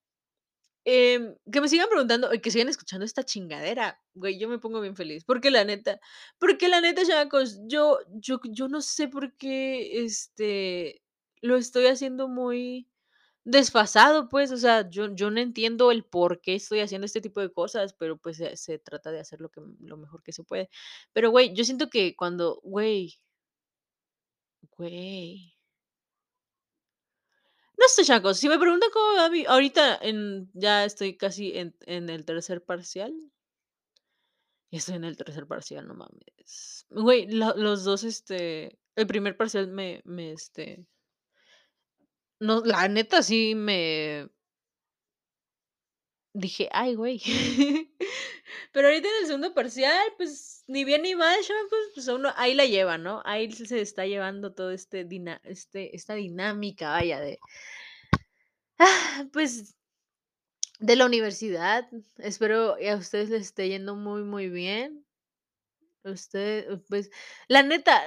em, 0.85 1.37
que 1.53 1.61
me 1.63 1.69
sigan 1.69 1.89
preguntando 1.91 2.31
que 2.43 2.51
sigan 2.53 2.69
escuchando 2.71 3.05
esta 3.07 3.25
chingadera, 3.25 4.01
güey, 4.15 4.39
yo 4.39 4.49
me 4.49 4.59
pongo 4.61 4.81
bien 4.83 4.97
feliz, 4.97 5.25
porque 5.25 5.51
la 5.53 5.65
neta 5.65 6.01
porque 6.39 6.69
la 6.69 6.81
neta, 6.83 7.05
chamacos, 7.07 7.61
yo 7.69 7.99
yo 8.11 8.41
yo 8.51 8.69
no 8.69 8.83
sé 8.83 9.09
por 9.09 9.37
qué, 9.37 10.05
este, 10.05 11.03
lo 11.43 11.57
estoy 11.57 11.87
haciendo 11.89 12.29
muy 12.29 12.89
desfasado, 13.45 14.29
pues, 14.31 14.53
o 14.53 14.59
sea, 14.59 14.89
yo 14.91 15.15
yo 15.15 15.31
no 15.31 15.41
entiendo 15.41 15.93
el 15.93 16.05
por 16.05 16.41
qué 16.43 16.55
estoy 16.57 16.81
haciendo 16.81 17.07
este 17.07 17.21
tipo 17.23 17.41
de 17.43 17.53
cosas, 17.53 17.95
pero, 17.95 18.19
pues, 18.19 18.39
se 18.39 18.57
se 18.57 18.79
trata 18.81 19.11
de 19.13 19.21
hacer 19.21 19.41
lo 19.43 19.51
que 19.51 19.61
lo 19.81 19.97
mejor 19.99 20.23
que 20.25 20.33
se 20.33 20.45
puede. 20.45 20.71
Pero, 21.15 21.31
güey, 21.33 21.55
yo 21.55 21.65
siento 21.65 21.91
que 21.91 22.17
cuando 22.17 22.61
güey 22.65 23.17
güey. 24.77 25.58
No 27.79 27.87
sé, 27.89 28.05
chamacos, 28.05 28.39
si 28.39 28.49
me 28.49 28.59
preguntan 28.59 28.91
cómo 28.93 29.15
va 29.17 29.31
mi 29.31 29.45
ahorita 29.47 30.01
ya 30.53 30.85
estoy 30.85 31.17
casi 31.17 31.57
en 31.87 32.11
el 32.11 32.25
tercer 32.25 32.65
parcial. 32.65 33.15
Estoy 34.71 34.97
en 34.97 35.05
el 35.05 35.17
tercer 35.17 35.47
parcial, 35.47 35.87
no 35.89 35.95
mames. 35.95 36.87
Güey, 36.91 37.27
lo 37.31 37.55
los 37.57 37.85
2, 37.85 38.05
este, 38.05 38.79
el 38.97 39.07
primer 39.07 39.37
parcial 39.37 39.69
me 39.69 40.03
me, 40.05 40.33
este 40.33 40.87
no, 42.41 42.61
la 42.65 42.89
neta 42.89 43.23
sí 43.23 43.55
me 43.55 44.29
dije: 46.35 46.69
"Ay, 46.73 46.95
güey". 46.95 47.21
Pero 48.73 48.89
ahorita 48.89 49.09
en 49.09 49.15
el 49.23 49.27
segundo 49.27 49.55
parcial, 49.55 50.13
pues, 50.17 50.58
ni 50.69 50.85
bien 50.85 51.03
ni 51.03 51.15
mal, 51.15 51.37
chamacos, 51.43 51.79
pues, 51.95 52.09
uno 52.09 52.31
ahí 52.37 52.55
la 52.55 52.67
lleva, 52.67 52.99
¿no? 52.99 53.23
Ahí 53.25 53.51
se 53.53 53.81
está 53.81 54.07
llevando 54.07 54.55
todo 54.55 54.71
este 54.71 55.05
dina 55.05 55.41
este 55.45 55.97
esta 55.97 56.15
dinámica, 56.15 56.91
vaya, 56.91 57.21
de 57.21 57.39
pues 59.33 59.75
de 60.81 60.97
la 60.97 61.07
universidad. 61.07 61.89
Espero 62.19 62.77
a 62.77 62.97
ustedes 62.97 63.31
les 63.31 63.43
esté 63.43 63.69
yendo 63.69 63.97
muy, 63.97 64.23
muy 64.23 64.49
bien. 64.49 65.05
Usted, 66.05 66.81
pues, 66.89 67.11
la 67.49 67.63
neta, 67.63 68.01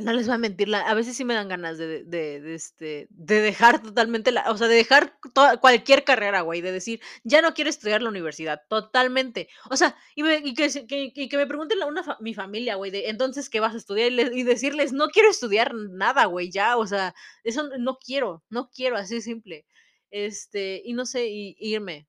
no 0.00 0.12
les 0.12 0.26
voy 0.26 0.34
a 0.36 0.38
mentir, 0.38 0.68
la 0.68 0.80
a 0.82 0.94
veces 0.94 1.16
sí 1.16 1.24
me 1.24 1.34
dan 1.34 1.48
ganas 1.48 1.78
de 1.78 2.04
de 2.04 2.54
este, 2.54 3.06
de 3.10 3.40
dejar 3.40 3.82
totalmente 3.82 4.32
la 4.32 4.50
o 4.50 4.56
sea, 4.56 4.68
de 4.68 4.74
dejar 4.76 5.18
toda 5.34 5.58
cualquier 5.58 6.04
carrera, 6.04 6.40
güey, 6.42 6.60
de 6.60 6.72
decir: 6.72 7.00
"Ya 7.24 7.42
no 7.42 7.54
quiero 7.54 7.70
estudiar 7.70 8.02
la 8.02 8.08
universidad", 8.10 8.62
totalmente. 8.68 9.48
O 9.70 9.76
sea, 9.76 9.96
y 10.14 10.22
me 10.22 10.36
y 10.38 10.54
que 10.54 10.68
y 11.14 11.28
que 11.28 11.36
me 11.36 11.46
pregunten 11.46 11.78
la 11.78 11.86
una 11.86 12.16
mi 12.20 12.34
familia, 12.34 12.76
güey, 12.76 12.90
de: 12.90 13.08
"Entonces, 13.08 13.50
¿qué 13.50 13.60
vas 13.60 13.74
a 13.74 13.78
estudiar?". 13.78 14.10
Y 14.12 14.14
le 14.16 14.22
y 14.34 14.42
decirles: 14.44 14.92
"No 14.92 15.08
quiero 15.08 15.30
estudiar 15.30 15.74
nada, 15.74 16.24
güey, 16.26 16.50
ya, 16.50 16.76
o 16.76 16.86
sea, 16.86 17.14
eso 17.44 17.68
no 17.78 17.98
quiero, 17.98 18.44
no 18.50 18.70
quiero", 18.70 18.96
así 18.96 19.16
de 19.16 19.20
simple. 19.22 19.66
Este, 20.10 20.82
y 20.84 20.92
no 20.94 21.06
sé, 21.06 21.28
y 21.28 21.56
irme 21.60 22.08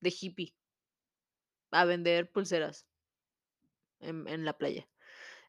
de 0.00 0.14
hippie 0.20 0.52
a 1.72 1.84
vender 1.84 2.28
pulseras 2.32 2.82
en 4.00 4.26
en 4.28 4.44
la 4.44 4.52
playa. 4.58 4.86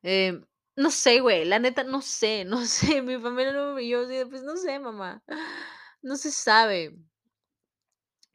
Em, 0.04 0.46
no 0.78 0.92
sé, 0.92 1.20
güey, 1.22 1.46
la 1.46 1.60
neta, 1.60 1.84
no 1.84 2.02
sé, 2.02 2.46
no 2.46 2.62
sé, 2.66 3.02
mi 3.02 3.18
familia 3.20 3.54
no 3.54 3.80
y 3.80 3.90
yo 3.90 4.08
"Pues 4.30 4.44
no 4.44 4.58
sé, 4.58 4.80
mamá, 4.80 5.24
no 6.02 6.16
se 6.18 6.32
sabe". 6.32 6.96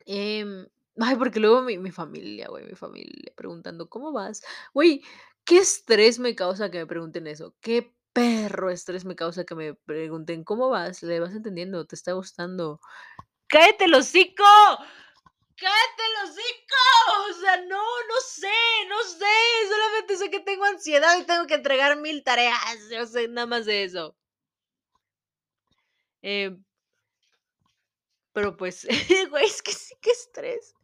Em, 0.07 0.66
ay, 1.01 1.16
porque 1.16 1.40
luego 1.40 1.62
mi 1.62 1.78
mi 1.78 1.90
familia, 1.90 2.49
güey, 2.49 2.64
mi 2.66 2.74
familia 2.74 3.32
preguntando: 3.36 3.88
"¿Cómo 3.88 4.12
vas?". 4.12 4.43
Güey, 4.74 5.03
qué 5.45 5.59
estrés 5.59 6.18
me 6.18 6.34
causa 6.34 6.70
que 6.70 6.78
me 6.78 6.86
pregunten 6.86 7.26
eso, 7.26 7.55
qué 7.61 7.95
perro 8.12 8.70
estrés 8.70 9.05
me 9.05 9.16
causa 9.16 9.45
que 9.45 9.55
me 9.55 9.74
pregunten: 9.74 10.45
"¿Cómo 10.45 10.68
vas? 10.70 11.03
¿Le 11.03 11.20
vas 11.20 11.34
entendiendo? 11.34 11.86
¿Te 11.86 11.95
está 11.97 12.12
gustando?". 12.12 12.80
¡Cállate 13.49 13.86
el 13.86 13.95
hocico! 13.95 14.45
¡Cállate 15.63 16.03
el 16.11 16.29
hocico! 16.29 17.31
O 17.31 17.33
sea, 17.41 17.57
no, 17.63 17.83
no 18.09 18.21
sé, 18.27 18.49
no 18.89 19.03
sé, 19.05 19.69
solamente 19.69 20.17
sé 20.17 20.31
que 20.31 20.41
tengo 20.41 20.65
ansiedad 20.65 21.17
y 21.19 21.25
tengo 21.25 21.47
que 21.47 21.55
entregar 21.55 21.97
1000 21.97 22.25
tareas, 22.25 22.59
yo 22.91 23.07
sé 23.07 23.29
nada 23.29 23.47
más 23.47 23.65
de 23.67 23.85
eso. 23.85 24.17
Em 26.23 26.65
pero, 28.35 28.57
pues, 28.57 28.87
güey, 29.31 29.45
es 29.45 29.63
que 29.63 29.73
sí, 29.73 29.95
qué 30.01 30.11
estrés, 30.11 30.75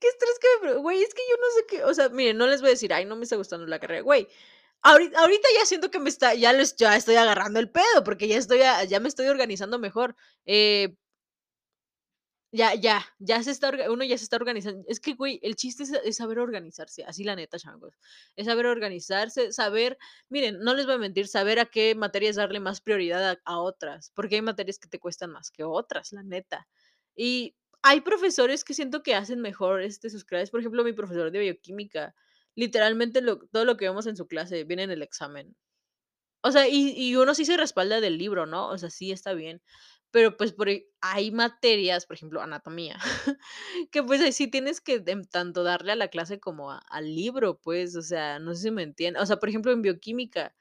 qué 0.00 0.08
estrés 0.08 0.38
que 0.40 0.66
me 0.68 0.74
güey, 0.74 1.02
es 1.02 1.14
que 1.14 1.22
yo 1.30 1.36
no 1.40 1.46
sé 1.56 1.66
qué, 1.68 1.84
o 1.84 1.94
sea, 1.94 2.08
miren, 2.10 2.38
no 2.38 2.46
les 2.46 2.60
voy 2.60 2.68
a 2.70 2.72
decir: 2.72 2.92
"Ay, 2.92 3.04
no 3.06 3.16
me 3.16 3.24
está 3.24 3.36
gustando 3.36 3.66
la 3.66 3.78
carrera", 3.80 4.02
güey, 4.02 4.28
ahorit 4.82 5.14
ahorita 5.16 5.48
ya 5.58 5.66
siento 5.66 5.90
que 5.90 6.00
me 6.00 6.10
está 6.10 6.34
ya 6.34 6.52
les 6.52 6.76
ya 6.76 6.96
estoy 6.96 7.16
agarrando 7.16 7.60
el 7.60 7.70
pedo, 7.70 8.04
porque 8.04 8.28
ya 8.28 8.36
estoy 8.38 8.60
ya 8.88 9.00
me 9.00 9.08
estoy 9.08 9.28
organizando 9.28 9.78
mejor, 9.78 10.16
eh 10.46 10.94
ya 12.52 12.74
ya 12.74 13.04
ya 13.18 13.42
se 13.42 13.50
está 13.50 13.70
uno 13.90 14.04
ya 14.04 14.18
se 14.18 14.24
está 14.24 14.36
organizando. 14.36 14.84
Es 14.88 15.00
que, 15.00 15.14
güey, 15.14 15.40
el 15.42 15.56
chiste 15.56 15.84
es 15.84 15.92
es 15.92 16.16
saber 16.16 16.38
organizarse, 16.38 17.04
así 17.04 17.24
la 17.24 17.34
neta, 17.36 17.58
chamacos. 17.58 17.94
Es 18.36 18.46
saber 18.46 18.66
organizarse, 18.66 19.52
saber 19.52 19.98
miren, 20.28 20.60
no 20.60 20.74
les 20.74 20.86
voy 20.86 20.96
a 20.96 20.98
mentir, 20.98 21.28
saber 21.28 21.58
a 21.60 21.66
qué 21.66 21.94
materias 21.94 22.36
darle 22.36 22.60
más 22.60 22.80
prioridad 22.82 23.30
a 23.32 23.40
a 23.44 23.58
otras, 23.60 24.10
porque 24.14 24.36
hay 24.36 24.42
materias 24.42 24.78
que 24.78 24.88
te 24.88 24.98
cuestan 25.00 25.30
más 25.32 25.50
que 25.50 25.64
otras, 25.64 26.12
la 26.12 26.22
neta. 26.22 26.68
Y 27.16 27.56
hay 27.82 28.00
profesores 28.02 28.64
que 28.64 28.74
siento 28.74 29.02
que 29.02 29.14
hacen 29.14 29.40
mejor, 29.40 29.82
este, 29.82 30.10
sus 30.10 30.24
clases, 30.24 30.50
por 30.50 30.60
ejemplo, 30.60 30.84
mi 30.84 30.92
profesor 30.92 31.30
de 31.32 31.38
bioquímica, 31.40 32.14
literalmente 32.54 33.22
lo 33.22 33.38
todo 33.48 33.64
lo 33.64 33.76
que 33.78 33.86
vemos 33.86 34.06
en 34.06 34.16
su 34.16 34.26
clase 34.28 34.64
viene 34.64 34.84
en 34.84 34.90
el 34.92 35.02
examen. 35.02 35.56
O 36.42 36.50
sea, 36.52 36.68
y 36.68 36.92
y 36.96 37.16
uno 37.16 37.34
sí 37.34 37.44
se 37.44 37.56
respalda 37.56 38.00
del 38.00 38.18
libro, 38.18 38.46
¿no? 38.46 38.68
O 38.68 38.78
sea, 38.78 38.90
sí 38.90 39.12
está 39.12 39.32
bien, 39.34 39.62
pero, 40.12 40.36
pues, 40.36 40.52
por 40.52 40.68
e 40.70 40.88
hay 41.02 41.32
materias, 41.32 42.06
por 42.06 42.16
ejemplo, 42.16 42.42
anatomía, 42.42 42.98
que, 43.92 44.02
pues, 44.04 44.20
ahí 44.22 44.32
sí 44.32 44.48
tienes 44.48 44.80
que 44.80 45.00
tanto 45.30 45.64
darle 45.64 45.92
a 45.92 45.96
la 45.96 46.08
clase 46.08 46.40
como 46.40 46.70
al 46.72 47.14
libro, 47.16 47.58
pues, 47.60 47.96
o 47.96 48.02
sea, 48.02 48.38
no 48.40 48.54
sé 48.54 48.64
si 48.64 48.70
me 48.72 48.82
entiende 48.84 49.20
o 49.20 49.26
sea, 49.26 49.38
por 49.38 49.48
ejemplo, 49.50 49.72
en 49.72 49.82
bioquímica, 49.82 50.54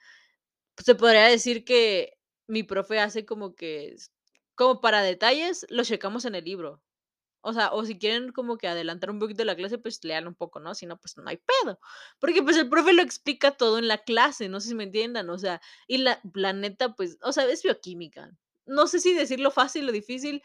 pues, 0.76 0.86
se 0.86 0.96
podría 0.96 1.26
decir 1.26 1.66
que 1.66 2.18
mi 2.48 2.64
profe 2.64 3.00
hace 3.00 3.26
como 3.26 3.56
que 3.56 3.96
como 4.56 4.82
para 4.82 5.02
detalles, 5.04 5.66
lo 5.70 5.84
checamos 5.84 6.26
en 6.26 6.36
el 6.36 6.46
libro. 6.46 6.84
O 7.44 7.54
sea, 7.54 7.72
o 7.74 7.86
si 7.86 7.98
quieren 8.00 8.32
como 8.34 8.58
que 8.58 8.68
adelantar 8.68 9.12
un 9.12 9.20
poquito 9.20 9.44
la 9.46 9.56
clase, 9.56 9.78
pues, 9.80 10.04
lean 10.04 10.28
un 10.28 10.36
poco, 10.36 10.60
¿no? 10.60 10.76
Si 10.76 10.86
no, 10.88 11.00
pues, 11.00 11.18
no 11.18 11.30
hay 11.30 11.38
pedo, 11.38 11.80
porque, 12.20 12.44
pues, 12.44 12.58
el 12.58 12.70
profe 12.70 12.94
lo 12.94 13.02
explica 13.04 13.52
todo 13.52 13.80
en 13.80 13.88
la 13.88 14.00
clase, 14.00 14.50
no 14.50 14.60
sé 14.62 14.70
si 14.70 14.76
me 14.76 14.86
entiendan, 14.86 15.30
o 15.32 15.38
sea, 15.40 15.62
y 15.88 15.98
la 16.00 16.22
la 16.36 16.54
neta, 16.54 16.96
pues, 16.96 17.18
o 17.24 17.34
sea, 17.34 17.46
es 17.48 17.64
bioquímica. 17.64 18.32
No 18.72 18.88
sé 18.88 19.00
si 19.00 19.14
decirlo 19.14 19.52
fácil 19.52 19.88
o 19.90 19.92
difícil, 19.92 20.42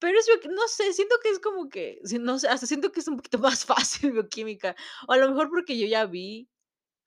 pero 0.00 0.18
es 0.18 0.26
no 0.50 0.68
sé, 0.68 0.92
siento 0.94 1.16
que 1.22 1.30
es 1.30 1.40
como 1.40 1.68
que, 1.70 2.00
no 2.20 2.38
sé, 2.38 2.48
hasta 2.48 2.66
siento 2.66 2.92
que 2.92 3.00
es 3.00 3.08
un 3.08 3.16
poquito 3.16 3.38
más 3.40 3.64
fácil 3.66 4.12
bioquímica, 4.12 4.76
o 5.08 5.12
a 5.12 5.16
lo 5.18 5.28
mejor 5.30 5.48
porque 5.50 5.78
yo 5.78 5.86
ya 5.86 6.06
vi, 6.06 6.48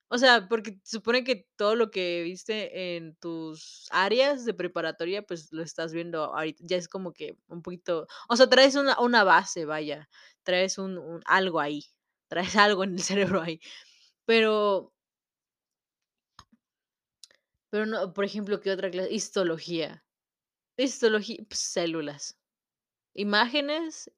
o 0.10 0.18
sea, 0.20 0.48
porque 0.50 0.80
supone 0.84 1.24
que 1.24 1.48
todo 1.58 1.76
lo 1.76 1.92
que 1.92 2.24
viste 2.24 2.96
en 2.98 3.16
tus 3.18 3.88
áreas 3.92 4.46
de 4.46 4.54
preparatoria, 4.54 5.24
pues, 5.24 5.52
lo 5.52 5.64
estás 5.64 5.94
viendo 5.94 6.26
ahorita, 6.36 6.64
ya 6.68 6.78
es 6.78 6.88
como 6.90 7.14
que 7.14 7.38
un 7.48 7.62
poquito, 7.64 8.08
o 8.30 8.36
sea, 8.38 8.48
traes 8.50 8.76
una 8.76 9.00
una 9.00 9.24
base, 9.24 9.66
vaya, 9.66 10.10
traes 10.44 10.78
un 10.78 10.98
un 11.00 11.22
algo 11.26 11.60
ahí, 11.62 11.86
traes 12.30 12.56
algo 12.58 12.84
en 12.86 12.94
el 12.96 13.02
cerebro 13.04 13.42
ahí, 13.42 13.60
pero 14.26 14.94
pero 17.70 17.86
no, 17.86 18.14
por 18.14 18.26
ejemplo, 18.26 18.60
¿qué 18.60 18.72
otra 18.72 18.90
clase? 18.90 19.14
Histología. 19.14 20.05
Histologi 20.78 21.46
células, 21.50 22.38
imágenes 23.14 24.12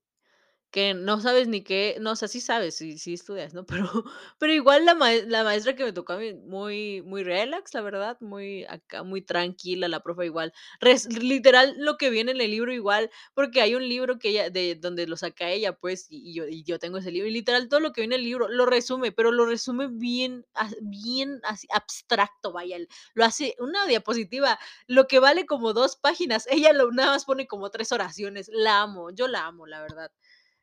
que 0.72 0.94
no 0.94 1.20
sabes 1.22 1.48
ni 1.48 1.64
qué, 1.64 1.98
no, 2.02 2.12
o 2.12 2.16
sea, 2.16 2.28
sí 2.28 2.42
sabes, 2.42 2.76
sí 2.78 2.98
sí 2.98 3.14
estudias, 3.14 3.54
¿no? 3.54 3.66
Pero 3.88 4.04
pero 4.40 4.54
igual 4.54 4.86
la 4.86 4.96
mae 4.96 5.26
la 5.28 5.44
maestra 5.44 5.76
que 5.76 5.84
me 5.86 5.94
tocó 5.94 6.14
a 6.14 6.18
mí 6.18 6.34
muy 6.34 7.02
muy 7.04 7.24
relax, 7.24 7.74
la 7.74 7.82
verdad, 7.82 8.18
muy 8.22 8.66
acá, 8.66 9.04
muy 9.04 9.22
tranquila, 9.22 9.88
la 9.88 10.02
profe 10.02 10.26
igual, 10.26 10.54
res 10.80 11.08
literal 11.22 11.76
lo 11.78 11.98
que 11.98 12.10
viene 12.10 12.32
en 12.32 12.42
el 12.42 12.52
libro 12.52 12.74
igual, 12.74 13.10
porque 13.34 13.62
hay 13.62 13.76
un 13.76 13.88
libro 13.88 14.20
que 14.20 14.30
ella 14.30 14.50
de 14.50 14.76
donde 14.76 15.08
lo 15.08 15.18
saca 15.18 15.50
ella, 15.50 15.74
pues, 15.74 16.08
y 16.10 16.34
yo 16.34 16.48
y 16.48 16.64
yo 16.64 16.80
tengo 16.80 16.98
ese 16.98 17.12
libro, 17.12 17.28
y 17.30 17.32
literal 17.32 17.70
todo 17.70 17.80
lo 17.80 17.92
que 17.94 18.02
viene 18.02 18.16
en 18.16 18.22
el 18.22 18.26
libro 18.26 18.48
lo 18.50 18.66
resume, 18.66 19.12
pero 19.12 19.32
lo 19.32 19.46
resume 19.46 19.88
bien, 19.90 20.46
bien 20.82 21.40
así 21.44 21.68
abstracto, 21.74 22.52
vaya, 22.52 22.78
lo 23.14 23.26
hace 23.26 23.56
una 23.60 23.86
diapositiva, 23.88 24.60
lo 24.88 25.08
que 25.08 25.20
vale 25.20 25.46
como 25.46 25.74
2 25.74 25.96
páginas, 25.98 26.48
ella 26.52 26.74
lo 26.74 26.92
nada 26.92 27.12
más 27.14 27.26
pone 27.26 27.48
como 27.48 27.70
3 27.72 27.92
oraciones, 27.92 28.50
la 28.54 28.82
amo, 28.82 29.12
yo 29.12 29.28
la 29.28 29.46
amo, 29.48 29.66
la 29.66 29.82
verdad. 29.82 30.12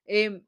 Em, 0.07 0.45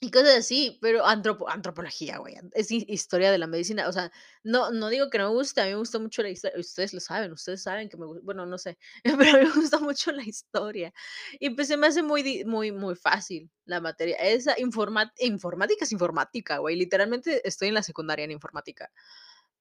y 0.00 0.10
cosas 0.12 0.36
así, 0.36 0.78
pero 0.80 1.04
antropo 1.04 1.48
antropología, 1.48 2.18
güey, 2.18 2.36
es 2.52 2.70
hi 2.70 2.84
historia 2.88 3.32
de 3.32 3.38
la 3.38 3.48
medicina, 3.48 3.88
o 3.88 3.92
sea, 3.92 4.12
no 4.44 4.70
no 4.70 4.90
digo 4.90 5.10
que 5.10 5.18
no 5.18 5.28
me 5.30 5.34
guste, 5.34 5.60
a 5.60 5.64
mí 5.64 5.70
me 5.70 5.76
gusta 5.78 5.98
mucho 5.98 6.22
la 6.22 6.28
historia, 6.30 6.56
ustedes 6.60 6.94
lo 6.94 7.00
saben, 7.00 7.32
ustedes 7.32 7.62
saben 7.64 7.88
que 7.88 7.96
me 7.96 8.06
gu 8.06 8.20
bueno, 8.22 8.46
no 8.46 8.58
sé, 8.58 8.78
pero 9.32 9.38
a 9.38 9.40
mí 9.40 9.46
me 9.46 9.52
gusta 9.60 9.80
mucho 9.80 10.12
la 10.12 10.22
historia. 10.22 10.92
Y, 11.40 11.50
pues, 11.50 11.66
se 11.68 11.76
me 11.76 11.88
hace 11.88 12.02
muy 12.02 12.44
muy 12.46 12.70
muy 12.72 12.94
fácil 12.94 13.50
la 13.64 13.80
materia. 13.80 14.16
Esa 14.16 14.54
informática 14.60 15.84
es 15.84 15.92
informática, 15.92 16.58
güey, 16.58 16.76
literalmente 16.76 17.46
estoy 17.46 17.68
en 17.68 17.74
la 17.74 17.82
secundaria 17.82 18.24
en 18.24 18.30
informática. 18.32 18.90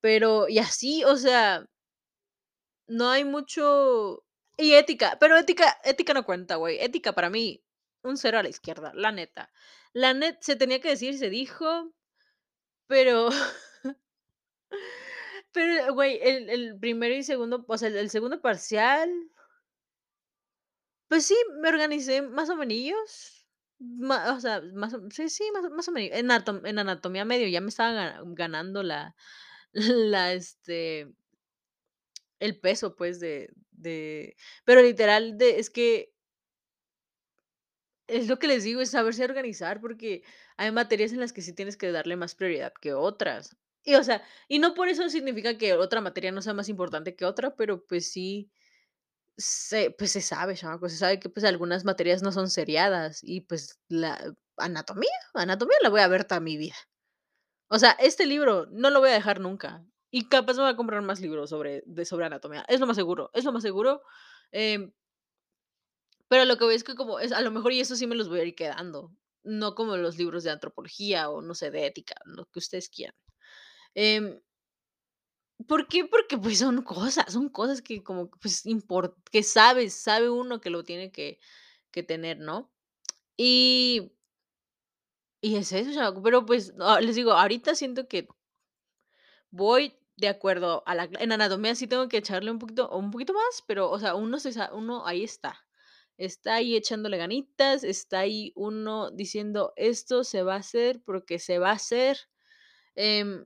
Pero 0.02 0.48
y 0.50 0.60
así, 0.60 1.04
o 1.06 1.18
sea 1.18 1.68
no 2.88 3.10
hay 3.10 3.26
mucho 3.26 4.24
y 4.58 4.74
ética, 4.74 5.18
pero 5.20 5.38
ética 5.38 5.78
ética 5.84 6.14
no 6.14 6.26
cuenta, 6.26 6.56
güey, 6.56 6.80
ética 6.80 7.14
para 7.14 7.30
mí, 7.30 7.64
un 8.10 8.18
cero 8.18 8.40
a 8.40 8.44
la 8.44 8.50
izquierda, 8.50 8.92
la 8.96 9.12
neta. 9.12 9.52
La 9.94 10.14
net 10.14 10.38
se 10.42 10.56
tenía 10.56 10.80
que 10.82 10.90
decir, 10.90 11.18
se 11.18 11.30
dijo, 11.30 11.94
pero 12.88 13.30
pero, 15.52 15.94
güey, 15.94 16.20
el 16.22 16.50
el 16.50 16.80
primero 16.80 17.16
y 17.16 17.24
segundo, 17.24 17.66
o 17.68 17.78
sea, 17.78 17.90
el 17.90 18.10
segundo 18.10 18.42
parcial 18.42 19.10
pues 21.08 21.26
sí, 21.26 21.36
me 21.62 21.70
organicé 21.70 22.22
más 22.22 22.50
o 22.50 22.56
menos, 22.56 23.48
o 23.80 24.40
sea, 24.40 24.62
más 24.74 24.96
sí, 25.12 25.30
sí, 25.30 25.44
más 25.54 25.70
más 25.72 25.88
o 25.88 25.92
meni 25.92 26.10
en 26.12 26.32
atom 26.32 26.66
en 26.66 26.80
anatomía 26.80 27.26
medio 27.26 27.48
ya 27.48 27.62
me 27.62 27.70
estaba 27.70 27.92
ga 27.94 28.22
ganando 28.26 28.84
la 28.84 29.16
la, 29.74 30.34
este 30.34 31.08
el 32.40 32.60
peso, 32.60 32.96
pues, 32.96 33.20
de 33.20 33.50
de 33.72 34.36
pero 34.66 34.82
literal 34.82 35.38
de 35.38 35.60
es 35.60 35.70
que 35.70 36.14
es 38.08 38.28
lo 38.28 38.40
que 38.40 38.48
les 38.48 38.64
digo, 38.64 38.82
es 38.82 38.92
saberse 38.92 39.24
organizar, 39.26 39.82
porque 39.82 40.24
hay 40.58 40.72
materias 40.72 41.12
en 41.14 41.20
las 41.20 41.34
que 41.34 41.42
sí 41.42 41.54
tienes 41.54 41.78
que 41.78 41.92
darle 41.92 42.16
más 42.18 42.36
prioridad 42.36 42.74
que 42.82 42.94
otras. 42.94 43.58
Y, 43.84 43.96
o 43.96 44.04
sea, 44.04 44.24
y 44.48 44.60
no 44.60 44.74
por 44.74 44.90
eso 44.90 45.10
significa 45.10 45.58
que 45.58 45.74
otra 45.74 46.02
materia 46.02 46.32
no 46.32 46.42
sea 46.42 46.54
más 46.54 46.70
importante 46.70 47.16
que 47.16 47.26
otra, 47.26 47.56
pero, 47.56 47.86
pues, 47.86 48.12
sí 48.12 48.52
se 49.38 49.92
pues, 49.92 50.12
se 50.14 50.22
sabe, 50.22 50.56
chamacos, 50.56 50.92
se 50.94 50.98
sabe 51.00 51.20
que, 51.20 51.30
pues, 51.30 51.46
algunas 51.46 51.86
materias 51.86 52.24
no 52.24 52.32
son 52.34 52.50
seriadas 52.50 53.20
y, 53.24 53.42
pues, 53.42 53.80
la 53.90 54.36
anatomía, 54.58 55.12
anatomía 55.36 55.78
la 55.84 55.90
voy 55.90 56.02
a 56.02 56.08
ver 56.10 56.26
toda 56.26 56.42
mi 56.42 56.58
vida. 56.58 56.76
O 57.70 57.80
sea, 57.80 57.92
este 58.00 58.26
libro 58.28 58.68
no 58.72 58.90
lo 58.92 59.00
voy 59.02 59.10
a 59.12 59.14
dejar 59.14 59.40
nunca, 59.42 59.86
y 60.12 60.30
capaz 60.30 60.56
me 60.56 60.64
voy 60.64 60.72
a 60.74 60.76
comprar 60.78 61.02
más 61.04 61.20
libros 61.22 61.50
sobre 61.52 61.84
de 61.88 62.06
sobre 62.06 62.26
anatomía, 62.28 62.66
es 62.70 62.80
lo 62.80 62.88
más 62.88 62.96
seguro, 62.98 63.30
es 63.34 63.46
lo 63.46 63.52
más 63.54 63.64
seguro, 63.64 64.04
em 64.52 64.94
pero 66.30 66.46
lo 66.46 66.58
que 66.58 66.66
voy 66.66 66.76
es 66.76 66.84
que 66.84 66.96
como 66.96 67.20
es 67.20 67.32
a 67.32 67.42
lo 67.42 67.52
mejor 67.52 67.74
y 67.74 67.80
eso 67.82 67.96
sí 67.96 68.08
me 68.08 68.16
los 68.16 68.30
voy 68.30 68.40
a 68.42 68.44
ir 68.46 68.56
quedando, 68.56 69.12
no 69.44 69.76
como 69.76 69.98
los 69.98 70.18
libros 70.18 70.44
de 70.44 70.52
antropología 70.52 71.30
o 71.30 71.42
no 71.42 71.56
sé, 71.56 71.72
de 71.72 71.86
ética, 71.88 72.16
lo 72.26 72.46
que 72.48 72.60
ustedes 72.60 72.90
quieran. 72.90 73.16
Em 73.96 74.42
¿por 75.68 75.88
qué? 75.88 76.06
Porque, 76.06 76.38
pues, 76.38 76.60
son 76.60 76.82
cosas, 76.84 77.32
son 77.34 77.50
cosas 77.50 77.82
que 77.82 78.04
como, 78.04 78.30
pues, 78.30 78.66
import 78.66 79.18
que 79.32 79.44
sabes, 79.44 79.94
sabe 79.96 80.30
uno 80.30 80.62
que 80.62 80.70
lo 80.70 80.84
tiene 80.84 81.12
que 81.12 81.40
que 81.92 82.04
tener, 82.04 82.38
¿no? 82.40 82.72
Y 83.38 84.14
y 85.44 85.56
es 85.56 85.72
eso, 85.72 86.22
pero, 86.24 86.46
pues, 86.46 86.74
ah, 86.80 87.00
les 87.00 87.16
digo, 87.16 87.32
ahorita 87.34 87.76
siento 87.76 88.08
que 88.08 88.28
voy 89.54 89.98
de 90.18 90.28
acuerdo 90.30 90.84
a 90.88 90.96
la 90.96 91.10
en 91.20 91.32
anatomía 91.32 91.76
sí 91.76 91.88
tengo 91.88 92.08
que 92.10 92.18
echarle 92.18 92.52
un 92.52 92.60
poquito 92.60 92.90
un 92.90 93.12
poquito 93.12 93.34
más, 93.34 93.64
pero, 93.68 93.90
o 93.92 94.00
sea, 94.00 94.16
uno 94.16 94.40
se 94.40 94.52
uno 94.74 95.06
ahí 95.06 95.24
está. 95.24 95.67
Está 96.20 96.56
ahí 96.56 96.76
echándole 96.76 97.18
ganitas, 97.18 97.84
está 97.84 98.20
ahí 98.22 98.52
uno 98.56 99.12
diciendo: 99.12 99.74
"Esto 99.76 100.24
se 100.24 100.42
va 100.44 100.56
a 100.56 100.58
hacer 100.60 101.00
porque 101.06 101.38
se 101.40 101.60
va 101.60 101.70
a 101.72 101.74
hacer". 101.74 102.18
Em, 102.96 103.46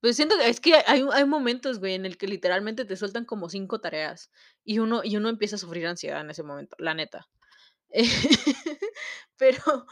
pues, 0.00 0.16
siento 0.16 0.36
que 0.38 0.48
es 0.50 0.60
que 0.60 0.74
hay 0.86 1.04
hay 1.12 1.26
momentos, 1.26 1.80
güey, 1.80 1.94
en 1.94 2.06
el 2.06 2.18
que 2.18 2.28
literalmente 2.28 2.84
te 2.86 2.96
sueltan 2.96 3.24
como 3.26 3.48
5 3.50 3.80
tareas, 3.80 4.30
y 4.64 4.80
uno 4.80 5.02
y 5.04 5.16
uno 5.18 5.28
empieza 5.30 5.56
a 5.56 5.60
sufrir 5.60 5.86
ansiedad 5.88 6.20
en 6.22 6.30
ese 6.30 6.42
momento, 6.44 6.76
la 6.80 6.94
neta. 6.94 7.28
Pero 9.38 9.86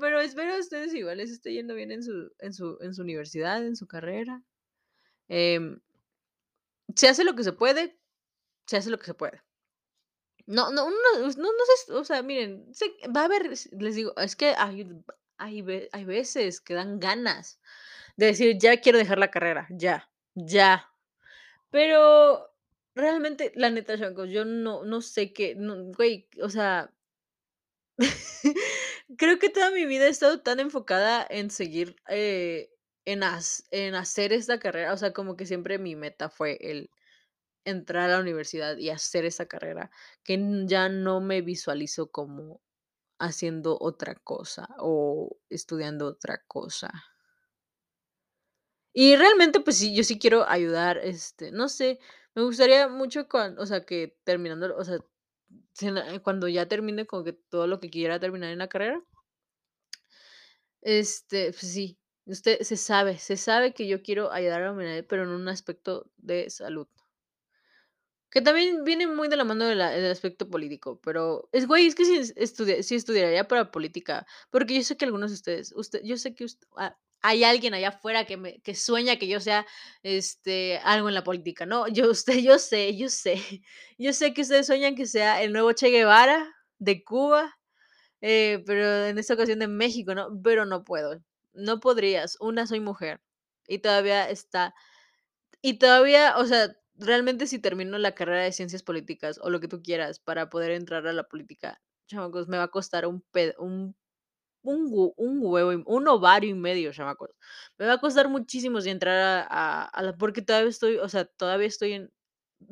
pero 0.00 0.20
espero 0.20 0.54
a 0.54 0.60
ustedes 0.60 0.94
igual 0.94 1.18
les 1.18 1.30
esté 1.32 1.52
yendo 1.54 1.74
bien 1.74 1.92
en 1.92 2.02
su 2.04 2.32
en 2.40 2.54
su 2.54 2.78
en 2.82 2.94
su 2.94 3.02
universidad, 3.02 3.66
en 3.66 3.76
su 3.76 3.86
carrera. 3.88 4.42
Em 5.28 5.80
se 6.96 7.08
hace 7.08 7.24
lo 7.24 7.34
que 7.34 7.44
se 7.44 7.52
puede, 7.52 7.98
se 8.68 8.78
hace 8.78 8.90
lo 8.90 8.98
que 8.98 9.06
se 9.06 9.14
puede. 9.14 9.43
No 10.48 10.70
no 10.70 10.84
uno 10.86 10.96
no 11.14 11.26
no 11.28 11.64
sé, 11.86 11.92
o 11.92 12.04
sea, 12.04 12.22
miren, 12.22 12.66
va 13.16 13.22
a 13.22 13.24
haber, 13.24 13.48
les 13.72 13.94
digo, 13.94 14.12
es 14.18 14.36
que 14.36 14.54
hay 14.56 14.86
hay 15.38 15.88
hay 15.92 16.04
veces 16.04 16.60
que 16.60 16.74
dan 16.74 17.00
ganas 17.00 17.60
de 18.16 18.26
decir: 18.26 18.58
"Ya 18.58 18.78
quiero 18.80 18.98
dejar 18.98 19.18
la 19.18 19.30
carrera, 19.30 19.66
ya, 19.70 20.10
ya". 20.34 20.90
Pero 21.70 22.50
realmente, 22.94 23.52
la 23.56 23.70
neta, 23.70 23.98
chamacos, 23.98 24.30
yo 24.30 24.44
no 24.44 24.84
no 24.84 25.00
sé 25.02 25.32
qué, 25.32 25.54
no, 25.56 25.76
güey, 25.96 26.28
o 26.42 26.50
sea 26.50 26.92
creo 29.18 29.38
que 29.38 29.48
toda 29.50 29.70
mi 29.70 29.86
vida 29.86 30.06
he 30.06 30.08
estado 30.08 30.40
tan 30.40 30.60
enfocada 30.60 31.26
en 31.28 31.50
seguir, 31.50 31.96
eh, 32.08 32.70
en 33.04 33.22
hac 33.22 33.42
en 33.70 33.94
hacer 33.94 34.32
esta 34.32 34.58
carrera, 34.58 34.92
o 34.92 34.96
sea, 34.96 35.12
como 35.12 35.36
que 35.36 35.46
siempre 35.46 35.78
mi 35.78 35.94
meta 35.96 36.28
fue 36.28 36.58
el 36.60 36.90
entrar 37.64 38.10
a 38.10 38.14
la 38.14 38.20
universidad 38.20 38.76
y 38.78 38.90
hacer 38.90 39.24
esa 39.24 39.46
carrera, 39.46 39.90
que 40.24 40.38
ya 40.66 40.88
no 40.88 41.20
me 41.20 41.42
visualizo 41.42 42.10
como 42.10 42.60
haciendo 43.18 43.78
otra 43.80 44.14
cosa 44.16 44.68
o 44.78 45.38
estudiando 45.50 46.06
otra 46.08 46.42
cosa. 46.48 46.92
Y 48.96 49.16
realmente, 49.16 49.58
pues 49.60 49.78
sí, 49.78 49.94
yo 49.94 50.04
sí 50.04 50.18
quiero 50.20 50.48
ayudar, 50.48 50.98
este, 50.98 51.50
no 51.50 51.68
sé, 51.68 51.98
me 52.34 52.42
gustaría 52.44 52.86
mucho 52.88 53.28
cuan 53.28 53.58
o 53.58 53.66
sea, 53.66 53.84
que 53.84 54.16
terminando, 54.24 54.76
o 54.76 54.84
sea, 54.84 54.98
na 55.92 56.20
cuando 56.22 56.48
ya 56.48 56.68
termine 56.68 57.06
como 57.06 57.24
que 57.24 57.32
todo 57.34 57.66
lo 57.66 57.80
que 57.80 57.90
quiera 57.90 58.20
terminar 58.20 58.50
en 58.52 58.58
la 58.58 58.68
carrera 58.68 59.02
este, 60.82 61.50
pues 61.52 61.72
sí, 61.72 61.98
usted 62.26 62.60
se 62.62 62.76
sabe 62.76 63.18
se 63.18 63.36
sabe 63.36 63.72
que 63.74 63.86
yo 63.88 64.02
quiero 64.02 64.30
ayudar 64.32 64.62
a 64.62 64.66
la 64.66 64.72
humanidad, 64.72 65.04
pero 65.08 65.24
en 65.24 65.30
un 65.30 65.48
aspecto 65.48 66.10
de 66.16 66.50
salud. 66.50 66.86
Que 68.34 68.42
también 68.42 68.82
viene 68.82 69.06
muy 69.06 69.28
de 69.28 69.36
la 69.36 69.44
mano 69.44 69.64
del 69.64 69.80
aspecto 69.80 70.50
político, 70.50 71.00
pero 71.04 71.48
es, 71.52 71.68
güey, 71.68 71.86
es 71.86 71.94
que 71.94 72.04
sí 72.04 72.32
estudia 72.34 72.82
sí 72.82 72.96
estudiaría 72.96 73.46
para 73.46 73.70
política, 73.70 74.26
porque 74.50 74.74
yo 74.74 74.82
sé 74.82 74.96
que 74.96 75.04
algunos 75.04 75.30
de 75.30 75.36
ustedes 75.36 75.72
usted 75.76 76.00
yo 76.02 76.16
sé 76.16 76.34
que 76.34 76.44
ust 76.44 76.64
ah, 76.76 76.98
hay 77.22 77.44
alguien 77.44 77.74
allá 77.74 77.90
afuera 77.90 78.26
que 78.26 78.36
me 78.36 78.60
que 78.62 78.74
sueña 78.74 79.18
que 79.20 79.28
yo 79.28 79.38
sea, 79.38 79.66
este, 80.02 80.78
algo 80.82 81.08
en 81.08 81.14
la 81.14 81.22
política, 81.22 81.64
¿no? 81.64 81.86
Yo 81.86 82.10
usted 82.10 82.38
yo 82.40 82.58
sé 82.58 82.96
yo 82.96 83.08
sé 83.08 83.62
yo 83.98 84.12
sé 84.12 84.34
que 84.34 84.42
ustedes 84.42 84.66
sueñan 84.66 84.96
que 84.96 85.06
sea 85.06 85.40
el 85.42 85.52
nuevo 85.52 85.72
Che 85.72 85.90
Guevara 85.90 86.44
de 86.80 87.04
Cuba, 87.04 87.56
eh, 88.22 88.62
pero 88.66 89.06
en 89.06 89.18
esta 89.18 89.34
ocasión 89.34 89.60
de 89.60 89.68
México, 89.68 90.14
¿no? 90.14 90.28
Pero 90.42 90.66
no 90.66 90.84
puedo, 90.84 91.20
no 91.54 91.80
podrías. 91.80 92.36
Una, 92.40 92.66
soy 92.66 92.80
mujer, 92.80 93.20
y 93.68 93.78
todavía 93.80 94.28
está 94.30 94.74
y 95.62 95.78
todavía, 95.78 96.36
o 96.38 96.44
sea, 96.46 96.76
realmente 96.96 97.46
si 97.46 97.58
termino 97.58 97.98
la 97.98 98.14
carrera 98.14 98.42
de 98.44 98.52
ciencias 98.52 98.82
políticas 98.82 99.38
o 99.42 99.50
lo 99.50 99.60
que 99.60 99.68
tú 99.68 99.82
quieras 99.82 100.18
para 100.20 100.50
poder 100.50 100.72
entrar 100.72 101.06
a 101.06 101.12
la 101.12 101.24
política, 101.28 101.80
chamacos, 102.06 102.48
me 102.48 102.58
va 102.58 102.64
a 102.64 102.68
costar 102.68 103.06
un 103.06 103.22
ped 103.32 103.54
un 103.58 103.96
un 104.62 105.12
un 105.16 105.40
huevo 105.42 105.82
un 105.86 106.08
ovario 106.08 106.50
y 106.50 106.54
medio, 106.54 106.92
chamacos. 106.92 107.30
Me 107.78 107.86
va 107.86 107.94
a 107.94 108.00
costar 108.00 108.28
muchísimo 108.30 108.80
si 108.80 108.90
entrar 108.90 109.46
a 109.50 110.02
la 110.02 110.16
porque 110.16 110.42
todavía 110.42 110.70
estoy, 110.70 110.98
o 110.98 111.08
sea, 111.08 111.24
todavía 111.26 111.68
estoy 111.68 111.92
en 111.94 112.12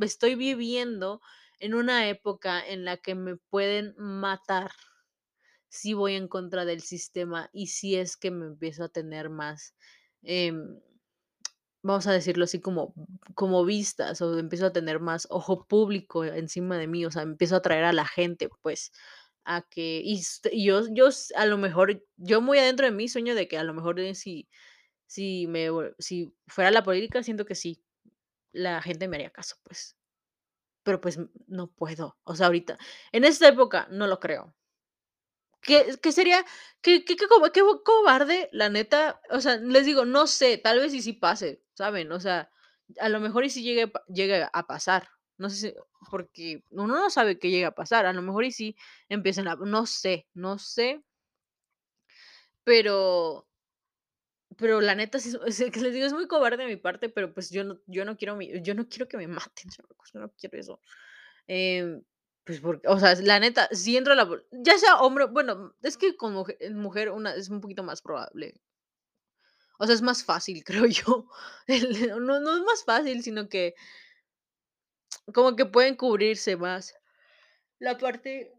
estoy 0.00 0.34
viviendo 0.36 1.20
en 1.60 1.74
una 1.74 2.08
época 2.08 2.66
en 2.66 2.84
la 2.84 2.96
que 2.98 3.14
me 3.14 3.36
pueden 3.36 3.94
matar 3.98 4.72
si 5.68 5.94
voy 5.94 6.14
en 6.14 6.28
contra 6.28 6.64
del 6.64 6.82
sistema 6.82 7.48
y 7.52 7.68
si 7.68 7.96
es 7.96 8.16
que 8.16 8.30
me 8.30 8.46
empiezo 8.46 8.84
a 8.84 8.88
tener 8.90 9.30
más, 9.30 9.74
em, 10.22 10.80
vamos 11.82 12.06
a 12.06 12.12
decirlo 12.12 12.44
así, 12.44 12.60
como 12.60 12.94
como 13.34 13.64
vistas, 13.64 14.20
o 14.22 14.38
empiezo 14.38 14.66
a 14.66 14.72
tener 14.72 15.00
más 15.00 15.26
ojo 15.30 15.66
público 15.66 16.24
encima 16.24 16.78
de 16.78 16.86
mí, 16.88 17.04
o 17.06 17.10
sea, 17.10 17.22
empiezo 17.22 17.54
a 17.56 17.58
atraer 17.58 17.84
a 17.84 17.92
la 17.92 18.06
gente, 18.06 18.48
pues, 18.62 18.92
a 19.44 19.62
que 19.62 20.02
y 20.04 20.20
yo 20.64 20.82
yo 20.92 21.08
a 21.36 21.46
lo 21.46 21.58
mejor, 21.58 22.04
yo 22.16 22.40
muy 22.42 22.58
adentro 22.58 22.86
de 22.86 22.92
mí 22.92 23.08
sueño 23.08 23.34
de 23.34 23.48
que 23.48 23.58
a 23.58 23.64
lo 23.64 23.74
mejor, 23.74 24.00
si 24.14 24.48
si 25.06 25.46
me 25.48 25.68
si 26.00 26.34
fuera 26.48 26.70
la 26.72 26.82
política, 26.84 27.22
siento 27.24 27.46
que 27.46 27.54
sí, 27.56 27.82
la 28.52 28.82
gente 28.82 29.08
me 29.08 29.16
haría 29.18 29.30
caso, 29.32 29.56
pues. 29.64 29.96
Pero, 30.84 31.00
pues, 31.00 31.18
no 31.48 31.68
puedo. 31.72 32.18
O 32.24 32.34
sea, 32.36 32.46
ahorita, 32.46 32.78
en 33.12 33.24
esta 33.24 33.48
época, 33.48 33.88
no 33.90 34.06
lo 34.08 34.20
creo. 34.20 34.54
¿Qué 35.62 35.96
qué 36.02 36.10
sería? 36.12 36.44
¿Qué 36.82 37.04
qué 37.04 37.16
qué 37.16 37.28
coba 37.28 37.52
qué 37.52 37.62
cobarde? 37.84 38.48
La 38.52 38.68
neta, 38.68 39.20
o 39.30 39.40
sea, 39.40 39.56
les 39.58 39.86
digo, 39.86 40.04
no 40.04 40.26
sé, 40.26 40.58
tal 40.58 40.80
vez 40.80 40.92
y 40.92 41.00
sí 41.02 41.12
pase, 41.12 41.62
¿saben? 41.74 42.10
O 42.12 42.18
sea, 42.20 42.50
a 42.98 43.08
lo 43.08 43.20
mejor 43.20 43.44
y 43.44 43.50
sí 43.50 43.62
llegue 43.62 43.90
llegue 44.08 44.46
a 44.52 44.66
pasar. 44.66 45.08
No 45.38 45.48
sé 45.50 45.56
si 45.70 45.74
porque 46.10 46.64
uno 46.70 46.88
no 46.96 47.10
sabe 47.10 47.38
qué 47.38 47.50
llegue 47.50 47.64
a 47.66 47.74
pasar. 47.74 48.06
A 48.06 48.12
lo 48.12 48.22
mejor 48.22 48.44
y 48.44 48.50
sí 48.52 48.76
empiecen 49.08 49.46
a 49.48 49.54
no 49.56 49.86
sé, 49.86 50.26
no 50.34 50.58
sé 50.58 51.02
pero 52.66 53.46
pero 54.58 54.80
la 54.80 54.94
neta 54.94 55.18
sí 55.18 55.32
es 55.46 55.60
es 55.60 55.70
que 55.72 55.80
les 55.80 55.94
digo, 55.94 56.06
es 56.06 56.12
muy 56.12 56.26
cobarde 56.28 56.58
de 56.64 56.66
mi 56.68 56.76
parte, 56.76 57.08
pero, 57.08 57.32
pues, 57.32 57.50
yo 57.50 57.64
no 57.64 57.78
yo 57.86 58.04
no 58.04 58.16
quiero 58.16 58.36
mi 58.36 58.62
yo 58.62 58.74
no 58.74 58.88
quiero 58.88 59.08
que 59.08 59.16
me 59.16 59.28
maten, 59.28 59.70
yo 60.14 60.20
no 60.20 60.30
quiero 60.38 60.58
eso. 60.58 60.80
Em, 61.46 62.02
pues, 62.44 62.60
porque, 62.60 62.88
o 62.88 62.98
sea, 62.98 63.14
la 63.16 63.38
neta, 63.40 63.68
si 63.72 63.96
entro 63.96 64.12
a 64.14 64.16
la 64.16 64.28
ya 64.52 64.78
sea 64.78 65.00
hombre 65.00 65.26
bueno, 65.26 65.74
es 65.82 65.96
que 65.96 66.16
con 66.16 66.32
muje 66.34 66.58
mujer 66.72 67.10
una 67.10 67.34
es 67.34 67.48
un 67.48 67.60
poquito 67.60 67.82
más 67.84 68.02
probable. 68.02 68.60
O 69.78 69.86
sea, 69.86 69.94
es 69.94 70.02
más 70.02 70.24
fácil, 70.24 70.62
creo 70.64 70.86
yo. 70.86 71.26
No 72.20 72.40
no 72.40 72.56
es 72.56 72.62
más 72.62 72.84
fácil, 72.84 73.22
sino 73.22 73.48
que 73.48 73.74
como 75.34 75.56
que 75.56 75.66
pueden 75.66 75.96
cubrirse 75.96 76.56
más. 76.56 76.94
La 77.80 77.98
parte 77.98 78.52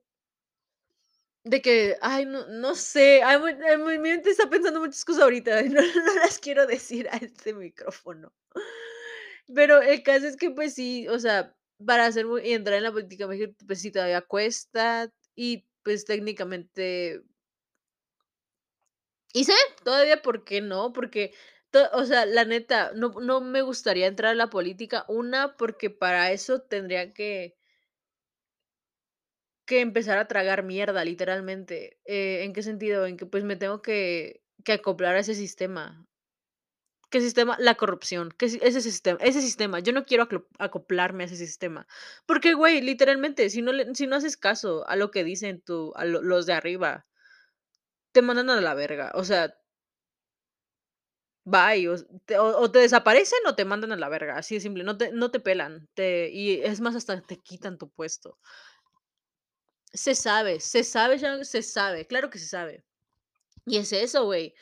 de 1.46 1.62
que, 1.62 1.98
ay, 2.02 2.26
no 2.26 2.48
no 2.48 2.76
sé, 2.76 3.22
ay, 3.24 3.38
mi 3.86 3.98
mente 4.00 4.30
está 4.30 4.50
pensando 4.50 4.80
muchas 4.80 5.04
cosas 5.04 5.24
ahorita, 5.24 5.62
no 5.64 5.82
no 5.82 6.16
las 6.16 6.40
quiero 6.40 6.66
decir 6.66 7.08
a 7.10 7.18
este 7.18 7.54
micrófono. 7.54 8.34
Pero 9.54 9.82
el 9.82 10.04
caso 10.04 10.28
es 10.28 10.38
que, 10.38 10.52
pues 10.52 10.74
sí, 10.74 11.08
o 11.08 11.20
sea, 11.20 11.56
para 11.86 12.06
hacer 12.08 12.26
entrar 12.44 12.78
en 12.78 12.84
la 12.84 12.92
política, 12.92 13.28
pues 13.68 13.82
sí, 13.82 13.92
todavía 13.92 14.22
cuesta 14.22 15.12
y, 15.36 15.66
pues, 15.84 16.06
técnicamente 16.06 17.24
y 19.36 19.46
sé, 19.46 19.54
todavía, 19.84 20.22
¿por 20.22 20.44
qué 20.44 20.62
no? 20.62 20.94
Porque 20.94 21.34
o 21.94 22.06
sea, 22.06 22.26
la 22.28 22.46
neta, 22.46 22.92
no 22.94 23.10
no 23.20 23.42
me 23.42 23.64
gustaría 23.64 24.06
entrar 24.06 24.32
a 24.34 24.36
la 24.36 24.50
política, 24.52 25.06
una, 25.08 25.58
porque 25.58 25.90
para 25.90 26.32
eso 26.32 26.62
tendría 26.62 27.14
que 27.14 27.56
que 29.68 29.80
empezar 29.82 30.18
a 30.18 30.28
tragar 30.28 30.64
mierda, 30.64 31.06
literalmente. 31.06 31.98
Eh, 32.06 32.44
¿en 32.44 32.54
qué 32.54 32.62
sentido? 32.64 33.06
En 33.06 33.16
que, 33.18 33.26
pues, 33.26 33.44
me 33.44 33.56
tengo 33.56 33.82
que 33.82 34.42
que 34.66 34.72
acoplar 34.74 35.16
a 35.16 35.20
ese 35.20 35.36
sistema. 35.36 36.06
¿Qué 37.14 37.22
sistema? 37.22 37.56
La 37.60 37.76
corrupción, 37.76 38.34
si 38.40 38.58
ese 38.64 38.82
sistema 38.82 39.20
ese 39.22 39.40
sistema. 39.40 39.78
Yo 39.80 39.94
no 39.94 40.04
quiero 40.04 40.28
acoplarme 40.58 41.22
a 41.24 41.28
ese 41.28 41.36
sistema. 41.36 41.86
Porque, 42.26 42.56
güey, 42.56 42.82
literalmente, 42.82 43.52
si 43.52 43.62
no 43.62 43.72
si 43.94 44.08
no 44.08 44.16
haces 44.16 44.36
caso 44.36 44.84
a 44.90 44.96
lo 44.96 45.12
que 45.12 45.24
dicen 45.24 45.62
tu 45.62 45.94
a 45.96 46.06
lo 46.06 46.24
los 46.24 46.48
de 46.48 46.54
arriba 46.54 47.06
te 48.16 48.22
mandan 48.22 48.50
a 48.52 48.62
la 48.62 48.76
verga. 48.76 49.12
O 49.16 49.24
sea 49.24 49.54
bye, 51.46 51.88
o 51.90 51.96
te 52.26 52.38
o 52.38 52.46
o 52.62 52.72
te 52.72 52.80
desaparecen 52.80 53.40
o 53.48 53.56
te 53.56 53.66
mandan 53.66 53.92
a 53.92 53.98
la 53.98 54.08
verga, 54.10 54.38
así 54.38 54.56
de 54.56 54.62
simple, 54.62 54.84
no 54.84 54.98
te 54.98 55.12
no 55.12 55.30
te 55.32 55.40
pelan, 55.42 55.90
y 55.98 56.62
es 56.62 56.80
más, 56.80 56.96
hasta 56.96 57.22
te 57.22 57.38
quitan 57.42 57.78
tu 57.78 57.90
puesto. 57.90 58.38
Se 59.94 60.16
sabe, 60.16 60.60
se 60.60 60.84
sabe, 60.84 61.20
se 61.46 61.62
sabe, 61.62 62.08
claro 62.08 62.30
que 62.30 62.40
se 62.40 62.48
sabe. 62.48 62.84
Y 63.66 63.78
es 63.78 63.94
eso, 63.94 64.26
güey. 64.26 64.56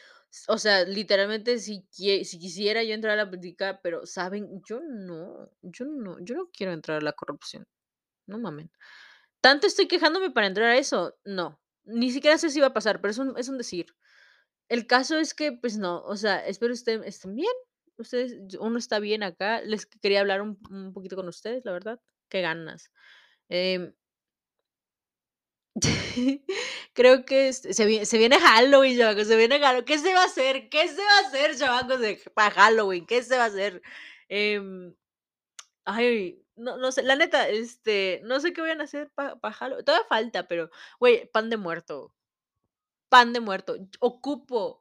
O 0.47 0.57
sea, 0.57 0.85
literalmente, 0.85 1.59
si 1.59 1.85
si 1.91 2.39
quisiera 2.39 2.83
yo 2.83 2.93
entrar 2.93 3.13
a 3.13 3.23
la 3.25 3.29
política, 3.29 3.79
pero, 3.83 4.05
¿saben? 4.05 4.61
Yo 4.65 4.79
no, 4.81 5.49
yo 5.61 5.85
no, 5.85 6.17
yo 6.21 6.35
no 6.35 6.49
quiero 6.51 6.73
entrar 6.73 6.99
a 6.99 7.01
la 7.01 7.13
corrupción. 7.13 7.67
No 8.27 8.39
mamen. 8.39 8.71
¿Tanto 9.41 9.67
estoy 9.67 9.87
quejándome 9.87 10.31
para 10.31 10.47
entrar 10.47 10.67
a 10.69 10.77
eso? 10.77 11.17
No. 11.25 11.61
Ni 11.85 12.11
siquiera 12.11 12.37
sé 12.37 12.49
si 12.51 12.61
va 12.61 12.67
a 12.67 12.73
pasar, 12.73 13.01
pero 13.01 13.11
es 13.11 13.17
un 13.19 13.37
es 13.37 13.49
un 13.49 13.57
decir. 13.57 13.87
El 14.69 14.87
caso 14.87 15.17
es 15.19 15.33
que, 15.35 15.51
pues 15.53 15.77
no, 15.77 16.01
o 16.03 16.17
sea, 16.17 16.45
espero 16.47 16.73
estén 16.73 17.03
estén 17.05 17.35
bien. 17.35 17.53
Ustedes 17.97 18.35
uno 18.59 18.77
está 18.79 18.99
bien 18.99 19.23
acá. 19.23 19.61
Les 19.61 19.85
quería 19.87 20.21
hablar 20.21 20.41
un 20.41 20.59
un 20.71 20.93
poquito 20.93 21.15
con 21.17 21.27
ustedes, 21.29 21.65
la 21.65 21.73
verdad. 21.73 22.01
Qué 22.29 22.41
ganas. 22.41 22.91
Em 23.49 23.93
Creo 26.93 27.25
que, 27.25 27.53
se 27.53 27.85
vie 27.85 28.05
se 28.05 28.17
viene 28.17 28.37
Halloween, 28.39 28.97
chamacos, 28.97 29.27
se 29.27 29.37
viene 29.37 29.59
Hallo 29.63 29.85
¿qué 29.85 29.97
se 29.97 30.13
va 30.13 30.21
a 30.23 30.25
hacer? 30.25 30.69
¿Qué 30.69 30.87
se 30.87 30.97
va 31.01 31.17
a 31.23 31.27
hacer, 31.27 31.57
chamacos, 31.57 31.99
de 31.99 32.19
para 32.33 32.51
Halloween? 32.51 33.05
¿Qué 33.05 33.23
se 33.23 33.37
va 33.37 33.43
a 33.45 33.47
hacer? 33.47 33.81
Em, 34.27 34.93
ay, 35.85 36.41
no 36.55 36.77
no 36.77 36.91
sé, 36.91 37.03
la 37.03 37.15
neta, 37.17 37.49
este, 37.49 38.21
no 38.25 38.39
sé 38.41 38.53
qué 38.53 38.61
vayan 38.61 38.81
a 38.81 38.85
hacer 38.85 39.11
pa 39.15 39.37
para 39.39 39.55
Hallo 39.59 39.83
todavía 39.83 40.07
falta, 40.09 40.47
pero, 40.47 40.69
güey, 40.99 41.29
pan 41.33 41.49
de 41.49 41.57
muerto. 41.57 42.13
Pan 43.11 43.33
de 43.33 43.41
muerto. 43.41 43.75
Ocupo 43.99 44.80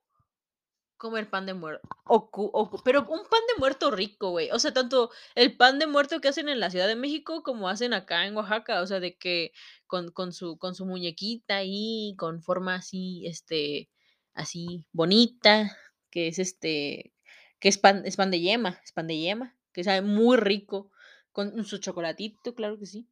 comer 1.01 1.31
pan 1.31 1.47
de 1.47 1.55
muer 1.55 1.81
ocu 2.05 2.51
ocu 2.53 2.77
pero 2.85 3.01
un 3.01 3.23
pan 3.33 3.41
de 3.49 3.59
muerto 3.59 3.91
rico, 3.91 4.31
güey. 4.31 4.51
O 4.53 4.59
sea, 4.59 4.73
tanto 4.73 5.11
el 5.35 5.57
pan 5.57 5.79
de 5.81 5.87
muerto 5.87 6.21
que 6.21 6.29
hacen 6.29 6.49
en 6.49 6.61
la 6.61 6.71
Ciudad 6.71 6.87
de 6.87 6.95
México, 6.97 7.43
como 7.43 7.69
hacen 7.69 7.95
acá 7.95 8.27
en 8.27 8.37
Oaxaca, 8.37 8.83
o 8.83 8.87
sea, 8.87 9.01
de 9.01 9.17
que 9.17 9.53
con 9.87 10.11
con 10.13 10.33
su 10.33 10.59
con 10.59 10.75
su 10.75 10.85
muñequita 10.87 11.57
ahí, 11.57 12.15
con 12.19 12.43
forma 12.43 12.75
así, 12.77 13.27
este, 13.27 13.89
así 14.35 14.87
bonita, 14.93 15.77
que 16.11 16.29
es, 16.29 16.39
este, 16.39 17.15
que 17.61 17.69
es 17.71 17.79
pan 17.79 18.03
es 18.05 18.17
pan 18.17 18.31
de 18.31 18.41
yema 18.41 18.81
es 18.85 18.93
pan 18.93 19.07
de 19.09 19.19
yema, 19.19 19.57
que 19.73 19.85
sabe 19.85 20.03
muy 20.03 20.37
rico, 20.37 20.91
con 21.33 21.65
su 21.65 21.79
chocolatito, 21.79 22.55
claro 22.55 22.79
que 22.79 22.87
sí. 22.87 23.09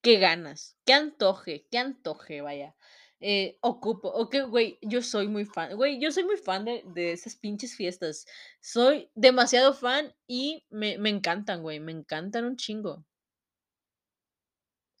Qué 0.00 0.18
ganas, 0.18 0.76
qué 0.86 0.94
antoje, 0.94 1.66
qué 1.70 1.78
antoje, 1.78 2.40
vaya. 2.40 2.74
Eh, 3.20 3.58
ocupo 3.62 4.08
o 4.08 4.28
que, 4.30 4.42
güey, 4.42 4.78
yo 4.82 5.02
soy 5.02 5.26
muy 5.26 5.44
fan, 5.44 5.74
güey, 5.76 6.00
yo 6.00 6.12
soy 6.12 6.22
muy 6.24 6.36
fan 6.36 6.64
de 6.64 6.84
de 6.86 7.12
esas 7.12 7.34
pinches 7.36 7.74
fiestas. 7.76 8.26
Soy 8.60 9.10
demasiado 9.14 9.74
fan 9.74 10.14
y 10.28 10.64
me 10.70 10.98
me 10.98 11.10
encantan, 11.10 11.62
güey, 11.62 11.80
me 11.80 11.92
encantan 11.92 12.44
un 12.44 12.56
chingo. 12.56 13.04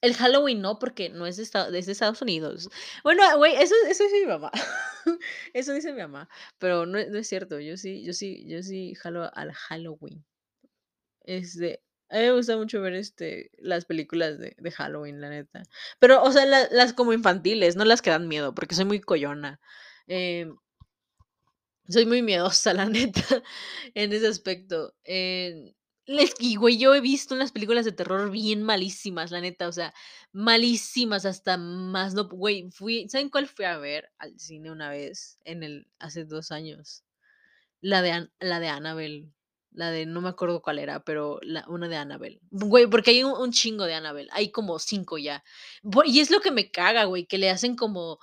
El 0.00 0.14
Halloween 0.14 0.60
no, 0.60 0.78
porque 0.78 1.08
no 1.08 1.26
es 1.26 1.36
de 1.36 1.42
Esta 1.42 1.68
es 1.76 1.86
de 1.86 1.92
Estados 1.92 2.22
Unidos. 2.22 2.68
Bueno, 3.02 3.22
güey, 3.36 3.54
eso 3.56 3.74
eso 3.88 4.04
dice 4.04 4.20
mi 4.20 4.26
mamá. 4.26 4.50
Eso 5.54 5.72
dice 5.72 5.92
mi 5.92 6.00
mamá, 6.02 6.28
pero 6.58 6.84
no 6.86 6.98
es 6.98 7.08
no 7.10 7.18
es 7.18 7.28
cierto. 7.28 7.60
Yo 7.60 7.76
sí 7.76 8.04
yo 8.04 8.12
sí 8.12 8.44
yo 8.46 8.62
sí 8.62 8.94
jalo 8.94 9.30
al 9.34 9.52
Halloween. 9.52 10.24
Este, 11.24 11.82
a 12.10 12.16
mí 12.16 12.22
me 12.22 12.32
gusta 12.32 12.56
mucho 12.56 12.80
ver, 12.80 12.94
este, 12.94 13.50
las 13.58 13.84
películas 13.84 14.38
de 14.38 14.70
Halloween, 14.72 15.20
la 15.20 15.30
neta. 15.30 15.62
Pero, 15.98 16.22
o 16.22 16.32
sea, 16.32 16.46
la 16.46 16.68
las 16.70 16.92
como 16.92 17.12
infantiles, 17.12 17.76
no 17.76 17.84
las 17.84 18.02
que 18.02 18.10
dan 18.10 18.28
miedo, 18.28 18.54
porque 18.54 18.74
soy 18.74 18.84
muy 18.84 19.00
coyona. 19.00 19.60
Em 20.06 20.56
soy 21.88 22.06
muy 22.06 22.22
miedosa, 22.22 22.74
la 22.74 22.86
neta, 22.86 23.42
en 23.94 24.12
ese 24.12 24.26
aspecto. 24.26 24.94
Les 26.06 26.32
y, 26.38 26.56
güey, 26.56 26.78
yo 26.78 26.94
he 26.94 27.00
visto 27.02 27.34
unas 27.34 27.52
películas 27.52 27.84
de 27.84 27.92
terror 27.92 28.30
bien 28.30 28.62
malísimas, 28.62 29.30
la 29.30 29.40
neta, 29.42 29.68
o 29.68 29.72
sea, 29.72 29.92
malísimas 30.32 31.26
hasta 31.26 31.58
más 31.58 32.14
no 32.14 32.28
güey, 32.28 32.70
fui 32.70 33.08
¿saben 33.10 33.28
cuál 33.28 33.46
fui 33.46 33.66
a 33.66 33.76
ver 33.76 34.10
al 34.18 34.38
cine 34.38 34.70
una 34.70 34.88
vez? 34.88 35.38
En 35.44 35.62
el 35.62 35.86
hace 35.98 36.24
2 36.24 36.50
años. 36.50 37.04
La 37.80 38.02
de 38.02 38.28
la 38.40 38.60
de 38.60 38.68
Annabelle, 38.68 39.30
la 39.78 39.92
de 39.92 40.06
no 40.06 40.20
me 40.20 40.28
acuerdo 40.28 40.60
cuál 40.60 40.80
era, 40.80 41.04
pero 41.04 41.38
la 41.42 41.64
una 41.68 41.88
de 41.88 41.96
Annabelle. 41.96 42.40
Güey, 42.50 42.88
porque 42.88 43.12
hay 43.12 43.22
un 43.22 43.52
chingo 43.52 43.84
de 43.84 43.94
Annabelle, 43.94 44.28
hay 44.32 44.50
como 44.50 44.78
5 44.80 45.18
ya. 45.18 45.44
Y 46.04 46.20
es 46.20 46.30
lo 46.30 46.40
que 46.40 46.50
me 46.50 46.70
caga, 46.70 47.04
güey, 47.04 47.26
que 47.26 47.38
le 47.38 47.48
hacen 47.50 47.76
como 47.76 48.18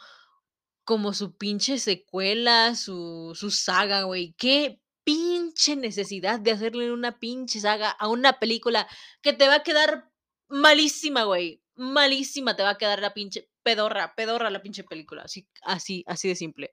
como 0.83 1.13
su 1.13 1.37
pinche 1.37 1.79
secuela, 1.79 2.75
su 2.75 3.33
su 3.35 3.51
saga, 3.51 4.03
güey. 4.03 4.35
Qué 4.37 4.81
pinche 5.05 5.75
necesidad 5.77 6.39
de 6.41 6.51
hacerle 6.51 6.91
una 6.91 7.19
pinche 7.19 7.59
saga 7.61 7.89
a 7.89 8.09
una 8.09 8.33
película 8.39 8.87
que 9.21 9.33
te 9.33 9.47
va 9.47 9.55
a 9.55 9.63
quedar 9.63 10.11
malísima, 10.49 11.23
güey, 11.23 11.61
malísima 11.75 12.55
te 12.55 12.63
va 12.63 12.71
a 12.71 12.77
quedar 12.77 12.99
la 13.01 13.13
pinche 13.13 13.49
pedorra, 13.63 14.13
pedorra 14.15 14.49
la 14.49 14.61
pinche 14.61 14.83
película, 14.83 15.23
así 15.23 15.47
así 15.63 16.03
así 16.07 16.27
de 16.27 16.35
simple. 16.35 16.71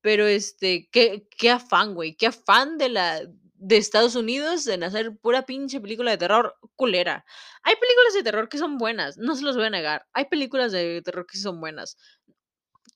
Pero, 0.00 0.26
este, 0.26 0.88
qué 0.92 1.28
qué 1.38 1.50
afán, 1.50 1.94
güey, 1.94 2.16
qué 2.16 2.26
afán 2.28 2.78
de 2.78 2.88
la 2.90 3.22
de 3.58 3.76
Estados 3.76 4.14
Unidos 4.16 4.66
en 4.66 4.84
hacer 4.84 5.16
pura 5.18 5.46
pinche 5.46 5.80
película 5.80 6.10
de 6.10 6.18
terror 6.18 6.56
culera. 6.76 7.24
Hay 7.62 7.74
películas 7.76 8.14
de 8.14 8.22
terror 8.22 8.48
que 8.48 8.58
son 8.58 8.78
buenas, 8.78 9.18
no 9.18 9.34
se 9.36 9.44
los 9.44 9.56
voy 9.56 9.66
a 9.66 9.70
negar. 9.70 10.06
Hay 10.12 10.26
películas 10.26 10.72
de 10.72 11.02
terror 11.02 11.26
que 11.26 11.38
son 11.38 11.60
buenas. 11.60 11.96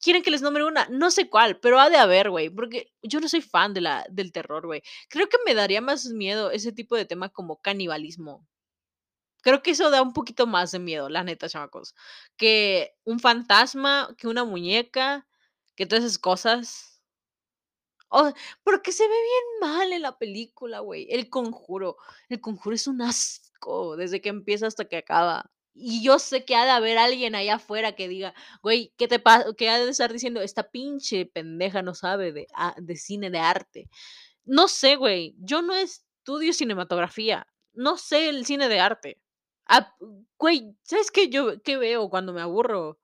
¿Quieren 0.02 0.22
que 0.22 0.30
les 0.30 0.42
nombre 0.42 0.64
una? 0.64 0.86
No 0.90 1.10
sé 1.10 1.28
cuál, 1.28 1.60
pero 1.60 1.78
ha 1.78 1.90
de 1.90 1.96
haber, 1.98 2.30
güey, 2.30 2.48
porque 2.50 2.92
yo 3.02 3.20
no 3.20 3.28
soy 3.28 3.42
fan 3.42 3.74
de 3.74 3.82
la 3.82 4.06
del 4.10 4.32
terror, 4.32 4.66
güey. 4.66 4.82
Creo 5.10 5.28
que 5.28 5.36
me 5.44 5.54
daría 5.54 5.80
más 5.82 6.06
miedo 6.06 6.50
ese 6.50 6.72
tipo 6.72 6.96
de 6.96 7.04
tema 7.04 7.28
como 7.28 7.60
canibalismo. 7.60 8.46
Creo 9.42 9.62
que 9.62 9.70
eso 9.72 9.90
da 9.90 10.02
un 10.02 10.12
poquito 10.12 10.46
más 10.46 10.72
de 10.72 10.78
miedo, 10.78 11.08
la 11.08 11.24
neta, 11.24 11.48
chamacos, 11.48 11.94
que 12.36 12.94
un 13.04 13.20
fantasma, 13.20 14.14
que 14.18 14.28
una 14.28 14.44
muñeca, 14.44 15.26
que 15.76 15.86
todas 15.86 16.04
esas 16.04 16.18
cosas. 16.18 16.89
Porque 18.64 18.92
se 18.92 19.04
ve 19.04 19.08
bien 19.14 19.70
mal 19.72 19.92
en 19.92 20.02
la 20.02 20.18
película, 20.18 20.80
güey. 20.80 21.06
El 21.10 21.28
Conjuro. 21.30 21.96
El 22.28 22.40
Conjuro 22.40 22.74
es 22.74 22.86
un 22.86 23.02
asco 23.02 23.96
desde 23.96 24.20
que 24.20 24.28
empieza 24.30 24.66
hasta 24.66 24.84
que 24.86 24.96
acaba. 24.96 25.50
Y 25.74 26.02
yo 26.02 26.18
sé 26.18 26.44
que 26.44 26.56
ha 26.56 26.64
de 26.64 26.70
haber 26.72 26.98
alguien 26.98 27.34
allá 27.34 27.54
afuera 27.56 27.94
que 27.94 28.08
diga, 28.08 28.34
güey, 28.62 28.92
¿qué 28.98 29.06
te 29.08 29.18
pasa? 29.20 29.54
Que 29.56 29.68
ha 29.70 29.78
de 29.78 29.90
estar 29.90 30.12
diciendo, 30.12 30.40
esta 30.42 30.70
pinche 30.70 31.26
pendeja 31.26 31.82
no 31.82 31.94
sabe 31.94 32.32
de, 32.32 32.46
a- 32.54 32.74
de 32.78 32.96
cine 32.96 33.30
de 33.30 33.38
arte. 33.38 33.88
No 34.44 34.68
sé, 34.68 34.96
güey. 34.96 35.34
Yo 35.38 35.62
no 35.62 35.74
estudio 35.74 36.52
cinematografía. 36.52 37.46
No 37.74 37.98
sé 37.98 38.28
el 38.30 38.46
cine 38.46 38.68
de 38.68 38.80
arte. 38.80 39.20
Ah, 39.66 39.94
güey, 40.38 40.76
¿sabes 40.82 41.10
qué 41.12 41.28
yo 41.30 41.62
qué 41.62 41.76
veo 41.78 42.10
cuando 42.10 42.32
me 42.32 42.42
aburro? 42.42 42.98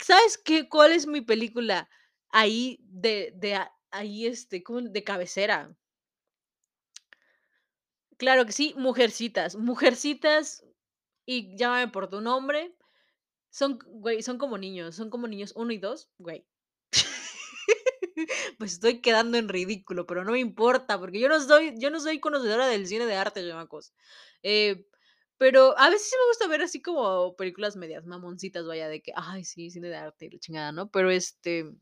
¿Sabes 0.00 0.38
qué? 0.38 0.68
¿Cuál 0.68 0.92
es 0.92 1.06
mi 1.06 1.20
película 1.20 1.88
ahí 2.30 2.78
de 2.84 3.32
de 3.36 3.58
ahí, 3.90 4.26
este, 4.26 4.62
de 4.90 5.04
cabecera? 5.04 5.76
Claro 8.20 8.44
que 8.46 8.52
sí, 8.52 8.74
Mujercitas. 8.76 9.54
Mujercitas, 9.56 10.64
y 11.26 11.56
Llámame 11.56 11.88
por 11.88 12.08
tu 12.10 12.20
nombre, 12.20 12.74
son, 13.50 13.78
güey, 13.86 14.22
son 14.22 14.38
como 14.38 14.58
niños, 14.58 14.96
son 14.96 15.10
como 15.10 15.28
niños 15.28 15.52
uno 15.56 15.72
y 15.72 15.78
2, 15.78 16.10
güey. 16.18 16.46
Pues 18.58 18.74
estoy 18.74 19.00
quedando 19.02 19.38
en 19.38 19.48
ridículo, 19.48 20.06
pero 20.06 20.24
no 20.24 20.32
me 20.32 20.40
importa, 20.40 20.98
porque 21.00 21.20
yo 21.20 21.28
no 21.28 21.40
soy 21.40 21.74
yo 21.78 21.90
no 21.90 22.00
soy 22.00 22.20
conocedora 22.20 22.68
del 22.68 22.86
cine 22.88 23.06
de 23.06 23.16
arte, 23.16 23.46
chamacos. 23.48 23.94
Eh, 24.42 24.86
pero 25.38 25.78
a 25.78 25.90
veces 25.90 26.10
sí 26.10 26.16
me 26.20 26.28
gusta 26.30 26.48
ver 26.48 26.62
así 26.62 26.82
como 26.82 27.36
películas 27.36 27.76
medias 27.76 28.06
mamoncitas, 28.06 28.66
vaya, 28.66 28.88
de 28.88 29.02
que, 29.02 29.12
ay, 29.16 29.44
sí, 29.44 29.70
cine 29.70 29.88
de 29.88 29.96
arte 29.96 30.30
la 30.32 30.38
chingada, 30.40 30.72
¿no? 30.72 30.90
Pero, 30.90 31.10
este 31.10 31.72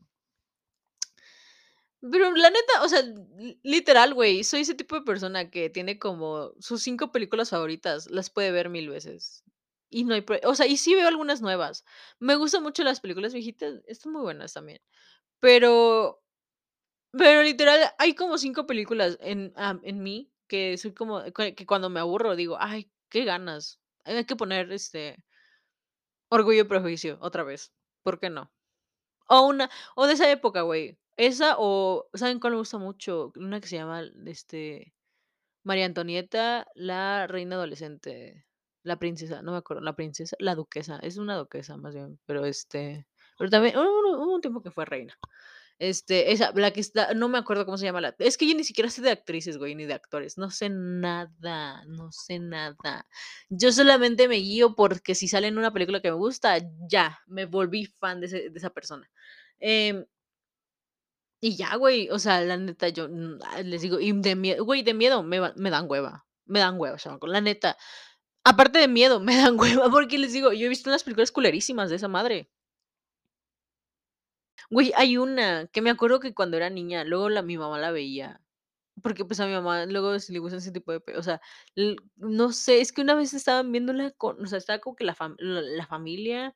Pero 2.11 2.31
la 2.35 2.49
neta, 2.49 2.83
o 2.83 2.89
sea, 2.89 3.01
li 3.01 3.59
literal, 3.63 4.13
güey, 4.13 4.43
soy 4.43 4.61
ese 4.61 4.75
tipo 4.75 4.95
de 4.95 5.01
persona 5.03 5.49
que 5.49 5.69
tiene 5.69 5.99
como 5.99 6.53
sus 6.59 6.81
5 6.83 7.11
películas 7.11 7.49
favoritas, 7.49 8.09
las 8.11 8.29
puede 8.29 8.51
ver 8.51 8.69
mil 8.69 8.89
veces. 8.89 9.43
Y 9.89 10.03
no 10.03 10.13
hay 10.15 10.25
o 10.43 10.55
sea, 10.55 10.67
y 10.67 10.77
sí 10.77 10.95
veo 10.95 11.07
algunas 11.07 11.41
nuevas. 11.41 11.85
Me 12.19 12.35
gustan 12.35 12.63
mucho 12.63 12.83
las 12.83 12.99
películas 13.01 13.33
viejitas, 13.33 13.81
están 13.87 14.11
muy 14.13 14.21
buenas 14.21 14.53
también. 14.53 14.81
Pero 15.41 16.21
pero 17.11 17.43
literal, 17.43 17.81
hay 17.99 18.15
como 18.15 18.37
5 18.37 18.67
películas 18.67 19.17
en, 19.21 19.53
en 19.83 20.03
mí 20.03 20.31
que 20.47 20.77
soy 20.77 20.93
como 20.93 21.23
que 21.33 21.65
cuando 21.65 21.89
me 21.89 21.99
aburro 21.99 22.35
digo: 22.35 22.57
"Ay, 22.59 22.91
qué 23.09 23.25
ganas". 23.25 23.79
Hay 24.05 24.25
que 24.25 24.35
poner, 24.35 24.71
este, 24.71 25.23
Orgullo 26.29 26.61
y 26.61 26.63
Prejuicio 26.63 27.17
otra 27.21 27.43
vez, 27.43 27.73
¿por 28.03 28.17
qué 28.19 28.29
no? 28.29 28.49
O 29.29 29.47
una 29.47 29.69
o 29.95 30.07
de 30.07 30.13
esa 30.13 30.31
época, 30.31 30.61
güey. 30.63 30.97
Esa 31.17 31.55
o, 31.57 32.07
¿saben 32.13 32.39
cuál 32.39 32.53
me 32.53 32.59
gusta 32.59 32.77
mucho? 32.77 33.31
Una 33.37 33.59
que 33.59 33.67
se 33.67 33.75
llama, 33.77 34.03
este, 34.27 34.93
María 35.63 35.85
Antonieta, 35.85 36.67
la 36.75 37.27
reina 37.27 37.55
adolescente, 37.57 38.45
la 38.83 38.99
princesa, 38.99 39.41
no 39.41 39.51
me 39.53 39.59
acuerdo, 39.59 39.83
la 39.83 39.95
princesa, 39.95 40.35
la 40.39 40.55
duquesa, 40.55 40.99
es 41.03 41.17
una 41.17 41.35
duquesa 41.37 41.77
más 41.77 41.95
bien, 41.95 42.19
pero, 42.25 42.45
este, 42.45 43.07
pero 43.37 43.49
también 43.49 43.77
hubo 43.77 44.35
un 44.35 44.41
tiempo 44.41 44.63
que 44.63 44.71
fue 44.71 44.85
reina. 44.85 45.17
Este, 45.79 46.31
esa, 46.33 46.51
la 46.55 46.71
que 46.71 46.81
está 46.81 47.13
no 47.13 47.29
me 47.29 47.37
acuerdo 47.37 47.65
cómo 47.65 47.77
se 47.77 47.85
llama 47.85 48.01
la 48.01 48.15
es 48.19 48.37
que 48.37 48.47
yo 48.47 48.55
ni 48.55 48.63
siquiera 48.63 48.89
sé 48.89 49.01
de 49.03 49.11
actrices, 49.11 49.57
güey, 49.57 49.75
ni 49.75 49.85
de 49.85 49.93
actores, 49.93 50.37
no 50.37 50.49
sé 50.51 50.69
nada, 50.69 51.83
no 51.87 52.11
sé 52.11 52.39
nada. 52.39 53.07
Yo 53.49 53.71
solamente 53.71 54.27
me 54.27 54.37
guío 54.37 54.75
porque 54.75 55.15
si 55.15 55.27
sale 55.27 55.47
en 55.47 55.57
una 55.59 55.73
película 55.73 56.01
que 56.01 56.09
me 56.11 56.17
gusta, 56.17 56.57
ya, 56.89 57.19
me 57.27 57.45
volví 57.45 57.85
fan 57.85 58.19
de 58.21 58.27
ese 58.27 58.49
de 58.49 58.57
esa 58.57 58.71
persona. 58.71 59.09
Em, 59.59 60.05
y 61.41 61.55
ya, 61.57 61.75
güey, 61.75 62.09
o 62.09 62.19
sea, 62.19 62.41
la 62.41 62.57
neta, 62.57 62.89
yo, 62.89 63.07
mm, 63.09 63.39
ah, 63.43 63.61
les 63.63 63.81
digo, 63.81 63.99
y 63.99 64.11
de 64.13 64.35
miedo, 64.35 64.65
güey, 64.65 64.83
de 64.83 64.93
miedo 64.93 65.23
me 65.23 65.39
me 65.55 65.69
dan 65.69 65.85
hueva, 65.89 66.25
me 66.45 66.59
dan 66.59 66.79
hueva, 66.79 66.97
chamacos, 66.97 67.29
la 67.29 67.41
neta. 67.41 67.77
Aparte 68.45 68.79
de 68.79 68.87
miedo, 68.89 69.19
me 69.21 69.37
dan 69.37 69.59
hueva, 69.59 69.89
porque 69.91 70.17
les 70.19 70.33
digo, 70.33 70.53
yo 70.53 70.65
he 70.67 70.69
visto 70.69 70.89
unas 70.89 71.03
películas 71.03 71.31
culerísimas 71.33 71.89
de 71.91 71.97
esa 71.97 72.07
madre. 72.09 72.49
Güey, 74.69 74.91
hay 74.95 75.17
una 75.17 75.67
que 75.67 75.81
me 75.81 75.89
acuerdo 75.89 76.19
que 76.19 76.33
cuando 76.33 76.57
era 76.57 76.69
niña, 76.69 77.03
luego 77.05 77.29
la 77.29 77.41
mi 77.41 77.57
mamá 77.57 77.79
la 77.79 77.91
veía, 77.91 78.41
porque, 79.03 79.25
pues, 79.25 79.39
a 79.39 79.47
mi 79.47 79.53
mamá 79.53 79.85
luego 79.87 80.19
sí 80.19 80.33
le 80.33 80.39
gustan 80.39 80.59
ese 80.59 80.71
tipo 80.71 80.91
de 80.93 81.01
o 81.17 81.23
sea, 81.23 81.41
no 82.17 82.51
sé, 82.53 82.81
es 82.81 82.93
que 82.93 83.01
una 83.01 83.15
vez 83.15 83.33
estaban 83.33 83.71
viéndola 83.71 84.11
con 84.11 84.43
o 84.43 84.47
sea, 84.47 84.57
estaba 84.59 84.79
como 84.79 84.95
que 84.97 85.05
la 85.05 85.15
la 85.39 85.87
familia, 85.87 86.55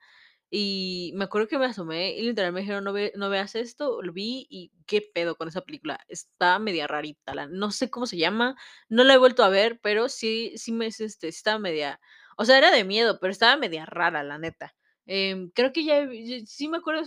y 0.51 1.13
me 1.15 1.23
acuerdo 1.25 1.47
que 1.47 1.57
me 1.59 1.65
asomé 1.65 2.11
y 2.17 2.23
literal 2.23 2.53
me 2.53 2.61
dijeron: 2.61 2.83
"No 2.83 2.93
ve 2.93 3.13
no 3.15 3.29
veas 3.29 3.55
esto", 3.55 4.01
lo 4.03 4.13
vi 4.13 4.47
y 4.49 4.71
qué 4.87 5.01
pedo 5.01 5.35
con 5.37 5.47
esa 5.49 5.61
película, 5.61 5.99
está 6.09 6.59
media 6.59 6.87
rarita, 6.87 7.33
la 7.35 7.47
no 7.47 7.71
sé 7.71 7.89
cómo 7.89 8.05
se 8.07 8.17
llama, 8.17 8.55
no 8.89 9.03
la 9.05 9.13
he 9.15 9.17
vuelto 9.17 9.43
a 9.43 9.49
ver, 9.49 9.79
pero 9.81 10.09
sí 10.09 10.53
sí 10.57 10.71
me 10.73 10.87
es, 10.87 10.99
este, 11.01 11.27
estaba 11.29 11.59
media 11.59 11.99
o 12.37 12.45
sea, 12.45 12.57
era 12.57 12.71
de 12.71 12.83
miedo, 12.83 13.19
pero 13.19 13.31
estaba 13.31 13.57
media 13.57 13.85
rara, 13.85 14.23
la 14.23 14.37
neta. 14.39 14.75
Em, 15.05 15.49
creo 15.51 15.71
que 15.73 15.83
ya 15.85 16.07
sí 16.45 16.67
me 16.69 16.77
acuerdo, 16.77 17.03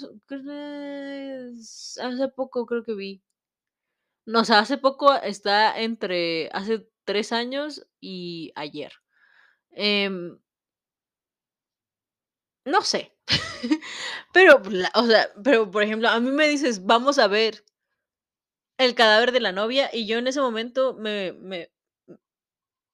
hace 2.02 2.28
poco 2.34 2.66
creo 2.66 2.82
que 2.84 2.94
vi. 2.94 3.22
No, 4.26 4.40
o 4.40 4.44
sea, 4.44 4.60
hace 4.60 4.78
poco 4.78 5.12
está 5.14 5.78
entre 5.80 6.48
hace 6.52 6.88
3 7.04 7.32
años 7.32 7.86
y 8.00 8.52
ayer. 8.56 8.92
Em, 9.72 10.38
no 12.66 12.82
sé. 12.82 13.13
Pero, 14.32 14.60
o 14.94 15.06
sea, 15.06 15.28
pero, 15.42 15.70
por 15.70 15.82
ejemplo, 15.82 16.08
a 16.08 16.20
mí 16.20 16.30
me 16.30 16.48
dices: 16.48 16.84
"Vamos 16.84 17.18
a 17.18 17.28
ver 17.28 17.64
El 18.78 18.94
cadáver 18.94 19.30
de 19.32 19.38
la 19.40 19.50
novia", 19.52 19.90
y 19.92 20.06
yo 20.06 20.18
en 20.18 20.26
ese 20.28 20.40
momento 20.40 20.94
me 20.94 21.32
me 21.32 21.70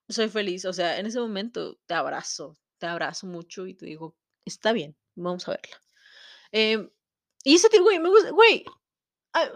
soy 0.08 0.28
feliz, 0.28 0.64
o 0.64 0.72
sea, 0.72 0.98
en 0.98 1.06
ese 1.06 1.20
momento 1.20 1.78
te 1.86 1.94
abrazo, 1.94 2.56
te 2.78 2.86
abrazo 2.86 3.26
mucho 3.26 3.66
y 3.66 3.74
te 3.74 3.86
digo: 3.86 4.16
"Está 4.44 4.72
bien, 4.72 4.96
vamos 5.14 5.46
a 5.48 5.52
verla". 5.52 5.80
Em, 6.52 6.90
y 7.44 7.56
ese 7.56 7.70
tipo, 7.70 7.84
güey, 7.84 7.98
me 8.00 8.10
gusta 8.10 8.30
güey, 8.32 8.64
Ah, 9.34 9.48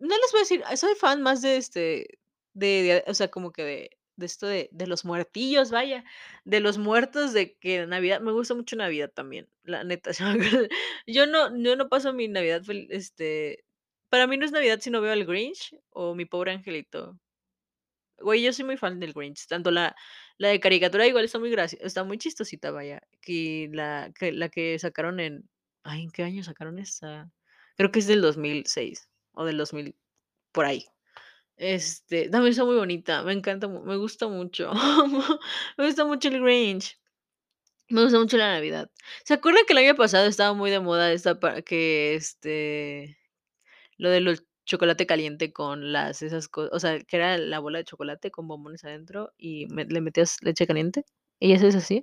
no 0.00 0.16
les 0.18 0.32
voy 0.32 0.40
a 0.40 0.42
decir, 0.44 0.64
soy 0.78 0.94
fan 0.96 1.22
más 1.22 1.42
de, 1.42 1.56
este, 1.58 2.20
de 2.54 2.68
de, 2.84 3.04
o 3.08 3.14
sea, 3.14 3.30
como 3.30 3.52
que 3.52 3.64
de 3.64 3.90
de 4.16 4.26
esto 4.26 4.46
de 4.46 4.68
de 4.72 4.86
los 4.86 5.04
muertillos, 5.04 5.70
vaya, 5.70 6.04
de 6.44 6.60
los 6.60 6.78
muertos, 6.78 7.32
de 7.32 7.56
que 7.58 7.86
Navidad 7.86 8.20
me 8.20 8.32
gusta 8.32 8.54
mucho 8.54 8.76
Navidad 8.76 9.10
también, 9.14 9.48
la 9.64 9.84
neta, 9.84 10.10
yo 11.06 11.26
no 11.26 11.56
yo 11.62 11.76
no 11.76 11.88
paso 11.88 12.12
mi 12.12 12.28
Navidad 12.28 12.62
este, 12.90 13.64
para 14.10 14.26
mí 14.26 14.36
no 14.36 14.44
es 14.44 14.52
Navidad 14.52 14.80
si 14.80 14.90
no 14.90 15.00
veo 15.00 15.12
el 15.12 15.26
Grinch 15.26 15.74
o 15.90 16.14
Mi 16.14 16.24
Pobre 16.26 16.52
Angelito. 16.52 17.18
Güey, 18.18 18.42
yo 18.42 18.52
soy 18.52 18.64
muy 18.64 18.76
fan 18.76 19.00
del 19.00 19.12
Grinch, 19.12 19.46
tanto 19.48 19.70
la 19.70 19.94
la 20.38 20.48
de 20.48 20.60
caricatura 20.60 21.06
igual 21.06 21.24
está 21.24 21.38
muy 21.38 21.50
gracio 21.50 21.78
está 21.82 22.04
muy 22.04 22.18
chistosita, 22.18 22.70
vaya, 22.70 23.02
que 23.20 23.68
la 23.72 24.12
que 24.18 24.32
la 24.32 24.48
que 24.48 24.78
sacaron 24.78 25.20
en 25.20 25.48
ay, 25.84 26.02
¿en 26.04 26.10
qué 26.10 26.22
año 26.22 26.42
sacaron 26.44 26.78
esa? 26.78 27.30
Creo 27.76 27.90
que 27.90 27.98
es 28.00 28.06
del 28.06 28.20
2006 28.22 29.08
o 29.32 29.44
del 29.44 29.56
2000 29.58 29.96
por 30.52 30.66
ahí. 30.66 30.86
Este, 31.64 32.28
también 32.28 32.50
está 32.50 32.64
muy 32.64 32.74
bonita, 32.74 33.22
me 33.22 33.32
encanta, 33.32 33.68
me 33.68 33.96
gusta 33.96 34.26
mucho. 34.26 34.72
Me 35.78 35.86
gusta 35.86 36.04
mucho 36.04 36.26
el 36.28 36.42
Grinch, 36.42 36.98
me 37.88 38.02
gusta 38.04 38.18
mucho 38.18 38.36
la 38.38 38.54
Navidad. 38.54 38.90
¿Se 39.24 39.34
acuerdan 39.34 39.64
que 39.66 39.74
el 39.74 39.78
año 39.80 39.96
pasado 39.96 40.26
estaba 40.26 40.54
muy 40.54 40.70
de 40.70 40.80
moda 40.80 41.12
esta 41.12 41.38
que, 41.64 42.14
este, 42.16 43.18
lo 43.98 44.10
de 44.10 44.20
los 44.22 44.44
chocolate 44.66 45.06
caliente 45.06 45.52
con 45.52 45.92
las 45.92 46.22
esas 46.22 46.48
co 46.48 46.68
o 46.72 46.80
sea, 46.80 47.00
que 47.00 47.16
era 47.16 47.38
la 47.38 47.60
bola 47.60 47.78
de 47.78 47.84
chocolate 47.84 48.30
con 48.32 48.48
bombones 48.48 48.84
adentro 48.84 49.32
y 49.38 49.68
le 49.68 50.00
metías 50.00 50.38
leche 50.42 50.66
caliente, 50.66 51.04
¿y 51.40 51.52
eso 51.52 51.68
es 51.68 51.76
así? 51.76 52.02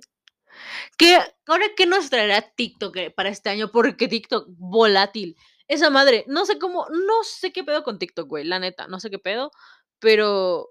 ¿Qué 0.98 1.18
ahora 1.46 1.66
qué 1.76 1.86
nos 1.86 2.10
traerá 2.10 2.42
TikTok, 2.42 3.14
para 3.16 3.30
este 3.30 3.50
año? 3.50 3.70
Porque 3.72 4.08
TikTok 4.08 4.46
volátil, 4.50 5.36
esa 5.70 5.88
madre, 5.90 6.24
no 6.28 6.44
sé 6.46 6.58
cómo 6.58 6.86
no 6.90 7.22
sé 7.24 7.52
qué 7.52 7.64
pedo 7.64 7.84
con 7.84 7.98
TikTok, 7.98 8.28
güey, 8.28 8.44
la 8.44 8.58
neta, 8.58 8.88
no 8.88 9.00
sé 9.00 9.10
qué 9.10 9.18
pedo, 9.20 9.52
pero 10.00 10.68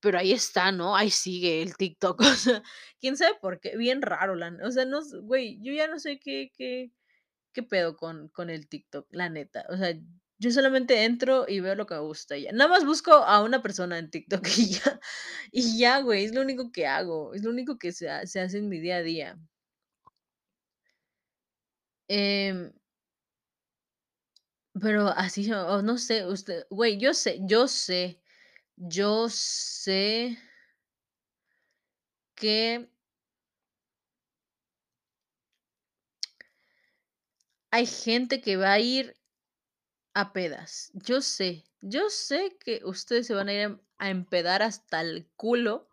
pero 0.00 0.18
ahí 0.18 0.32
está, 0.32 0.72
¿no? 0.72 0.96
Ahí 0.96 1.10
sigue 1.10 1.62
el 1.62 1.76
TikTok, 1.76 2.20
o 2.22 2.24
sea, 2.36 2.62
quién 3.00 3.16
sabe 3.18 3.34
por 3.40 3.60
qué, 3.60 3.76
bien 3.76 4.02
raro, 4.02 4.34
la 4.36 4.52
o 4.64 4.70
sea, 4.72 4.84
no 4.86 5.00
güey, 5.22 5.58
yo 5.62 5.72
ya 5.74 5.88
no 5.88 5.98
sé 6.00 6.18
qué 6.20 6.50
qué 6.56 6.90
qué 7.54 7.62
pedo 7.64 7.96
con 7.96 8.28
con 8.30 8.50
el 8.50 8.68
TikTok, 8.68 9.06
la 9.12 9.28
neta, 9.30 9.66
o 9.70 9.76
sea, 9.76 9.94
yo 10.38 10.50
solamente 10.52 11.04
entro 11.04 11.46
y 11.48 11.60
veo 11.60 11.74
lo 11.76 11.86
que 11.86 11.94
me 11.94 12.00
gusta 12.00 12.36
y 12.38 12.44
ya, 12.44 12.52
nada 12.52 12.70
más 12.70 12.84
busco 12.86 13.12
a 13.12 13.42
una 13.44 13.62
persona 13.62 13.98
en 13.98 14.10
TikTok 14.10 14.42
y 14.58 14.66
ya, 14.70 15.00
y 15.52 15.78
ya, 15.78 16.00
güey, 16.00 16.24
es 16.24 16.34
lo 16.34 16.42
único 16.42 16.72
que 16.72 16.86
hago, 16.86 17.34
es 17.34 17.42
lo 17.44 17.50
único 17.50 17.78
que 17.78 17.92
se 17.92 18.08
se 18.26 18.40
hace 18.40 18.58
en 18.58 18.68
mi 18.70 18.80
día 18.80 18.96
a 18.98 19.02
día. 19.02 19.38
Em, 22.08 22.72
pero 24.74 25.08
así, 25.08 25.48
no 25.48 25.98
sé, 25.98 26.26
usted, 26.26 26.64
güey, 26.70 26.98
yo 26.98 27.12
sé, 27.14 27.38
yo 27.42 27.66
sé, 27.68 28.20
yo 28.76 29.28
sé 29.28 30.38
que 32.36 32.88
hay 37.70 37.86
gente 37.86 38.40
que 38.40 38.56
va 38.56 38.72
a 38.72 38.78
ir 38.80 39.16
a 40.14 40.32
pedas. 40.32 40.90
Yo 40.94 41.20
sé, 41.22 41.64
yo 41.80 42.10
sé 42.10 42.56
que 42.64 42.80
ustedes 42.84 43.26
se 43.26 43.34
van 43.34 43.48
a 43.48 43.52
ir 43.54 43.80
a 43.98 44.10
empedar 44.10 44.62
hasta 44.62 45.00
el 45.00 45.28
culo 45.36 45.88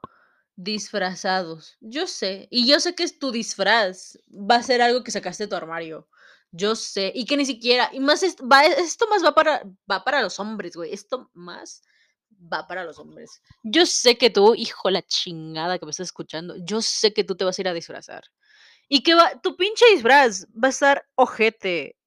disfrazados. 0.56 1.78
Yo 1.82 2.08
sé, 2.08 2.48
y 2.52 2.68
yo 2.68 2.80
sé 2.80 2.96
que 2.96 3.04
es 3.04 3.20
tu 3.20 3.32
disfraz. 3.32 4.20
Va 4.30 4.58
a 4.58 4.64
ser 4.64 4.82
algo 4.82 5.04
que 5.04 5.12
sacaste 5.12 5.46
de 5.46 5.50
tu 5.50 5.56
armario. 5.56 6.08
Yo 6.54 6.76
sé, 6.76 7.12
y 7.14 7.26
que 7.26 7.36
ni 7.38 7.46
siquiera, 7.46 7.90
y 7.92 8.00
más 8.00 8.24
est 8.24 8.40
va 8.42 8.64
esto 8.66 9.08
más 9.10 9.24
va 9.24 9.34
para 9.36 9.64
va 9.92 10.04
para 10.04 10.22
los 10.22 10.40
hombres, 10.40 10.76
güey, 10.76 10.94
esto 10.94 11.30
más 11.34 11.82
va 12.54 12.66
para 12.68 12.84
los 12.86 13.00
hombres. 13.00 13.42
Yo 13.64 13.86
sé 13.86 14.18
que 14.18 14.30
tú, 14.30 14.56
hijo 14.56 14.90
la 14.90 15.02
chingada 15.02 15.78
que 15.78 15.86
me 15.86 15.92
estás 15.92 16.08
escuchando, 16.08 16.56
yo 16.64 16.82
sé 16.82 17.14
que 17.14 17.24
tú 17.26 17.36
te 17.36 17.44
vas 17.46 17.58
a 17.60 17.62
ir 17.62 17.68
a 17.68 17.74
disfrazar, 17.74 18.24
y 18.90 19.04
que 19.04 19.16
va 19.16 19.42
tu 19.42 19.58
pinche 19.58 19.86
disfraz 19.94 20.48
va 20.54 20.70
a 20.70 20.72
estar 20.72 21.06
ojete. 21.16 21.98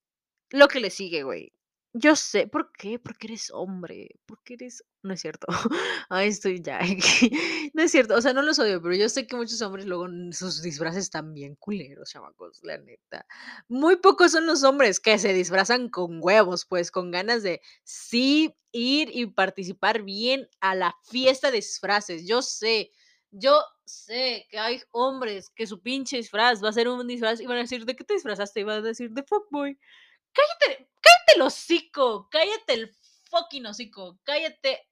Lo 0.51 0.69
que 0.69 0.81
le 0.81 0.91
sigue, 0.91 1.23
güey. 1.25 1.53
Yo 1.95 2.17
sé, 2.17 2.47
¿por 2.49 2.73
qué? 2.73 2.99
Porque 3.01 3.29
eres 3.29 3.51
hombre, 3.53 4.11
porque 4.27 4.55
eres 4.55 4.85
no 5.03 5.15
es 5.15 5.21
cierto. 5.21 5.47
Ay, 6.11 6.29
estoy 6.29 6.61
ya 6.63 6.81
no 7.75 7.83
es 7.83 7.91
cierto, 7.91 8.15
o 8.17 8.21
sea, 8.21 8.33
no 8.33 8.43
los 8.43 8.59
odio, 8.59 8.83
pero 8.83 8.95
yo 8.95 9.09
sé 9.09 9.27
que 9.27 9.37
muchos 9.37 9.61
hombres 9.63 9.87
luego 9.87 10.07
sus 10.33 10.63
disfraces 10.63 11.05
están 11.05 11.33
bien 11.35 11.57
culeros, 11.57 12.11
chamacos, 12.11 12.61
la 12.63 12.79
neta. 12.79 13.27
Muy 13.69 13.97
pocos 13.97 14.33
son 14.33 14.47
los 14.47 14.63
hombres 14.65 15.01
que 15.01 15.19
se 15.19 15.33
disfrazan 15.33 15.89
con 15.89 16.19
huevos, 16.23 16.67
pues, 16.67 16.91
con 16.91 17.11
ganas 17.11 17.43
de 17.43 17.61
sí 17.85 18.55
ir 18.73 19.11
y 19.13 19.27
participar 19.27 20.03
bien 20.03 20.49
a 20.61 20.75
la 20.75 20.95
fiesta 21.05 21.51
de 21.51 21.57
disfraces. 21.59 22.27
Yo 22.27 22.43
sé, 22.43 22.91
yo 23.31 23.63
sé 23.85 24.47
que 24.51 24.59
hay 24.59 24.83
hombres 24.93 25.51
que 25.51 25.67
su 25.67 25.81
pinche 25.81 26.19
disfraz 26.19 26.63
va 26.63 26.69
a 26.69 26.73
ser 26.73 26.89
un 26.89 27.07
disfraz 27.07 27.41
y 27.41 27.47
van 27.47 27.59
a 27.59 27.61
decir: 27.61 27.85
"¿De 27.87 27.97
qué 27.97 28.05
te 28.05 28.15
disfrazaste?", 28.15 28.61
y 28.61 28.65
van 28.65 28.79
a 28.79 28.83
decir: 28.83 29.11
"De 29.11 29.23
fuckboy". 29.23 29.79
Cállate 30.33 30.89
cállate 31.03 31.33
el 31.37 31.43
hocico, 31.43 32.29
cállate 32.31 32.73
el 32.75 32.91
fucking 33.31 33.67
hocico, 33.67 34.19
cállate 34.25 34.89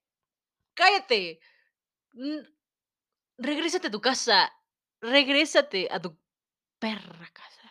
cállate. 0.79 1.39
Regrésate 3.47 3.87
a 3.87 3.91
tu 3.95 4.01
casa, 4.09 4.39
regrésate 5.01 5.81
a 5.95 5.97
tu 6.03 6.09
perra 6.81 7.27
casa 7.39 7.67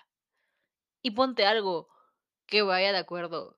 y 1.03 1.11
ponte 1.13 1.47
algo 1.47 1.89
que 2.47 2.63
vaya 2.63 2.93
de 2.93 2.99
acuerdo 2.99 3.57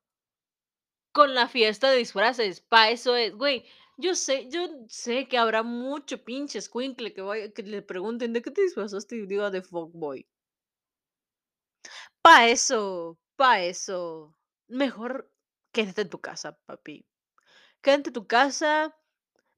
con 1.15 1.35
la 1.35 1.49
fiesta 1.49 1.91
de 1.91 1.97
disfraces, 1.99 2.61
para 2.61 2.91
eso 2.91 3.17
es, 3.17 3.35
güey, 3.35 3.65
yo 3.97 4.15
sé 4.15 4.49
yo 4.49 4.69
sé 4.89 5.27
que 5.29 5.39
habrá 5.39 5.63
mucho 5.65 6.23
pinche 6.25 6.59
escuincle 6.59 7.13
que 7.13 7.21
vaya 7.21 7.53
que 7.53 7.63
le 7.65 7.83
pregunten: 7.83 8.33
"¿De 8.33 8.43
qué 8.43 8.51
te 8.53 8.63
disfrazaste?", 8.63 9.17
y 9.17 9.27
diga: 9.27 9.51
"De 9.51 9.61
fuckboy". 9.63 10.25
Para 12.25 12.49
eso, 12.49 13.19
para 13.37 13.63
eso. 13.65 14.35
Mejor 14.69 15.31
quédate 15.73 16.03
en 16.03 16.11
tu 16.11 16.21
casa, 16.21 16.53
papi. 16.67 17.07
Quédate 17.83 18.11
en 18.11 18.15
tu 18.15 18.27
casa, 18.27 18.97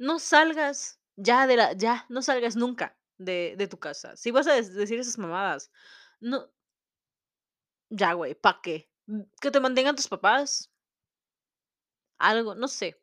no 0.09 0.19
salgas 0.19 1.01
ya 1.17 1.47
de 1.47 1.57
la 1.57 1.73
ya, 1.75 2.07
no 2.09 2.23
salgas 2.23 2.57
nunca 2.57 2.99
de 3.19 3.55
de 3.59 3.69
tu 3.69 3.79
casa. 3.79 4.17
Si 4.17 4.31
vas 4.33 4.47
a 4.49 4.55
decir 4.55 4.99
esas 5.01 5.19
mamadas, 5.19 5.71
no 6.21 6.51
Ya, 7.91 8.13
güey, 8.15 8.35
¿para 8.35 8.61
qué? 8.63 8.91
Mm, 9.07 9.23
que 9.41 9.51
te 9.51 9.61
mantengan 9.61 9.97
tus 9.97 10.09
papás. 10.09 10.69
Algo, 12.21 12.55
no 12.55 12.69
sé. 12.69 12.97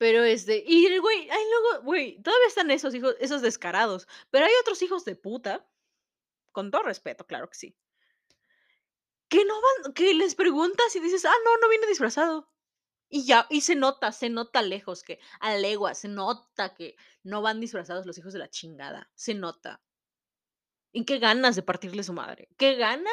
Pero, 0.00 0.24
este, 0.24 0.62
y 0.66 0.86
el 0.86 1.00
güey, 1.00 1.28
ay, 1.30 1.42
luego, 1.50 1.84
güey, 1.84 2.20
todavía 2.22 2.48
están 2.48 2.70
esos 2.70 2.94
hijos 2.94 3.14
esos 3.20 3.42
descarados, 3.42 4.08
pero 4.30 4.44
hay 4.46 4.52
otros 4.60 4.82
hijos 4.82 5.04
de 5.04 5.14
puta, 5.16 5.66
con 6.52 6.70
todo 6.70 6.84
respeto, 6.84 7.26
claro 7.26 7.48
que 7.48 7.56
sí 7.56 7.74
que 9.30 9.44
no 9.44 9.54
van 9.64 9.92
que 9.94 10.14
les 10.14 10.34
preguntas 10.34 10.94
y 10.96 11.00
dices: 11.00 11.24
"Ah, 11.24 11.38
no, 11.44 11.56
no 11.58 11.68
viene 11.68 11.86
disfrazado". 11.86 12.48
Y 13.08 13.24
ya, 13.26 13.46
y 13.50 13.60
se 13.62 13.76
nota, 13.76 14.12
se 14.12 14.28
nota 14.30 14.62
lejos 14.62 15.02
que 15.02 15.20
a 15.40 15.54
leguas, 15.56 15.98
se 15.98 16.08
nota 16.08 16.74
que 16.74 16.96
no 17.22 17.42
van 17.42 17.60
disfrazados 17.60 18.06
los 18.06 18.18
hijos 18.18 18.32
de 18.32 18.38
la 18.40 18.50
chingada, 18.50 19.10
se 19.14 19.34
nota. 19.34 19.82
Y 20.92 21.04
qué 21.06 21.18
ganas 21.18 21.56
de 21.56 21.62
partirle 21.62 22.04
su 22.04 22.12
madre, 22.12 22.48
qué 22.56 22.76
ganas 22.76 23.12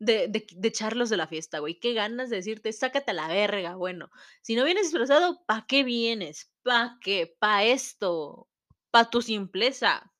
de 0.00 0.26
de 0.28 0.68
echarlos 0.68 1.08
de 1.08 1.16
la 1.16 1.28
fiesta, 1.28 1.60
güey, 1.60 1.78
qué 1.78 1.94
ganas 1.94 2.30
de 2.30 2.36
decirte: 2.36 2.72
"Sácate 2.72 3.12
a 3.12 3.14
la 3.14 3.28
verga". 3.28 3.76
Bueno, 3.76 4.10
si 4.42 4.56
no 4.56 4.64
vienes 4.64 4.90
disfrazado, 4.90 5.44
¿para 5.46 5.64
qué 5.68 5.84
vienes? 5.84 6.50
¿Para 6.64 6.98
qué? 7.00 7.36
Para 7.38 7.64
esto, 7.64 8.48
para 8.90 9.08
tu 9.08 9.22
simpleza. 9.22 10.10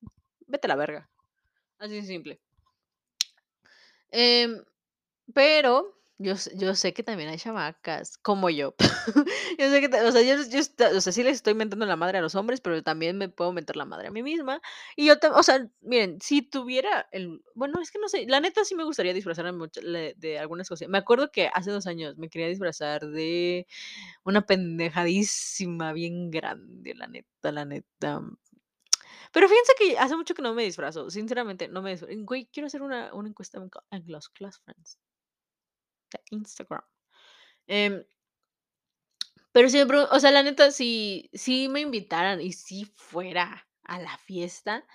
Vete 0.47 0.67
a 0.67 0.69
la 0.69 0.77
verga. 0.77 1.11
Así 1.79 1.95
de 1.97 2.03
simple. 2.03 2.41
Em, 4.13 4.63
pero 5.35 6.02
yo 6.23 6.35
yo 6.57 6.75
sé 6.75 6.93
que 6.95 7.03
también 7.03 7.29
hay 7.31 7.39
chamacas 7.39 8.19
como 8.19 8.51
yo. 8.51 8.75
Yo 9.59 9.71
sé 9.71 9.81
que 9.81 9.89
o 10.01 10.13
sea, 10.13 10.23
yo 10.23 10.37
yo 10.49 10.61
o 10.97 11.01
sea, 11.01 11.13
sí 11.13 11.23
les 11.23 11.35
estoy 11.37 11.55
mentando 11.55 11.85
la 11.87 11.97
madre 11.97 12.19
a 12.19 12.23
los 12.23 12.35
hombres, 12.35 12.61
pero 12.61 12.83
también 12.83 13.19
me 13.19 13.29
puedo 13.29 13.53
mentar 13.53 13.77
la 13.77 13.85
madre 13.85 14.09
a 14.09 14.11
mí 14.11 14.23
misma. 14.23 14.61
Y 14.97 15.07
yo 15.07 15.19
tam 15.19 15.35
o 15.35 15.43
sea, 15.43 15.69
miren, 15.83 16.21
si 16.21 16.43
tuviera 16.43 17.07
el 17.13 17.43
bueno, 17.55 17.81
es 17.83 17.91
que 17.91 17.99
no 17.99 18.09
sé, 18.09 18.27
la 18.27 18.41
neta 18.41 18.65
sí 18.65 18.75
me 18.75 18.85
gustaría 18.85 19.13
disfrazarme 19.15 19.53
mucho 19.53 19.81
de 19.83 20.39
algunas 20.39 20.69
cosas. 20.69 20.89
Me 20.89 20.99
acuerdo 20.99 21.31
que 21.31 21.49
hace 21.53 21.71
2 21.71 21.87
años 21.87 22.17
me 22.19 22.29
quería 22.29 22.49
disfrazar 22.49 23.07
de 23.07 23.67
una 24.25 24.43
pendejadísima 24.47 25.93
bien 25.93 26.31
grande, 26.31 26.95
la 26.95 27.07
neta, 27.09 27.53
la 27.53 27.65
neta. 27.67 28.23
Pero 29.33 29.49
fíjense 29.49 29.73
que 29.79 29.99
hace 29.99 30.17
mucho 30.17 30.35
que 30.35 30.43
no 30.43 30.55
me 30.55 30.63
disfrazo, 30.65 31.11
sinceramente, 31.11 31.69
no 31.69 31.83
me 31.83 31.91
disfra 31.93 32.09
güey, 32.19 32.47
quiero 32.53 32.67
hacer 32.67 32.83
una 32.83 33.13
una 33.15 33.29
encuesta 33.31 33.59
en 33.91 34.05
los 34.07 34.29
Close 34.31 34.61
Friends 34.65 34.99
Instagram. 36.31 36.83
Em 37.69 38.05
pero 39.53 39.69
siempre, 39.69 39.99
o 39.99 40.21
sea, 40.21 40.31
la 40.31 40.43
neta, 40.43 40.71
si 40.71 41.31
si 41.35 41.69
me 41.69 41.81
invitaran 41.81 42.41
y 42.41 42.53
si 42.53 42.87
fuera 42.87 43.67
a 43.85 44.01
la 44.01 44.17
fiesta, 44.19 44.87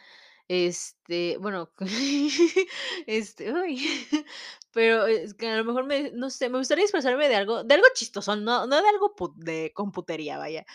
este, 0.47 1.37
bueno, 1.39 1.71
este, 3.07 3.53
uy, 3.53 3.81
pero 4.73 5.05
es 5.07 5.33
que 5.35 5.49
a 5.49 5.57
lo 5.57 5.65
mejor 5.65 5.85
me 5.85 6.11
no 6.11 6.29
sé, 6.31 6.49
me 6.49 6.57
gustaría 6.59 6.83
disfrazarme 6.85 7.29
de 7.29 7.35
algo 7.35 7.63
de 7.63 7.75
algo 7.75 7.87
chistosón, 7.93 8.43
no 8.45 8.67
no 8.67 8.81
de 8.81 8.89
algo 8.89 9.13
de 9.37 9.71
con 9.75 9.91
putería, 9.91 10.37
vaya. 10.37 10.65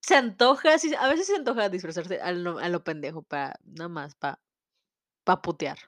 Se 0.00 0.16
antoja, 0.16 0.70
a 0.70 1.08
veces 1.08 1.26
se 1.26 1.36
antoja 1.36 1.68
disfrazarse 1.68 2.20
a 2.20 2.32
lo 2.32 2.58
a 2.58 2.84
pendejo, 2.84 3.22
para 3.22 3.58
nada 3.64 3.88
más 3.88 4.14
para 4.16 4.40
para 5.24 5.42
putear. 5.42 5.78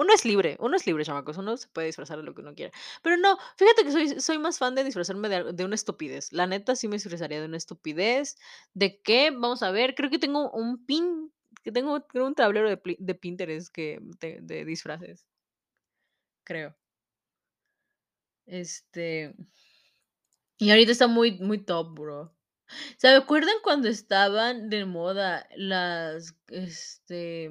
Uno 0.00 0.14
es 0.14 0.24
libre, 0.24 0.56
uno 0.60 0.76
es 0.76 0.86
libre, 0.86 1.04
chamacos, 1.04 1.36
uno 1.36 1.56
se 1.58 1.68
puede 1.68 1.88
disfrazar 1.88 2.16
de 2.16 2.22
lo 2.24 2.34
que 2.34 2.40
uno 2.40 2.54
quiera. 2.54 2.72
Pero 3.02 3.16
no, 3.18 3.36
fíjate 3.56 3.84
que 3.84 3.92
soy 3.92 4.20
soy 4.20 4.38
más 4.38 4.58
fan 4.58 4.74
de 4.74 4.82
disfrazarme 4.84 5.28
de 5.28 5.64
una 5.64 5.74
estupidez. 5.74 6.32
La 6.32 6.46
neta, 6.46 6.74
sí 6.76 6.88
me 6.88 6.96
disfrazaría 6.96 7.40
de 7.40 7.46
una 7.46 7.58
estupidez, 7.58 8.36
¿de 8.74 9.00
qué? 9.02 9.30
Vamos 9.30 9.62
a 9.62 9.70
ver, 9.70 9.94
creo 9.94 10.10
que 10.10 10.18
tengo 10.18 10.50
un 10.52 10.84
pin 10.86 11.32
que 11.62 11.72
tengo 11.72 12.06
creo 12.06 12.26
un 12.26 12.34
tablero 12.34 12.68
de 12.70 12.80
de 12.98 13.14
Pinterest 13.14 13.68
que 13.72 13.98
de 14.20 14.38
de 14.42 14.64
disfraces. 14.64 15.26
Creo. 16.46 16.74
Este 18.46 19.34
y 20.58 20.70
ahorita 20.70 20.92
está 20.92 21.06
muy 21.06 21.38
muy 21.40 21.58
top, 21.58 21.94
bro. 21.98 22.36
¿Se 22.98 23.08
acuerdan 23.08 23.54
cuando 23.62 23.88
estaban 23.88 24.70
de 24.70 24.84
moda 24.84 25.48
las, 25.56 26.36
este 26.48 27.50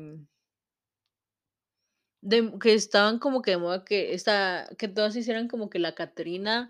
de 2.22 2.54
que 2.62 2.74
estaban 2.74 3.20
como 3.20 3.42
que 3.42 3.52
de 3.52 3.58
moda 3.58 3.86
que 3.86 4.14
esta 4.14 4.68
que 4.78 4.88
todas 4.88 5.16
hicieran 5.16 5.48
como 5.48 5.70
que 5.70 5.80
la 5.80 5.96
Catrina, 5.96 6.70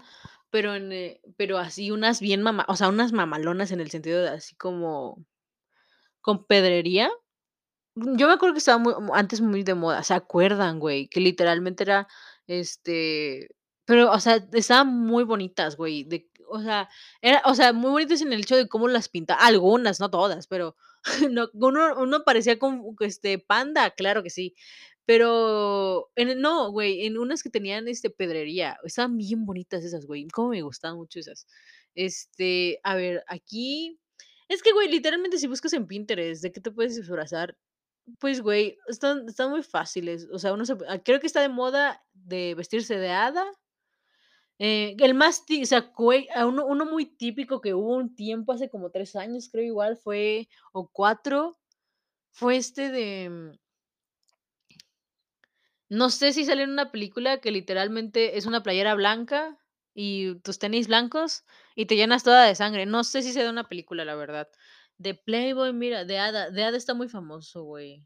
pero 0.52 0.76
en, 0.76 0.92
eh, 0.92 1.22
pero 1.38 1.58
así 1.58 1.92
unas 1.92 2.22
bien 2.22 2.44
mama 2.44 2.66
o 2.70 2.76
sea, 2.76 2.90
unas 2.90 3.14
mamalonas 3.14 3.72
en 3.72 3.82
el 3.82 3.90
sentido 3.92 4.22
de 4.24 4.30
así 4.30 4.56
como 4.56 5.26
con 6.22 6.46
pedrería. 6.46 7.10
Mm, 7.96 8.18
yo 8.18 8.28
me 8.28 8.34
acuerdo 8.34 8.54
que 8.56 8.60
estaba 8.60 8.78
muy 8.80 8.94
antes 9.14 9.42
muy 9.42 9.64
de 9.64 9.76
moda, 9.76 10.04
¿se 10.04 10.14
acuerdan, 10.14 10.80
güey? 10.80 11.08
Que 11.10 11.20
literalmente 11.22 11.84
era, 11.84 12.08
este, 12.48 13.50
pero, 13.86 14.12
o 14.12 14.20
sea, 14.20 14.46
estaban 14.54 14.88
muy 14.90 15.24
bonitas, 15.24 15.76
güey, 15.78 16.08
o 16.50 16.62
sea, 16.62 16.90
era, 17.22 17.42
o 17.46 17.56
sea, 17.56 17.74
muy 17.74 17.92
bonitas 17.92 18.22
en 18.22 18.34
el 18.34 18.42
hecho 18.42 18.56
de 18.58 18.68
cómo 18.70 18.88
las 18.88 19.10
pinta 19.10 19.36
algunas, 19.36 20.00
no 20.00 20.10
todas, 20.12 20.48
pero 20.48 20.76
no, 21.32 21.50
uno 21.54 21.96
uno 22.00 22.24
parecía 22.26 22.60
como, 22.60 22.96
este, 23.02 23.40
panda, 23.40 23.92
claro 23.92 24.24
que 24.24 24.30
sí. 24.32 24.56
Pero 25.10 26.12
en 26.16 26.40
no, 26.40 26.72
güey, 26.72 27.08
en 27.08 27.18
unas 27.18 27.42
que 27.42 27.50
tenían, 27.50 27.88
este, 27.88 28.12
pedrería, 28.12 28.78
estaban 28.84 29.18
bien 29.18 29.44
bonitas 29.44 29.84
esas, 29.84 30.06
güey, 30.06 30.28
cómo 30.28 30.50
me 30.50 30.62
gustaban 30.62 30.98
mucho 30.98 31.18
esas. 31.20 31.48
Este, 31.96 32.80
a 32.84 32.94
ver, 32.94 33.24
aquí 33.26 34.00
es 34.50 34.62
que, 34.62 34.72
güey, 34.72 34.88
literalmente, 34.88 35.40
si 35.40 35.48
buscas 35.48 35.74
en 35.74 35.88
Pinterest 35.88 36.44
de 36.44 36.52
qué 36.52 36.62
te 36.62 36.70
puedes 36.70 36.96
disfrazar, 36.96 37.58
pues, 38.20 38.42
güey, 38.42 38.78
están 38.88 39.28
están 39.28 39.50
muy 39.50 39.64
fáciles. 39.64 40.28
O 40.32 40.38
sea, 40.38 40.54
uno 40.54 40.64
se 40.64 40.74
ah, 40.88 41.00
creo 41.04 41.20
que 41.20 41.26
está 41.26 41.42
de 41.42 41.50
moda 41.50 42.04
de 42.14 42.54
vestirse 42.54 42.96
de 43.00 43.10
hada. 43.10 43.46
Eh, 44.60 44.96
el 45.00 45.16
más 45.16 45.44
o 45.60 45.66
sea, 45.66 45.92
güey, 45.98 46.28
uno 46.46 46.68
uno 46.68 46.86
muy 46.86 47.08
típico 47.08 47.62
que 47.62 47.74
hubo 47.74 47.96
un 47.96 48.16
tiempo 48.16 48.54
hace 48.54 48.70
como 48.70 48.92
3 48.92 49.16
años, 49.16 49.50
creo 49.52 49.66
igual 49.66 49.98
fue 49.98 50.50
o 50.72 50.88
4, 50.88 51.58
fue 52.32 52.58
este 52.58 52.92
de 52.92 53.58
No 55.90 56.10
sé 56.12 56.34
si 56.34 56.46
salió 56.46 56.64
en 56.64 56.72
una 56.72 56.92
película 56.92 57.40
que 57.40 57.52
literalmente 57.52 58.38
es 58.38 58.46
una 58.46 58.64
playera 58.64 58.94
blanca 58.96 59.58
y 59.94 60.36
tus 60.42 60.60
tenis 60.60 60.88
blancos 60.88 61.44
y 61.76 61.88
te 61.88 61.96
llenas 61.96 62.24
toda 62.24 62.46
de 62.46 62.56
sangre. 62.56 62.86
No 62.86 63.04
sé 63.04 63.24
si 63.24 63.34
sea 63.34 63.44
de 63.44 63.50
una 63.50 63.68
película, 63.68 64.06
la 64.06 64.16
verdad. 64.16 64.50
De 64.98 65.16
Playboy, 65.16 65.74
mira, 65.74 66.06
de 66.06 66.20
Ada. 66.20 66.52
De 66.52 66.64
Ada 66.64 66.78
está 66.78 66.94
muy 66.94 67.10
famoso, 67.10 67.64
güey. 67.64 68.06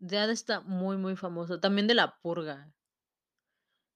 De 0.00 0.18
Ada 0.18 0.32
está 0.32 0.60
muy, 0.60 0.96
muy 0.96 1.16
famoso. 1.16 1.60
También 1.60 1.86
de 1.86 1.94
La 1.94 2.18
Purga. 2.20 2.72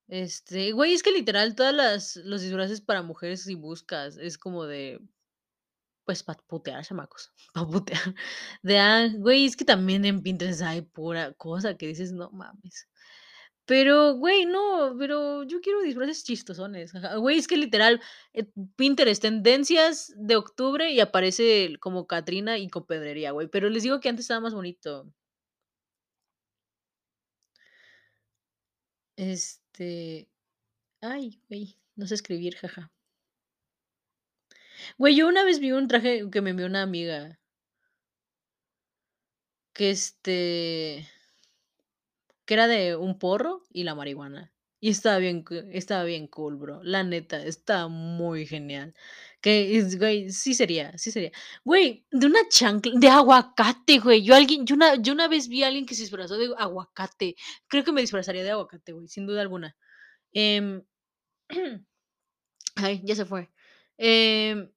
Este, 0.09 0.73
güey, 0.73 0.93
es 0.95 1.03
que 1.03 1.11
literal 1.11 1.55
todas 1.55 1.75
las 1.75 2.17
los 2.17 2.43
disfraces 2.43 2.81
para 2.81 3.03
mujeres 3.03 3.45
si 3.45 3.55
buscas, 3.55 4.17
es 4.19 4.37
como 4.37 4.65
de 4.65 5.01
pues, 6.05 6.23
para 6.23 6.41
putear, 6.47 6.85
chamacos, 6.85 7.33
para 7.55 7.67
putear. 7.67 8.15
De, 8.63 8.79
ah, 8.79 9.09
güey, 9.19 9.47
es 9.47 9.57
que 9.57 9.65
también 9.65 10.05
en 10.05 10.23
Pinterest 10.23 10.63
hay 10.63 10.83
pura 10.83 11.33
cosa 11.35 11.77
que 11.77 11.87
dices: 11.89 12.13
"No 12.13 12.31
mames". 12.33 12.89
Pero, 13.67 14.15
güey, 14.17 14.45
no, 14.47 14.95
pero 14.99 15.45
yo 15.45 15.61
quiero 15.61 15.83
disfraces 15.83 16.25
chistosones. 16.25 16.93
Güey, 17.19 17.39
es 17.39 17.47
que 17.49 17.57
literal, 17.57 18.01
eh, 18.35 18.47
Pinterest, 18.77 19.23
tendencias 19.23 20.13
de 20.17 20.37
octubre 20.37 20.91
y 20.93 21.01
aparece 21.01 21.77
como 21.81 22.07
Catrina 22.07 22.59
y 22.59 22.69
con 22.69 22.87
pedrería, 22.87 23.31
güey, 23.33 23.49
pero 23.49 23.71
les 23.71 23.85
digo 23.85 24.01
que 24.01 24.09
antes 24.09 24.25
estaba 24.25 24.41
más 24.41 24.55
bonito. 24.55 25.13
Este, 29.17 30.29
ay, 31.03 31.41
güey, 31.49 31.79
no 31.97 32.07
sé 32.07 32.15
escribir, 32.17 32.57
jaja. 32.57 32.91
Güey, 34.99 35.17
yo 35.17 35.29
una 35.29 35.45
vez 35.45 35.61
vi 35.61 35.73
un 35.73 35.89
traje 35.89 36.29
que 36.31 36.41
me 36.41 36.51
envió 36.51 36.67
una 36.67 36.83
amiga. 36.83 37.39
Que, 39.75 39.91
este 39.91 41.07
que 42.45 42.55
era 42.55 42.67
de 42.67 42.97
un 42.97 43.19
porro 43.19 43.63
y 43.73 43.85
la 43.85 43.95
marihuana. 43.95 44.53
Y 44.81 44.91
estaba 44.91 45.19
bien 45.19 45.45
estaba 45.71 46.03
bien 46.05 46.27
cool, 46.27 46.57
bro. 46.57 46.81
La 46.83 47.05
neta, 47.05 47.45
estaba 47.45 47.87
muy 47.89 48.47
genial. 48.47 48.95
Que 49.41 49.77
es 49.79 49.97
güey, 49.99 50.31
sí 50.31 50.55
sería, 50.55 50.97
sí 50.99 51.13
sería. 51.13 51.31
Güey, 51.65 52.05
de 52.11 52.27
una 52.27 52.41
chancla 52.49 52.93
de 52.99 53.09
aguacate, 53.09 53.99
güey. 54.01 54.23
Yo 54.25 54.35
alguien 54.35 54.67
yo 54.67 54.75
una 54.75 54.97
yo 54.97 55.13
una 55.13 55.29
vez 55.29 55.49
vi 55.49 55.63
a 55.63 55.69
alguien 55.69 55.87
que 55.87 55.95
se 55.95 56.03
disfrazó 56.03 56.37
de 56.37 56.53
aguacate. 56.59 57.37
Creo 57.69 57.85
que 57.85 57.93
me 57.93 58.01
disfrazaría 58.01 58.43
de 58.43 58.51
aguacate, 58.51 58.93
güey, 58.93 59.07
sin 59.09 59.27
duda 59.27 59.41
alguna. 59.43 59.77
Em, 60.33 60.83
ay, 62.77 63.01
ya 63.05 63.15
se 63.17 63.25
fue. 63.27 63.51
Em 64.05 64.69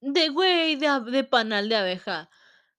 de 0.00 0.28
güey, 0.28 0.76
de 0.76 1.24
panal 1.24 1.68
de 1.68 1.76
abeja. 1.76 2.30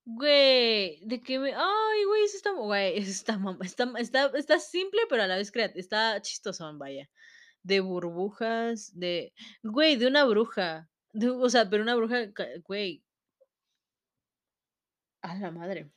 Güey, 0.05 1.01
de 1.05 1.21
que 1.21 1.39
me 1.39 1.53
ay, 1.53 2.05
güey, 2.05 2.23
eso 2.23 2.37
está 2.37 2.51
güey, 2.51 2.97
está 2.97 3.37
está 3.59 3.91
está 3.97 4.31
está 4.37 4.59
simple, 4.59 5.01
pero 5.09 5.23
a 5.23 5.27
la 5.27 5.35
vez 5.37 5.51
crea 5.51 5.71
está 5.75 6.21
chistosón, 6.21 6.79
vaya. 6.79 7.09
De 7.63 7.81
burbujas, 7.81 8.97
de 8.97 9.33
güey, 9.63 9.97
de 9.97 10.07
una 10.07 10.25
bruja, 10.25 10.89
de 11.13 11.29
o 11.31 11.49
sea, 11.49 11.69
pero 11.69 11.83
una 11.83 11.95
bruja 11.95 12.27
güey. 12.67 13.03
A 15.21 15.35
la 15.35 15.51
madre. 15.51 15.91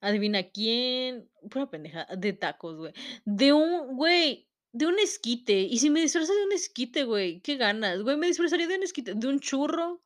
Adivina 0.00 0.42
quién, 0.50 1.30
pura 1.50 1.70
pendejada, 1.70 2.14
de 2.16 2.32
tacos, 2.32 2.76
güey. 2.76 2.92
De 3.24 3.52
un 3.52 3.96
güey, 3.96 4.48
de 4.72 4.86
un 4.86 4.98
esquite. 4.98 5.60
Y 5.62 5.78
si 5.78 5.90
me 5.90 6.00
disfrazo 6.00 6.34
de 6.34 6.44
un 6.44 6.52
esquite, 6.52 7.04
güey, 7.04 7.40
qué 7.40 7.56
ganas. 7.56 8.02
Güey, 8.02 8.16
me 8.16 8.26
disfrazaría 8.28 8.66
de 8.68 8.76
un 8.76 8.82
esquite, 8.82 9.14
de 9.14 9.28
un 9.28 9.40
churro, 9.40 10.02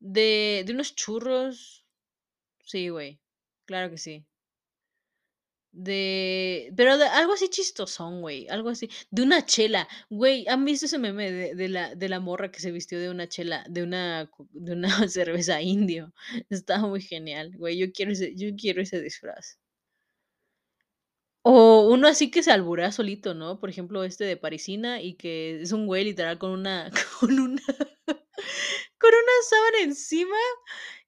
de 0.00 0.64
de 0.66 0.72
unos 0.74 0.94
churros. 0.96 1.86
Sí, 2.64 2.88
güey, 2.90 3.20
claro 3.66 3.90
que 3.90 3.98
sí. 3.98 4.26
De 5.72 6.72
pero 6.76 6.98
de 6.98 7.04
algo 7.04 7.32
así 7.34 7.48
chistosón, 7.48 8.20
güey, 8.22 8.48
algo 8.48 8.70
así. 8.70 8.88
De 9.10 9.22
una 9.22 9.46
chela, 9.46 9.88
güey, 10.08 10.44
¿han 10.48 10.64
visto 10.64 10.86
ese 10.86 10.98
meme 10.98 11.30
de 11.30 11.68
la 11.68 11.94
de 11.94 12.08
la 12.08 12.18
morra 12.20 12.50
que 12.50 12.58
se 12.60 12.72
vistió 12.72 12.98
de 12.98 13.08
una 13.08 13.28
chela, 13.28 13.64
de 13.68 13.82
una 13.84 14.28
de 14.52 14.72
una 14.72 14.88
cerveza 15.08 15.62
indio? 15.62 16.12
Estaba 16.50 16.88
muy 16.88 17.00
genial, 17.02 17.52
güey, 17.56 17.78
yo 17.78 17.92
quiero 17.92 18.10
ese 18.12 18.34
yo 18.34 18.48
quiero 18.56 18.82
ese 18.82 19.00
disfraz. 19.00 19.59
O 21.44 21.88
uno 21.90 22.06
así 22.06 22.30
que 22.30 22.42
se 22.42 22.50
alburea 22.52 22.92
solito, 22.92 23.32
¿no? 23.34 23.58
Por 23.58 23.70
ejemplo, 23.70 24.04
este 24.04 24.24
de 24.24 24.36
Parisina 24.36 25.00
y 25.00 25.14
que 25.14 25.62
es 25.62 25.72
un 25.72 25.86
güey 25.86 26.04
literal 26.04 26.38
con 26.38 26.50
una 26.50 26.90
con 27.20 27.40
una 27.40 27.62
con 28.98 29.10
una 29.10 29.32
sábana 29.48 29.78
encima 29.84 30.36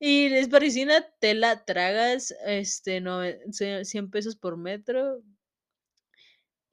y 0.01 0.27
es 0.35 0.49
Parisina, 0.49 1.07
te 1.21 1.35
la 1.35 1.65
tragas, 1.65 2.35
este, 2.47 3.03
ce 3.53 3.85
$100 3.85 4.11
pesos 4.11 4.37
por 4.37 4.57
metro. 4.57 5.23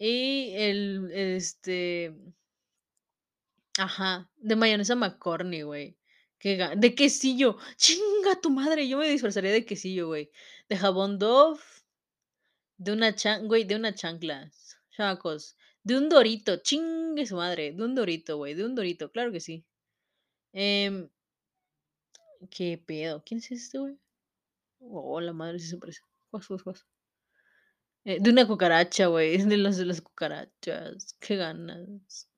Y 0.01 0.53
el, 0.55 1.11
este 1.13 2.13
Ajá, 3.77 4.29
de 4.37 4.55
mayonesa 4.55 4.95
McCorney, 4.95 5.61
güey. 5.63 5.97
De 6.43 6.95
quesillo, 6.95 7.57
¡chinga 7.75 8.39
tu 8.41 8.49
madre! 8.49 8.87
Yo 8.87 8.97
me 8.97 9.09
disfrazaría 9.09 9.51
de 9.51 9.65
quesillo, 9.65 10.07
güey. 10.07 10.31
De 10.69 10.77
jabón 10.77 11.19
Dove, 11.19 11.59
de 12.79 12.91
una 12.93 13.13
chan 13.13 13.47
güey, 13.47 13.65
de 13.65 13.75
una 13.75 13.93
chanclas, 13.93 14.77
chamacos, 14.91 15.55
de 15.83 15.97
un 15.97 16.09
Dorito, 16.09 16.57
chingue 16.57 17.25
su 17.25 17.35
madre, 17.35 17.73
de 17.73 17.83
un 17.83 17.93
Dorito, 17.93 18.37
güey, 18.37 18.55
de 18.55 18.65
un 18.65 18.73
Dorito, 18.75 19.11
claro 19.11 19.31
que 19.31 19.41
sí. 19.41 19.65
Em 20.53 21.09
¿Qué 22.49 22.77
pedo? 22.77 23.21
¿Quién 23.25 23.39
es 23.39 23.51
este 23.51 23.79
güey? 23.79 23.99
Oh, 24.79 25.19
la 25.21 25.33
madre, 25.33 25.59
sí 25.59 25.67
se 25.67 25.77
parece. 25.77 26.01
Eh, 28.05 28.17
de 28.21 28.29
una 28.29 28.47
cucaracha, 28.47 29.07
güey, 29.07 29.37
de 29.45 29.57
los 29.57 29.77
de 29.77 29.85
las 29.85 30.01
cucarachas, 30.01 31.15
qué 31.19 31.35
ganas. 31.35 32.29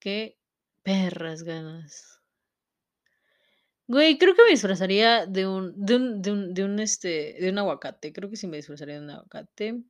Qué 0.00 0.38
perras 0.82 1.42
ganas. 1.42 2.21
Güey, 3.88 4.16
creo 4.18 4.34
que 4.34 4.42
me 4.44 4.50
disfrazaría 4.50 5.26
de 5.26 5.46
un 5.46 5.72
de 5.84 5.96
un 5.96 6.22
de 6.54 6.64
un 6.64 6.78
este, 6.80 7.36
de 7.40 7.50
un 7.50 7.58
aguacate, 7.58 8.12
creo 8.12 8.30
que 8.30 8.36
sí 8.36 8.46
me 8.46 8.56
disfrazaría 8.56 8.94
de 8.96 9.00
un 9.04 9.10
aguacate. 9.10 9.82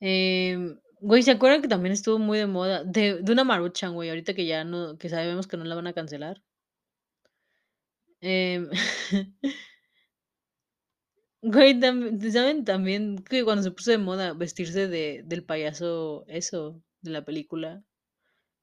Em, 0.00 0.78
güey, 1.00 1.22
¿se 1.22 1.30
acuerdan 1.30 1.62
que 1.62 1.68
también 1.68 1.92
estuvo 1.92 2.18
muy 2.18 2.38
de 2.38 2.46
moda? 2.46 2.84
De 2.84 3.20
de 3.22 3.32
una 3.32 3.44
Maruchan, 3.44 3.94
güey, 3.94 4.08
ahorita 4.08 4.34
que 4.34 4.46
ya 4.46 4.64
no 4.64 4.98
que 4.98 5.08
sabemos 5.08 5.46
que 5.46 5.56
no 5.56 5.64
la 5.64 5.74
van 5.74 5.86
a 5.86 5.92
cancelar. 5.92 6.42
Em 8.22 8.68
Güey, 11.42 11.78
¿saben 12.32 12.64
también 12.64 13.18
que 13.18 13.44
cuando 13.44 13.62
se 13.62 13.70
puso 13.70 13.90
de 13.90 13.98
moda 13.98 14.32
vestirse 14.32 14.88
de 14.88 15.22
del 15.24 15.44
payaso 15.44 16.24
eso, 16.28 16.82
de 17.02 17.10
la 17.10 17.24
película? 17.24 17.84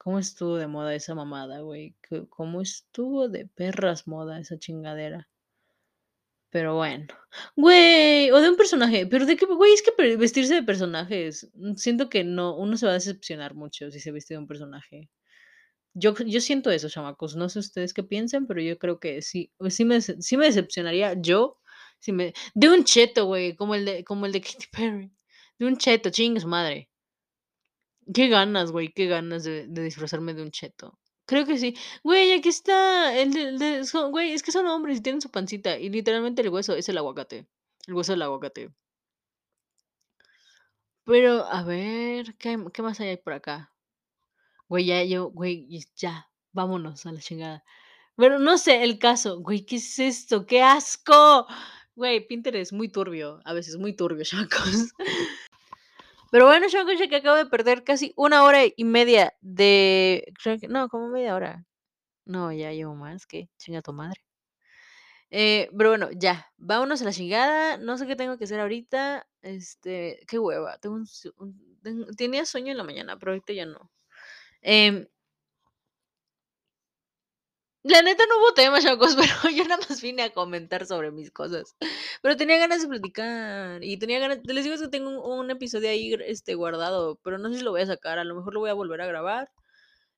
¿Cómo 0.04 0.18
estuvo 0.18 0.58
de 0.58 0.66
moda 0.66 0.96
esa 0.96 1.14
mamada, 1.14 1.60
güey? 1.60 1.96
Cómo 2.30 2.62
estuvo 2.62 3.30
de 3.30 3.46
perras 3.46 4.08
moda 4.08 4.40
esa 4.40 4.58
chingadera. 4.58 5.28
Pero 6.52 6.76
bueno. 6.76 7.08
Güey, 7.56 8.30
o 8.32 8.42
de 8.42 8.50
un 8.50 8.58
personaje, 8.58 9.08
pero 9.08 9.26
de 9.26 9.38
qué 9.38 9.46
güey, 9.46 9.72
es 9.74 9.82
que 9.82 10.18
vestirse 10.18 10.54
de 10.56 10.64
personajes, 10.64 11.50
mm, 11.54 11.76
siento 11.76 12.10
que 12.10 12.24
no, 12.26 12.58
uno 12.58 12.76
se 12.78 12.86
va 12.86 12.92
a 12.92 12.96
decepcionar 12.96 13.56
mucho 13.56 13.90
si 13.90 14.00
se 14.02 14.12
viste 14.12 14.34
de 14.34 14.40
un 14.40 14.48
personaje. 14.48 15.10
Yo 15.96 16.16
yo 16.28 16.42
siento 16.42 16.72
eso, 16.72 16.90
chamacos, 16.90 17.36
no 17.38 17.50
sé 17.50 17.60
ustedes 17.60 17.94
qué 17.94 18.04
piensen, 18.04 18.48
pero 18.48 18.62
yo 18.62 18.80
creo 18.80 19.00
que 19.00 19.22
sí, 19.24 19.52
sí 19.70 19.86
me 19.86 20.02
sí 20.02 20.38
me 20.38 20.48
decepcionaría 20.48 21.16
yo, 21.22 21.60
si 22.00 22.14
me 22.14 22.34
de 22.56 22.70
un 22.70 22.86
cheto, 22.86 23.26
güey, 23.28 23.56
como 23.58 23.76
el 23.76 23.86
de 23.86 24.06
como 24.06 24.28
el 24.28 24.34
de 24.34 24.42
Katy 24.42 24.68
Perry, 24.74 25.12
de 25.60 25.68
un 25.68 25.78
cheto, 25.78 26.12
chingue 26.12 26.42
su 26.42 26.50
madre. 26.50 26.91
Qué 28.14 28.28
ganas, 28.30 28.72
güey, 28.72 28.92
qué 28.94 29.08
ganas 29.08 29.44
de 29.44 29.68
disfrazarme 29.68 30.34
de 30.34 30.42
un 30.44 30.52
cheto. 30.52 30.98
Creo 31.26 31.46
que 31.46 31.58
sí. 31.58 31.76
Güey, 32.04 32.34
aquí 32.34 32.50
está 32.50 33.16
el 33.18 33.32
de 33.34 33.54
de 33.58 33.84
güey, 34.10 34.34
es 34.34 34.44
que 34.44 34.52
son 34.52 34.68
hombres 34.68 34.98
y 34.98 35.02
tienen 35.02 35.22
su 35.22 35.32
pancita, 35.32 35.78
y 35.80 35.90
literalmente 35.90 36.42
el 36.42 36.50
hueso 36.50 36.76
es 36.76 36.90
el 36.90 36.98
aguacate, 36.98 37.48
el 37.88 37.94
hueso 37.94 38.12
del 38.12 38.22
aguacate. 38.24 38.74
Pero, 41.06 41.46
a 41.46 41.64
ver, 41.64 42.36
¿qué 42.38 42.58
más 42.82 43.00
hay 43.00 43.18
por 43.18 43.34
acá? 43.34 43.72
Güey, 44.70 44.86
ya 44.86 45.04
yo 45.04 45.30
güey, 45.32 45.68
ya, 45.96 46.30
vámonos 46.54 47.06
a 47.06 47.12
la 47.12 47.20
chingada. 47.22 47.64
Bueno, 48.18 48.40
no 48.40 48.58
sé, 48.58 48.84
el 48.84 49.00
caso, 49.00 49.40
güey, 49.42 49.66
¿qué 49.66 49.78
es 49.78 50.00
esto? 50.00 50.46
¡Qué 50.46 50.62
asco! 50.64 51.48
Güey, 51.96 52.28
Pinterest 52.28 52.74
muy 52.74 52.90
turbio, 52.90 53.42
a 53.46 53.54
veces 53.54 53.78
muy 53.78 53.96
turbio, 53.96 54.24
chamacos. 54.26 54.94
Pero 56.34 56.46
bueno, 56.46 56.68
chamacos, 56.70 56.98
ya 56.98 57.10
que 57.10 57.18
acabo 57.18 57.36
de 57.36 57.46
perder 57.46 57.84
casi 57.84 58.14
una 58.16 58.44
hora 58.46 58.62
y 58.66 58.86
media 58.86 59.34
de 59.42 60.32
creo 60.42 60.58
que 60.58 60.70
no, 60.70 60.88
como 60.88 61.10
media 61.10 61.36
hora. 61.36 61.66
No, 62.26 62.52
ya 62.54 62.72
llevo 62.74 62.96
más, 62.96 63.28
¿qué? 63.28 63.50
Chinga 63.58 63.82
tu 63.82 63.94
madre. 63.94 64.22
Eh, 65.34 65.70
pero 65.78 65.90
bueno, 65.92 66.10
ya, 66.12 66.46
vámonos 66.58 67.02
a 67.02 67.06
la 67.06 67.14
chingada, 67.14 67.78
no 67.78 67.98
sé 67.98 68.06
qué 68.06 68.18
tengo 68.18 68.38
que 68.38 68.44
hacer 68.44 68.60
ahorita, 68.60 69.26
este, 69.42 70.20
qué 70.28 70.38
hueva, 70.40 70.78
tengo 70.80 70.96
un 70.98 71.06
un 71.38 71.80
ten 71.82 72.06
tenía 72.18 72.46
sueño 72.46 72.72
en 72.72 72.78
la 72.78 72.84
mañana, 72.84 73.18
pero 73.18 73.32
ahorita 73.32 73.54
ya 73.54 73.66
no. 73.66 73.90
Em 74.62 75.08
La 77.84 78.02
neta 78.04 78.24
no 78.30 78.38
hubo 78.38 78.54
tema, 78.54 78.80
chavos, 78.80 79.16
pero 79.44 79.56
yo 79.56 79.64
nada 79.66 79.84
más 79.90 80.02
vine 80.02 80.24
a 80.24 80.32
comentar 80.32 80.86
sobre 80.86 81.12
mis 81.12 81.32
cosas. 81.32 81.76
Pero 82.22 82.38
tenía 82.38 82.58
ganas 82.58 82.82
de 82.82 82.88
platicar 82.88 83.84
y 83.84 83.98
tenía 83.98 84.20
ganas 84.20 84.40
les 84.44 84.64
digo 84.64 84.78
que 84.78 84.88
tengo 84.88 85.10
un 85.36 85.50
episodio 85.50 85.90
ahí, 85.90 86.14
este, 86.26 86.54
guardado, 86.56 87.20
pero 87.24 87.38
no 87.40 87.50
sé 87.50 87.58
si 87.58 87.64
lo 87.64 87.72
voy 87.72 87.82
a 87.82 87.88
sacar, 87.88 88.20
a 88.20 88.24
lo 88.24 88.36
mejor 88.36 88.54
lo 88.54 88.60
voy 88.60 88.70
a 88.70 88.74
volver 88.74 89.02
a 89.02 89.08
grabar, 89.08 89.52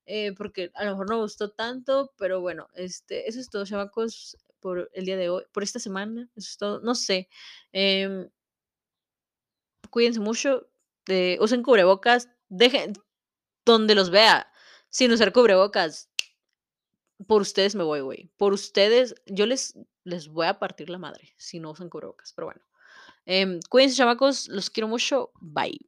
eh, 0.06 0.32
porque 0.36 0.70
a 0.74 0.84
lo 0.84 0.92
mejor 0.92 1.10
no 1.10 1.20
gustó 1.20 1.50
tanto, 1.52 2.12
pero 2.18 2.40
bueno, 2.40 2.68
este, 2.74 3.28
eso 3.28 3.40
es 3.40 3.50
todo, 3.50 3.64
chamacos, 3.66 4.36
por 4.60 4.90
el 4.94 5.04
día 5.06 5.16
de 5.16 5.30
hoy, 5.30 5.44
por 5.52 5.62
esta 5.62 5.78
semana, 5.80 6.28
eso 6.36 6.48
es 6.50 6.58
todo, 6.58 6.80
no 6.80 6.94
sé, 6.94 7.28
em 7.72 8.28
cuídense 9.90 10.20
mucho, 10.20 10.68
eh, 11.08 11.38
usen 11.40 11.62
cubrebocas, 11.62 12.28
dejen 12.48 12.94
donde 13.64 13.94
los 13.94 14.10
vea 14.10 14.50
sin 14.90 15.12
usar 15.12 15.32
cubrebocas. 15.32 16.10
Por 17.26 17.42
ustedes 17.42 17.74
me 17.74 17.84
voy, 17.84 18.00
güey. 18.00 18.30
Por 18.36 18.52
ustedes, 18.52 19.14
yo 19.26 19.46
les 19.46 19.74
les 20.04 20.28
voy 20.28 20.46
a 20.46 20.58
partir 20.58 20.90
la 20.90 20.98
madre 20.98 21.32
si 21.38 21.58
no 21.60 21.70
usan 21.70 21.88
cubrebocas, 21.88 22.32
pero 22.34 22.46
bueno. 22.46 22.60
Em, 23.26 23.60
cuídense, 23.70 23.96
chamacos, 23.96 24.48
los 24.48 24.70
quiero 24.70 24.88
mucho. 24.88 25.32
Bye. 25.40 25.80